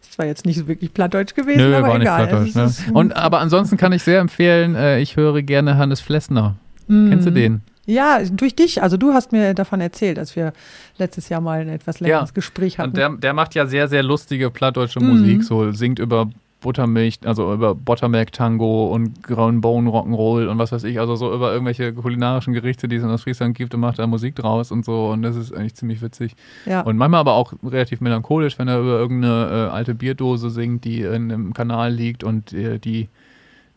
Das 0.06 0.18
war 0.18 0.26
jetzt 0.26 0.46
nicht 0.46 0.58
so 0.58 0.68
wirklich 0.68 0.94
plattdeutsch 0.94 1.36
gewesen, 1.36 1.60
Nö, 1.60 1.76
aber 1.76 1.88
war 1.88 2.02
egal. 2.02 2.44
Nicht 2.44 2.54
plattdeutsch, 2.54 2.88
ne? 2.88 2.94
Und 2.94 3.16
aber 3.16 3.40
ansonsten 3.40 3.78
kann 3.78 3.94
ich 3.94 4.04
sehr 4.04 4.20
empfehlen, 4.20 4.76
äh, 4.76 5.00
ich 5.00 5.16
höre 5.16 5.42
gerne 5.42 5.78
Hannes 5.78 6.02
Flessner. 6.02 6.56
Mhm. 6.88 7.10
Kennst 7.10 7.28
du 7.28 7.32
den? 7.32 7.62
Ja, 7.86 8.20
durch 8.24 8.56
dich. 8.56 8.84
Also 8.84 8.98
du 8.98 9.14
hast 9.14 9.32
mir 9.32 9.54
davon 9.54 9.80
erzählt, 9.82 10.20
als 10.20 10.36
wir 10.36 10.54
letztes 10.98 11.30
Jahr 11.30 11.42
mal 11.42 11.62
ein 11.62 11.70
etwas 11.70 12.00
längeres 12.00 12.30
ja. 12.30 12.34
Gespräch 12.34 12.78
hatten. 12.78 12.90
Und 12.90 12.98
der, 12.98 13.10
der 13.10 13.34
macht 13.34 13.56
ja 13.56 13.66
sehr, 13.66 13.88
sehr 13.88 14.04
lustige 14.04 14.52
plattdeutsche 14.52 15.00
mhm. 15.00 15.08
Musik, 15.08 15.44
so 15.44 15.72
singt 15.72 16.00
über 16.00 16.30
Buttermilch, 16.62 17.20
also 17.26 17.54
über 17.54 17.76
Buttermilk 17.76 18.32
Tango 18.32 18.88
und 18.88 19.22
Grauen 19.24 19.62
Bone 19.62 19.90
Rock'n'Roll 19.90 20.48
und 20.48 20.58
was 20.60 20.72
weiß 20.72 20.84
ich, 20.86 21.00
also 21.00 21.16
so 21.16 21.34
über 21.34 21.52
irgendwelche 21.52 21.92
kulinarischen 21.94 22.54
Gerichte, 22.54 22.88
die 22.88 22.96
es 22.98 23.04
in 23.04 23.10
Ostfriesland 23.10 23.58
gibt 23.58 23.74
und 23.74 23.80
macht 23.82 24.00
da 24.00 24.08
Musik 24.08 24.36
draus 24.36 24.72
und 24.72 24.86
so 24.86 25.10
und 25.10 25.24
das 25.24 25.36
ist 25.36 25.54
eigentlich 25.54 25.76
ziemlich 25.76 26.02
witzig. 26.02 26.36
Ja. 26.66 26.82
Und 26.82 26.98
manchmal 26.98 27.20
aber 27.20 27.34
auch 27.34 27.54
relativ 27.64 28.00
melancholisch, 28.00 28.58
wenn 28.60 28.68
er 28.68 28.80
über 28.80 28.98
irgendeine 29.00 29.50
äh, 29.50 29.70
alte 29.72 29.96
Bierdose 29.96 30.50
singt, 30.50 30.86
die 30.86 31.02
in 31.02 31.32
einem 31.32 31.54
Kanal 31.54 31.92
liegt 31.92 32.24
und 32.24 32.54
äh, 32.54 32.80
die 32.80 33.10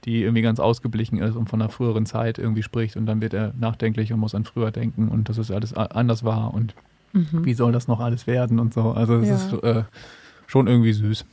die 0.05 0.21
irgendwie 0.23 0.43
ganz 0.43 0.61
ausgeblichen 0.61 1.17
ist 1.19 1.35
und 1.35 1.49
von 1.49 1.63
einer 1.63 1.71
früheren 1.71 2.05
Zeit 2.05 2.39
irgendwie 2.39 2.63
spricht 2.63 2.97
und 2.99 3.07
dann 3.07 3.23
wird 3.23 3.33
er 3.33 3.55
nachdenklich 3.59 4.13
und 4.13 4.21
muss 4.21 4.35
an 4.35 4.45
früher 4.45 4.71
denken 4.71 5.09
und 5.09 5.31
dass 5.31 5.39
es 5.39 5.51
alles 5.51 5.73
anders 5.73 6.23
war 6.25 6.53
und 6.53 6.75
Mhm. 7.15 7.45
wie 7.45 7.55
soll 7.55 7.71
das 7.71 7.87
noch 7.87 8.01
alles 8.01 8.27
werden 8.27 8.59
und 8.59 8.75
so. 8.75 8.91
Also 8.91 9.15
es 9.19 9.29
Ja. 9.29 9.35
ist 9.37 9.53
äh, 9.63 9.85
schon 10.49 10.67
irgendwie 10.67 10.93
süß. 10.93 11.25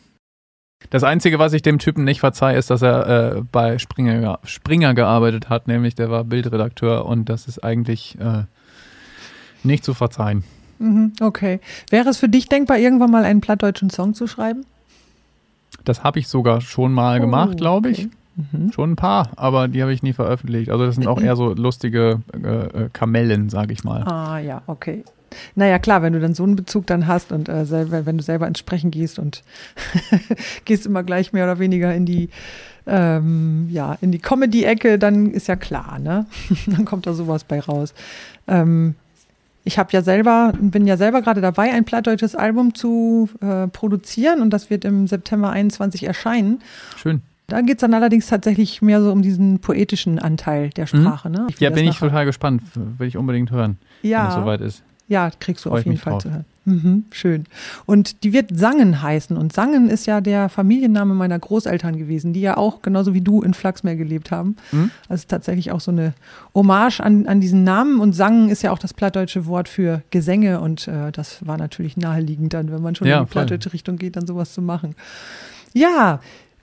Das 0.90 1.04
Einzige, 1.04 1.40
was 1.40 1.54
ich 1.54 1.62
dem 1.62 1.80
Typen 1.80 2.04
nicht 2.04 2.20
verzeihe, 2.20 2.58
ist, 2.58 2.70
dass 2.70 2.82
er 2.82 3.36
äh, 3.38 3.42
bei 3.52 3.78
Springer, 3.78 4.40
Springer 4.44 4.94
gearbeitet 4.94 5.50
hat, 5.50 5.68
nämlich 5.68 5.96
der 5.96 6.10
war 6.10 6.24
Bildredakteur 6.26 7.06
und 7.06 7.30
das 7.30 7.48
ist 7.48 7.64
eigentlich 7.64 8.18
äh, 8.20 8.44
nicht 9.64 9.86
zu 9.86 9.94
verzeihen. 9.94 10.44
Mhm. 10.80 11.14
Okay. 11.22 11.60
Wäre 11.90 12.10
es 12.10 12.18
für 12.18 12.28
dich 12.30 12.50
denkbar, 12.50 12.78
irgendwann 12.78 13.12
mal 13.12 13.24
einen 13.24 13.40
plattdeutschen 13.42 13.90
Song 13.90 14.14
zu 14.14 14.28
schreiben? 14.28 14.66
Das 15.86 16.04
habe 16.04 16.20
ich 16.20 16.28
sogar 16.28 16.60
schon 16.62 16.92
mal 16.94 17.20
Oh, 17.20 17.22
gemacht, 17.22 17.58
glaube 17.58 17.90
ich. 17.92 18.00
okay. 18.00 18.10
Mhm. 18.52 18.72
Schon 18.72 18.92
ein 18.92 18.96
paar, 18.96 19.30
aber 19.36 19.68
die 19.68 19.82
habe 19.82 19.94
ich 19.94 20.04
nie 20.04 20.14
veröffentlicht. 20.14 20.72
Also 20.72 20.86
das 20.86 20.96
sind 20.96 21.06
auch 21.08 21.22
eher 21.22 21.36
so 21.36 21.54
lustige 21.54 22.22
äh, 22.34 22.48
äh, 22.48 22.90
Kamellen, 22.92 23.50
sage 23.50 23.74
ich 23.74 23.84
mal. 23.84 24.04
Ah 24.04 24.40
ja, 24.40 24.62
okay. 24.68 25.04
Naja, 25.56 25.80
klar, 25.80 26.02
wenn 26.02 26.14
du 26.14 26.20
dann 26.20 26.34
so 26.34 26.44
einen 26.44 26.56
Bezug 26.56 26.88
dann 26.88 27.08
hast 27.08 27.32
und 27.32 27.50
äh, 27.50 27.66
selber, 27.66 28.06
wenn 28.06 28.18
du 28.18 28.24
selber 28.24 28.48
ins 28.48 28.60
Sprechen 28.60 28.92
gehst 28.92 29.20
und 29.20 29.44
gehst 30.66 30.86
immer 30.86 31.04
gleich 31.04 31.34
mehr 31.34 31.46
oder 31.46 31.60
weniger 31.60 31.94
in 31.94 32.06
die 32.06 32.30
ähm, 32.88 33.68
ja, 33.70 33.98
in 34.02 34.12
die 34.12 34.20
Comedy-Ecke, 34.20 34.98
dann 34.98 35.32
ist 35.32 35.48
ja 35.48 35.56
klar, 35.56 36.00
ne? 36.00 36.26
dann 36.66 36.84
kommt 36.86 37.06
da 37.06 37.14
sowas 37.14 37.44
bei 37.44 37.60
raus. 37.60 37.94
Ähm, 38.48 38.96
ich 39.64 39.78
habe 39.78 39.90
ja 39.92 40.02
selber, 40.02 40.54
bin 40.60 40.88
ja 40.88 40.98
selber 40.98 41.22
gerade 41.22 41.42
dabei, 41.42 41.72
ein 41.72 41.86
plattdeutsches 41.86 42.36
Album 42.36 42.74
zu 42.74 43.30
äh, 43.42 43.68
produzieren 43.68 44.42
und 44.42 44.50
das 44.50 44.72
wird 44.72 44.84
im 44.86 45.06
September 45.08 45.52
21 45.52 46.04
erscheinen. 46.04 46.60
Schön. 46.98 47.22
Da 47.46 47.62
geht 47.62 47.78
es 47.78 47.82
dann 47.82 47.94
allerdings 47.94 48.28
tatsächlich 48.28 48.82
mehr 48.82 49.02
so 49.04 49.12
um 49.12 49.22
diesen 49.22 49.60
poetischen 49.60 50.18
Anteil 50.20 50.70
der 50.70 50.88
Sprache. 50.88 51.30
Ne? 51.30 51.48
Ja, 51.60 51.70
bin 51.70 51.84
ich 51.84 51.92
nachher- 51.92 52.08
total 52.08 52.26
gespannt. 52.26 52.64
Will 52.98 53.08
ich 53.08 53.18
unbedingt 53.18 53.52
hören, 53.52 53.78
wenn 54.02 54.10
es 54.10 54.12
ja, 54.12 54.32
soweit 54.32 54.62
ist. 54.62 54.84
Ja, 55.12 55.30
kriegst 55.40 55.66
du 55.66 55.70
Freu 55.70 55.80
auf 55.80 55.86
jeden 55.86 55.98
Fall 55.98 56.14
drauf. 56.14 56.22
zu 56.24 56.32
hören. 56.32 56.46
Mhm, 56.64 57.06
schön. 57.12 57.46
Und 57.88 58.24
die 58.24 58.34
wird 58.34 58.56
Sangen 58.56 59.02
heißen. 59.02 59.36
Und 59.36 59.52
Sangen 59.52 59.90
ist 59.90 60.06
ja 60.06 60.22
der 60.22 60.48
Familienname 60.48 61.16
meiner 61.16 61.40
Großeltern 61.40 61.98
gewesen, 61.98 62.34
die 62.34 62.42
ja 62.42 62.56
auch 62.56 62.84
genauso 62.84 63.16
wie 63.16 63.22
du 63.22 63.42
in 63.42 63.56
Flachsmeer 63.56 63.96
gelebt 63.96 64.30
haben. 64.30 64.56
Mhm. 64.72 64.92
Also 65.10 65.26
tatsächlich 65.28 65.72
auch 65.72 65.82
so 65.82 65.90
eine 65.90 66.14
Hommage 66.54 67.00
an, 67.02 67.26
an 67.26 67.42
diesen 67.42 67.64
Namen. 67.64 68.00
Und 68.00 68.14
Sangen 68.14 68.50
ist 68.50 68.62
ja 68.62 68.72
auch 68.72 68.78
das 68.80 68.94
plattdeutsche 68.94 69.48
Wort 69.48 69.70
für 69.70 70.04
Gesänge. 70.12 70.62
Und 70.62 70.88
äh, 70.88 71.12
das 71.12 71.46
war 71.46 71.58
natürlich 71.58 71.98
naheliegend 71.98 72.54
dann, 72.54 72.72
wenn 72.72 72.82
man 72.84 72.94
schon 72.94 73.08
Ja, 73.08 73.20
in 73.20 73.26
die 73.26 73.32
voll. 73.32 73.42
plattdeutsche 73.42 73.74
Richtung 73.74 73.98
geht, 73.98 74.16
dann 74.16 74.28
sowas 74.28 74.54
zu 74.54 74.62
machen. 74.62 74.96
Ja, 75.74 76.20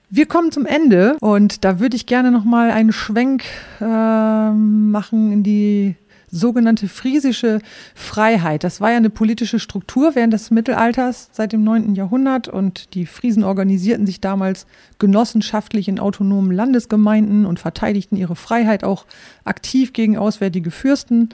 wir 0.09 0.27
kommen 0.27 0.51
zum 0.53 0.65
Ende 0.65 1.17
und 1.19 1.65
da 1.65 1.79
würde 1.81 1.95
ich 1.97 2.05
gerne 2.05 2.31
nochmal 2.31 2.71
einen 2.71 2.93
Schwenk 2.93 3.43
ähm, 3.81 4.91
machen 4.91 5.31
in 5.31 5.43
die 5.43 5.95
sogenannte 6.31 6.87
friesische 6.87 7.59
Freiheit. 7.95 8.63
Das 8.63 8.81
war 8.81 8.91
ja 8.91 8.97
eine 8.97 9.09
politische 9.09 9.59
Struktur 9.59 10.15
während 10.15 10.33
des 10.33 10.51
Mittelalters 10.51 11.29
seit 11.31 11.53
dem 11.53 11.63
9. 11.63 11.95
Jahrhundert 11.95 12.47
und 12.47 12.93
die 12.93 13.05
Friesen 13.05 13.43
organisierten 13.43 14.05
sich 14.05 14.21
damals 14.21 14.65
genossenschaftlich 14.99 15.87
in 15.87 15.99
autonomen 15.99 16.51
Landesgemeinden 16.51 17.45
und 17.45 17.59
verteidigten 17.59 18.15
ihre 18.15 18.35
Freiheit 18.35 18.83
auch 18.83 19.05
aktiv 19.43 19.93
gegen 19.93 20.17
auswärtige 20.17 20.71
Fürsten 20.71 21.29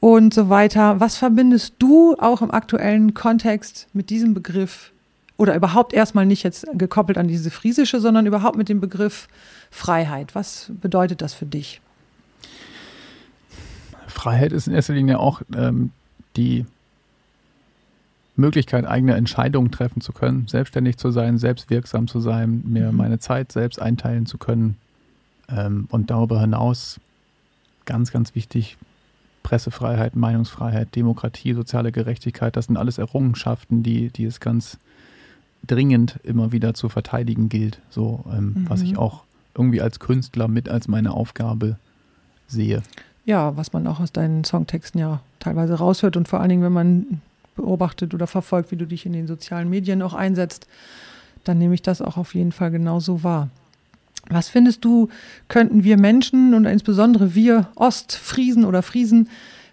und 0.00 0.34
so 0.34 0.48
weiter. 0.48 0.98
Was 0.98 1.16
verbindest 1.16 1.74
du 1.78 2.16
auch 2.18 2.42
im 2.42 2.50
aktuellen 2.50 3.14
Kontext 3.14 3.86
mit 3.92 4.10
diesem 4.10 4.34
Begriff 4.34 4.92
oder 5.36 5.54
überhaupt 5.54 5.92
erstmal 5.92 6.26
nicht 6.26 6.42
jetzt 6.42 6.66
gekoppelt 6.74 7.16
an 7.16 7.28
diese 7.28 7.50
friesische, 7.50 8.00
sondern 8.00 8.26
überhaupt 8.26 8.56
mit 8.56 8.68
dem 8.68 8.80
Begriff 8.80 9.28
Freiheit? 9.70 10.34
Was 10.34 10.70
bedeutet 10.80 11.22
das 11.22 11.34
für 11.34 11.46
dich? 11.46 11.80
Freiheit 14.10 14.52
ist 14.52 14.66
in 14.68 14.74
erster 14.74 14.94
Linie 14.94 15.18
auch 15.18 15.42
ähm, 15.56 15.90
die 16.36 16.66
Möglichkeit, 18.36 18.86
eigene 18.86 19.14
Entscheidungen 19.14 19.70
treffen 19.70 20.00
zu 20.00 20.12
können, 20.12 20.46
selbstständig 20.48 20.96
zu 20.96 21.10
sein, 21.10 21.38
selbstwirksam 21.38 22.08
zu 22.08 22.20
sein, 22.20 22.62
mir 22.66 22.90
Mhm. 22.90 22.96
meine 22.96 23.18
Zeit 23.18 23.52
selbst 23.52 23.80
einteilen 23.80 24.26
zu 24.26 24.38
können. 24.38 24.76
Ähm, 25.48 25.88
und 25.90 26.10
darüber 26.10 26.40
hinaus, 26.40 27.00
ganz, 27.84 28.12
ganz 28.12 28.34
wichtig, 28.34 28.76
Pressefreiheit, 29.42 30.16
Meinungsfreiheit, 30.16 30.94
Demokratie, 30.94 31.54
soziale 31.54 31.92
Gerechtigkeit, 31.92 32.56
das 32.56 32.66
sind 32.66 32.76
alles 32.76 32.98
Errungenschaften, 32.98 33.82
die, 33.82 34.08
die 34.10 34.24
es 34.24 34.38
ganz 34.38 34.78
dringend 35.66 36.18
immer 36.22 36.52
wieder 36.52 36.72
zu 36.74 36.88
verteidigen 36.88 37.48
gilt. 37.48 37.80
So, 37.90 38.24
ähm, 38.32 38.54
Mhm. 38.56 38.70
was 38.70 38.80
ich 38.82 38.96
auch 38.96 39.24
irgendwie 39.54 39.80
als 39.82 39.98
Künstler 39.98 40.46
mit 40.48 40.68
als 40.68 40.88
meine 40.88 41.12
Aufgabe 41.12 41.76
sehe. 42.48 42.82
Ja, 43.30 43.56
was 43.56 43.72
man 43.72 43.86
auch 43.86 44.00
aus 44.00 44.10
deinen 44.10 44.42
Songtexten 44.42 45.00
ja 45.00 45.20
teilweise 45.38 45.74
raushört 45.74 46.16
und 46.16 46.26
vor 46.26 46.40
allen 46.40 46.48
Dingen, 46.48 46.64
wenn 46.64 46.72
man 46.72 47.20
beobachtet 47.54 48.12
oder 48.12 48.26
verfolgt, 48.26 48.72
wie 48.72 48.76
du 48.76 48.88
dich 48.88 49.06
in 49.06 49.12
den 49.12 49.28
sozialen 49.28 49.70
Medien 49.70 50.02
auch 50.02 50.14
einsetzt, 50.14 50.66
dann 51.44 51.56
nehme 51.58 51.74
ich 51.74 51.82
das 51.82 52.02
auch 52.02 52.16
auf 52.16 52.34
jeden 52.34 52.50
Fall 52.50 52.72
genauso 52.72 53.22
wahr. 53.22 53.48
Was 54.30 54.48
findest 54.48 54.84
du, 54.84 55.10
könnten 55.46 55.84
wir 55.84 55.96
Menschen 55.96 56.54
und 56.54 56.64
insbesondere 56.64 57.36
wir 57.36 57.68
Ostfriesen 57.76 58.64
oder 58.64 58.82
Friesen 58.82 59.28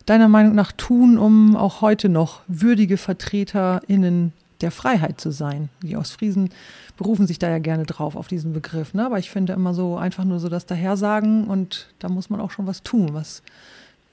deiner 0.05 0.28
Meinung 0.28 0.53
nach 0.53 0.72
tun, 0.72 1.18
um 1.18 1.55
auch 1.55 1.82
heute 1.82 2.10
noch 2.10 2.41
würdige 2.47 2.97
VertreterInnen 2.97 4.34
der 4.62 4.72
Freiheit 4.72 5.22
zu 5.22 5.32
sein? 5.32 5.70
Die 5.84 5.97
Ostfriesen 5.97 6.49
berufen 6.97 7.28
sich 7.28 7.39
da 7.39 7.49
ja 7.49 7.60
gerne 7.60 7.86
drauf, 7.86 8.16
auf 8.16 8.28
diesen 8.28 8.53
Begriff. 8.53 8.93
Ne? 8.93 9.05
Aber 9.05 9.20
ich 9.20 9.30
finde 9.30 9.53
immer 9.53 9.74
so 9.74 9.97
einfach 9.97 10.24
nur 10.24 10.39
so 10.39 10.49
das 10.49 10.66
Dahersagen 10.66 11.45
und 11.45 11.88
da 11.99 12.10
muss 12.10 12.30
man 12.30 12.41
auch 12.41 12.51
schon 12.51 12.68
was 12.68 12.84
tun. 12.84 13.10
Was 13.14 13.43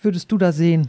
würdest 0.02 0.30
du 0.32 0.38
da 0.38 0.52
sehen? 0.52 0.88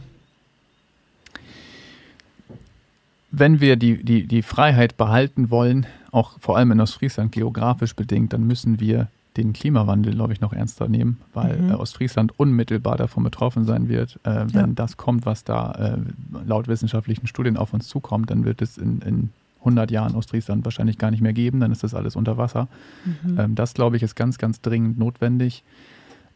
wenn 3.38 3.60
wir 3.60 3.76
die, 3.76 4.02
die, 4.02 4.26
die 4.26 4.42
Freiheit 4.42 4.96
behalten 4.96 5.50
wollen, 5.50 5.86
auch 6.10 6.38
vor 6.40 6.56
allem 6.56 6.72
in 6.72 6.80
Ostfriesland 6.80 7.32
geografisch 7.32 7.94
bedingt, 7.94 8.32
dann 8.32 8.46
müssen 8.46 8.80
wir 8.80 9.08
den 9.36 9.52
Klimawandel, 9.52 10.14
glaube 10.14 10.32
ich, 10.32 10.40
noch 10.40 10.54
ernster 10.54 10.88
nehmen, 10.88 11.20
weil 11.34 11.60
Mhm. 11.60 11.70
äh, 11.70 11.74
Ostfriesland 11.74 12.38
unmittelbar 12.38 12.96
davon 12.96 13.22
betroffen 13.22 13.66
sein 13.66 13.90
wird. 13.90 14.18
Äh, 14.22 14.46
wenn 14.54 14.74
das 14.74 14.96
kommt, 14.96 15.26
was 15.26 15.44
da 15.44 15.72
äh, 15.72 15.98
laut 16.46 16.68
wissenschaftlichen 16.68 17.26
Studien 17.26 17.58
auf 17.58 17.74
uns 17.74 17.86
zukommt, 17.88 18.30
dann 18.30 18.44
wird 18.46 18.62
es 18.62 18.78
in, 18.78 19.02
in 19.02 19.30
100 19.66 19.90
Jahren 19.90 20.14
Ostfriesland 20.14 20.64
wahrscheinlich 20.64 20.98
gar 20.98 21.10
nicht 21.10 21.20
mehr 21.20 21.32
geben, 21.32 21.60
dann 21.60 21.72
ist 21.72 21.82
das 21.82 21.94
alles 21.94 22.16
unter 22.16 22.38
Wasser. 22.38 22.68
Mhm. 23.04 23.38
Ähm, 23.38 23.54
das, 23.54 23.74
glaube 23.74 23.96
ich, 23.96 24.02
ist 24.02 24.14
ganz, 24.14 24.38
ganz 24.38 24.60
dringend 24.60 24.98
notwendig, 24.98 25.62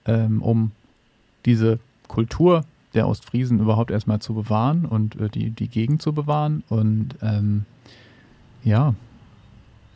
ähm, 0.04 0.42
um 0.42 0.72
diese 1.46 1.78
Kultur 2.08 2.64
der 2.94 3.06
Ostfriesen 3.08 3.60
überhaupt 3.60 3.90
erstmal 3.90 4.18
zu 4.20 4.34
bewahren 4.34 4.84
und 4.84 5.18
äh, 5.20 5.28
die, 5.28 5.50
die 5.50 5.68
Gegend 5.68 6.02
zu 6.02 6.12
bewahren. 6.12 6.64
Und 6.68 7.14
ähm, 7.22 7.64
ja, 8.64 8.94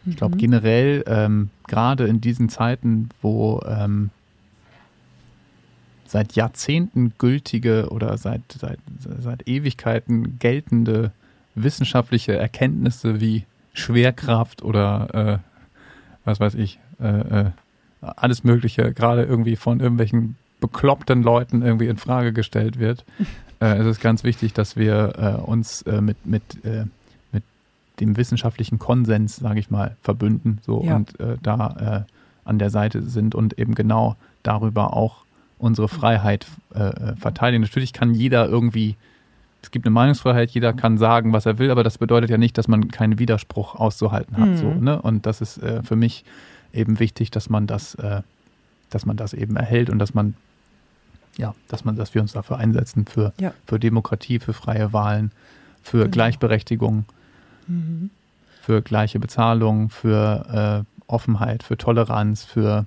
ich 0.07 0.17
glaube 0.17 0.37
Mhm. 0.37 0.39
generell, 0.39 1.05
ähm, 1.07 1.51
gerade 1.67 2.07
in 2.07 2.21
diesen 2.21 2.49
Zeiten, 2.49 3.09
wo 3.21 3.61
seit 6.07 6.35
Jahrzehnten 6.35 7.13
gültige 7.19 7.89
oder 7.91 8.17
seit, 8.19 8.43
seit, 8.53 8.79
seit 9.19 9.49
Ewigkeiten 9.49 10.39
geltende 10.39 11.11
wissenschaftliche 11.55 12.37
Erkenntnisse 12.37 13.21
wie 13.21 13.45
Schwerkraft 13.73 14.63
oder 14.63 15.15
äh, 15.15 15.39
was 16.25 16.41
weiß 16.41 16.55
ich, 16.55 16.79
äh, 17.01 17.07
äh, 17.41 17.51
alles 18.01 18.45
Mögliche, 18.45 18.93
gerade 18.93 19.25
irgendwie 19.25 19.57
von 19.57 19.81
irgendwelchen 19.81 20.37
bekloppten 20.61 21.23
Leuten 21.23 21.63
irgendwie 21.63 21.89
in 21.89 21.97
Frage 21.97 22.33
gestellt 22.33 22.79
wird. 22.79 23.05
äh, 23.61 23.77
es 23.79 23.87
ist 23.87 24.01
ganz 24.01 24.25
wichtig, 24.25 24.53
dass 24.53 24.77
wir 24.77 25.13
äh, 25.19 25.43
uns 25.43 25.85
mit, 25.87 26.25
mit, 26.27 26.43
mit 27.33 27.43
dem 28.01 28.17
wissenschaftlichen 28.17 28.79
Konsens, 28.79 29.37
sage 29.37 29.61
ich 29.61 29.71
mal, 29.71 29.97
verbünden 30.03 30.61
so 30.65 30.83
Ja. 30.85 30.97
und 30.97 31.15
da 31.43 32.07
an 32.45 32.59
der 32.59 32.71
Seite 32.71 33.03
sind 33.03 33.35
und 33.35 33.59
eben 33.59 33.75
genau 33.75 34.17
darüber 34.43 34.95
auch 34.95 35.25
unsere 35.59 35.89
Freiheit 35.89 36.47
äh, 36.75 37.15
verteidigen. 37.17 37.63
Natürlich 37.63 37.93
kann 37.93 38.15
jeder 38.15 38.47
irgendwie, 38.49 38.97
es 39.65 39.71
gibt 39.71 39.87
eine 39.87 39.93
Meinungsfreiheit, 39.93 40.51
jeder 40.51 40.75
kann 40.75 40.99
sagen, 40.99 41.33
was 41.33 41.47
er 41.47 41.59
will, 41.59 41.71
aber 41.71 41.83
das 41.83 41.97
bedeutet 41.97 42.29
ja 42.29 42.37
nicht, 42.37 42.59
dass 42.59 42.69
man 42.69 42.89
keinen 42.89 43.19
Widerspruch 43.19 43.75
auszuhalten 43.75 44.37
hat. 44.37 44.49
Mhm. 44.51 44.57
So, 44.59 44.75
ne? 44.75 45.01
Und 45.01 45.25
das 45.25 45.41
ist 45.41 45.57
äh, 45.59 45.83
für 45.83 45.97
mich 45.97 46.25
eben 46.75 46.99
wichtig, 47.01 47.31
dass 47.31 47.49
man 47.49 47.67
das, 47.67 47.95
äh, 47.95 48.21
dass 48.91 49.07
man 49.07 49.17
das 49.17 49.33
eben 49.33 49.57
erhält 49.57 49.89
und 49.89 49.99
dass 49.99 50.13
man, 50.13 50.35
ja, 51.39 51.55
dass 51.69 51.85
man, 51.87 51.97
dass 51.97 52.15
wir 52.15 52.21
uns 52.21 52.33
dafür 52.35 52.59
einsetzen, 52.59 53.07
für, 53.07 53.33
Ja. 53.41 53.55
für 53.67 53.81
Demokratie, 53.81 54.39
für 54.39 54.53
freie 54.53 54.93
Wahlen, 54.93 55.33
für 55.83 56.01
Genau. 56.03 56.11
Gleichberechtigung, 56.11 57.07
Mhm. 57.67 58.11
für 58.61 58.83
gleiche 58.83 59.19
Bezahlung, 59.19 59.89
für 59.89 60.85
äh, 60.87 61.11
Offenheit, 61.11 61.63
für 61.63 61.79
Toleranz, 61.79 62.45
für, 62.45 62.85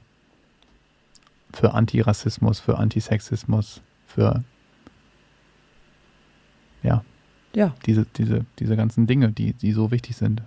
für 1.54 1.74
Antirassismus, 1.74 2.60
für 2.60 2.78
Antisexismus, 2.78 3.82
für 4.08 4.44
ja, 6.88 7.04
Ja, 7.54 7.74
diese, 7.86 8.06
diese, 8.18 8.46
diese 8.60 8.76
ganzen 8.76 9.08
Dinge, 9.08 9.30
die, 9.32 9.54
die 9.54 9.72
so 9.74 9.92
wichtig 9.92 10.16
sind. 10.18 10.42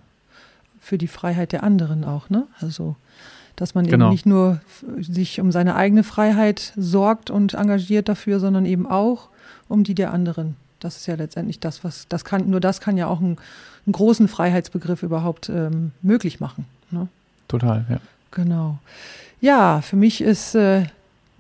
für 0.81 0.97
die 0.99 1.09
Freiheit 1.09 1.53
der 1.53 1.63
anderen 1.63 2.05
auch, 2.05 2.31
ne? 2.31 2.47
Also, 2.61 2.97
dass 3.57 3.75
man 3.75 3.87
Genau. 3.87 4.07
eben 4.07 4.13
nicht 4.13 4.27
nur 4.27 4.61
sich 5.01 5.41
um 5.41 5.53
seine 5.53 5.75
eigene 5.77 6.03
Freiheit 6.05 6.73
sorgt 6.77 7.31
und 7.31 7.55
engagiert 7.55 8.09
dafür, 8.09 8.41
sondern 8.41 8.65
eben 8.65 8.87
auch 8.87 9.29
um 9.69 9.85
die 9.85 9.95
der 9.95 10.13
anderen. 10.13 10.57
Das 10.81 10.97
ist 10.97 11.07
ja 11.07 11.15
letztendlich 11.17 11.61
das, 11.61 11.85
was, 11.85 12.07
das 12.09 12.25
kann, 12.25 12.49
nur 12.49 12.61
das 12.61 12.81
kann 12.81 12.97
ja 12.97 13.07
auch 13.07 13.21
einen, 13.21 13.37
einen 13.87 13.93
großen 13.93 14.29
Freiheitsbegriff 14.29 15.03
überhaupt 15.03 15.51
ähm, 15.51 15.93
möglich 16.01 16.41
machen. 16.41 16.65
Ne? 16.91 17.09
Total, 17.49 17.85
ja. 17.91 18.01
Genau. 18.31 18.79
Ja, 19.43 19.83
für 19.83 19.97
mich 19.97 20.23
ist 20.23 20.55
äh, 20.55 20.85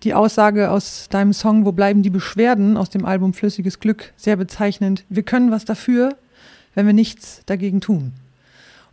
die 0.02 0.14
Aussage 0.14 0.70
aus 0.70 1.08
deinem 1.10 1.32
Song 1.32 1.64
Wo 1.64 1.72
bleiben 1.72 2.02
die 2.02 2.10
Beschwerden 2.10 2.76
aus 2.76 2.90
dem 2.90 3.04
Album 3.04 3.34
Flüssiges 3.34 3.80
Glück 3.80 4.12
sehr 4.16 4.36
bezeichnend. 4.36 5.04
Wir 5.08 5.22
können 5.22 5.50
was 5.50 5.64
dafür, 5.64 6.16
wenn 6.74 6.86
wir 6.86 6.94
nichts 6.94 7.42
dagegen 7.46 7.80
tun. 7.80 8.12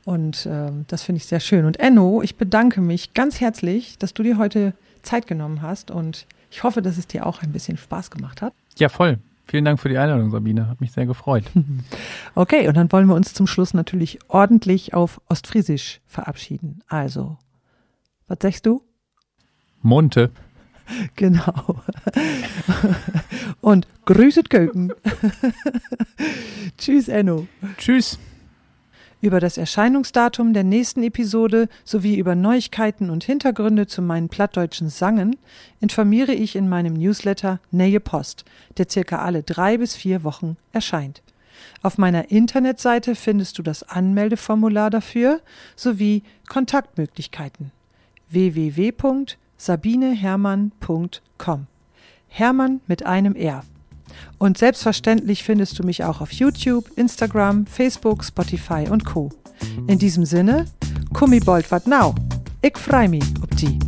Und 0.06 0.48
ähm, 0.50 0.86
das 0.88 1.04
finde 1.04 1.18
ich 1.18 1.26
sehr 1.26 1.40
schön. 1.40 1.66
Und 1.66 1.80
Enno, 1.80 2.22
ich 2.22 2.36
bedanke 2.36 2.82
mich 2.82 3.14
ganz 3.14 3.42
herzlich, 3.42 3.98
dass 3.98 4.14
du 4.14 4.24
dir 4.24 4.38
heute 4.38 4.74
Zeit 5.02 5.28
genommen 5.28 5.62
hast 5.62 5.92
und 5.92 6.26
ich 6.50 6.64
hoffe, 6.64 6.82
dass 6.82 6.98
es 6.98 7.08
dir 7.08 7.26
auch 7.26 7.42
ein 7.42 7.52
bisschen 7.52 7.78
Spaß 7.78 8.12
gemacht 8.12 8.42
hat. 8.42 8.54
Ja, 8.78 8.90
voll. 8.90 9.20
Vielen 9.48 9.64
Dank 9.64 9.80
für 9.80 9.90
die 9.90 9.98
Einladung, 9.98 10.30
Sabine. 10.30 10.68
Hat 10.68 10.82
mich 10.82 10.92
sehr 10.92 11.06
gefreut. 11.06 11.46
Okay, 12.36 12.68
und 12.68 12.78
dann 12.78 12.92
wollen 12.92 13.08
wir 13.08 13.16
uns 13.16 13.34
zum 13.34 13.48
Schluss 13.48 13.74
natürlich 13.74 14.20
ordentlich 14.28 14.94
auf 14.94 15.20
Ostfriesisch 15.28 16.02
verabschieden. 16.06 16.84
Also, 16.88 17.38
was 18.28 18.38
sagst 18.42 18.68
du? 18.68 18.84
Monte. 19.82 20.30
Genau. 21.16 21.82
Und 23.62 23.88
grüßet 24.06 24.50
Köken. 24.50 24.94
Tschüss, 26.78 27.08
Enno. 27.08 27.48
Tschüss. 27.78 28.20
Über 29.20 29.40
das 29.40 29.58
Erscheinungsdatum 29.58 30.54
der 30.54 30.64
nächsten 30.64 31.02
Episode 31.02 31.70
sowie 31.84 32.18
über 32.18 32.36
Neuigkeiten 32.36 33.10
und 33.10 33.24
Hintergründe 33.24 33.88
zu 33.88 34.04
meinen 34.04 34.30
plattdeutschen 34.30 34.90
Sangen 34.90 35.38
informiere 35.80 36.34
ich 36.34 36.56
in 36.56 36.70
meinem 36.70 36.94
Newsletter 36.94 37.60
Nähe 37.72 38.00
Post, 38.00 38.46
der 38.78 38.88
circa 38.90 39.24
alle 39.24 39.42
drei 39.42 39.80
bis 39.80 39.96
vier 39.96 40.24
Wochen 40.24 40.56
erscheint. 40.72 41.24
Auf 41.82 41.98
meiner 41.98 42.30
Internetseite 42.30 43.16
findest 43.16 43.58
du 43.58 43.64
das 43.64 43.82
Anmeldeformular 43.82 44.92
dafür 44.92 45.42
sowie 45.76 46.22
Kontaktmöglichkeiten 46.48 47.72
www.sabinehermann.com. 49.58 51.68
Hermann 52.28 52.82
mit 52.88 53.06
einem 53.06 53.36
R. 53.36 53.64
Und 54.38 54.58
selbstverständlich 54.58 55.44
findest 55.44 55.80
du 55.80 55.84
mich 55.84 56.04
auch 56.04 56.22
auf 56.22 56.32
YouTube, 56.32 56.90
Instagram, 56.96 57.66
Facebook, 57.66 58.24
Spotify 58.24 58.88
und 58.90 59.06
Co. 59.06 59.30
In 59.88 60.00
diesem 60.00 60.26
Sinne, 60.26 60.66
kummi 61.14 61.40
bold 61.40 61.72
wat 61.72 61.88
now. 61.88 62.14
Ich 62.62 62.78
freu 62.78 63.08
mich 63.08 63.26
ob 63.42 63.56
die. 63.58 63.80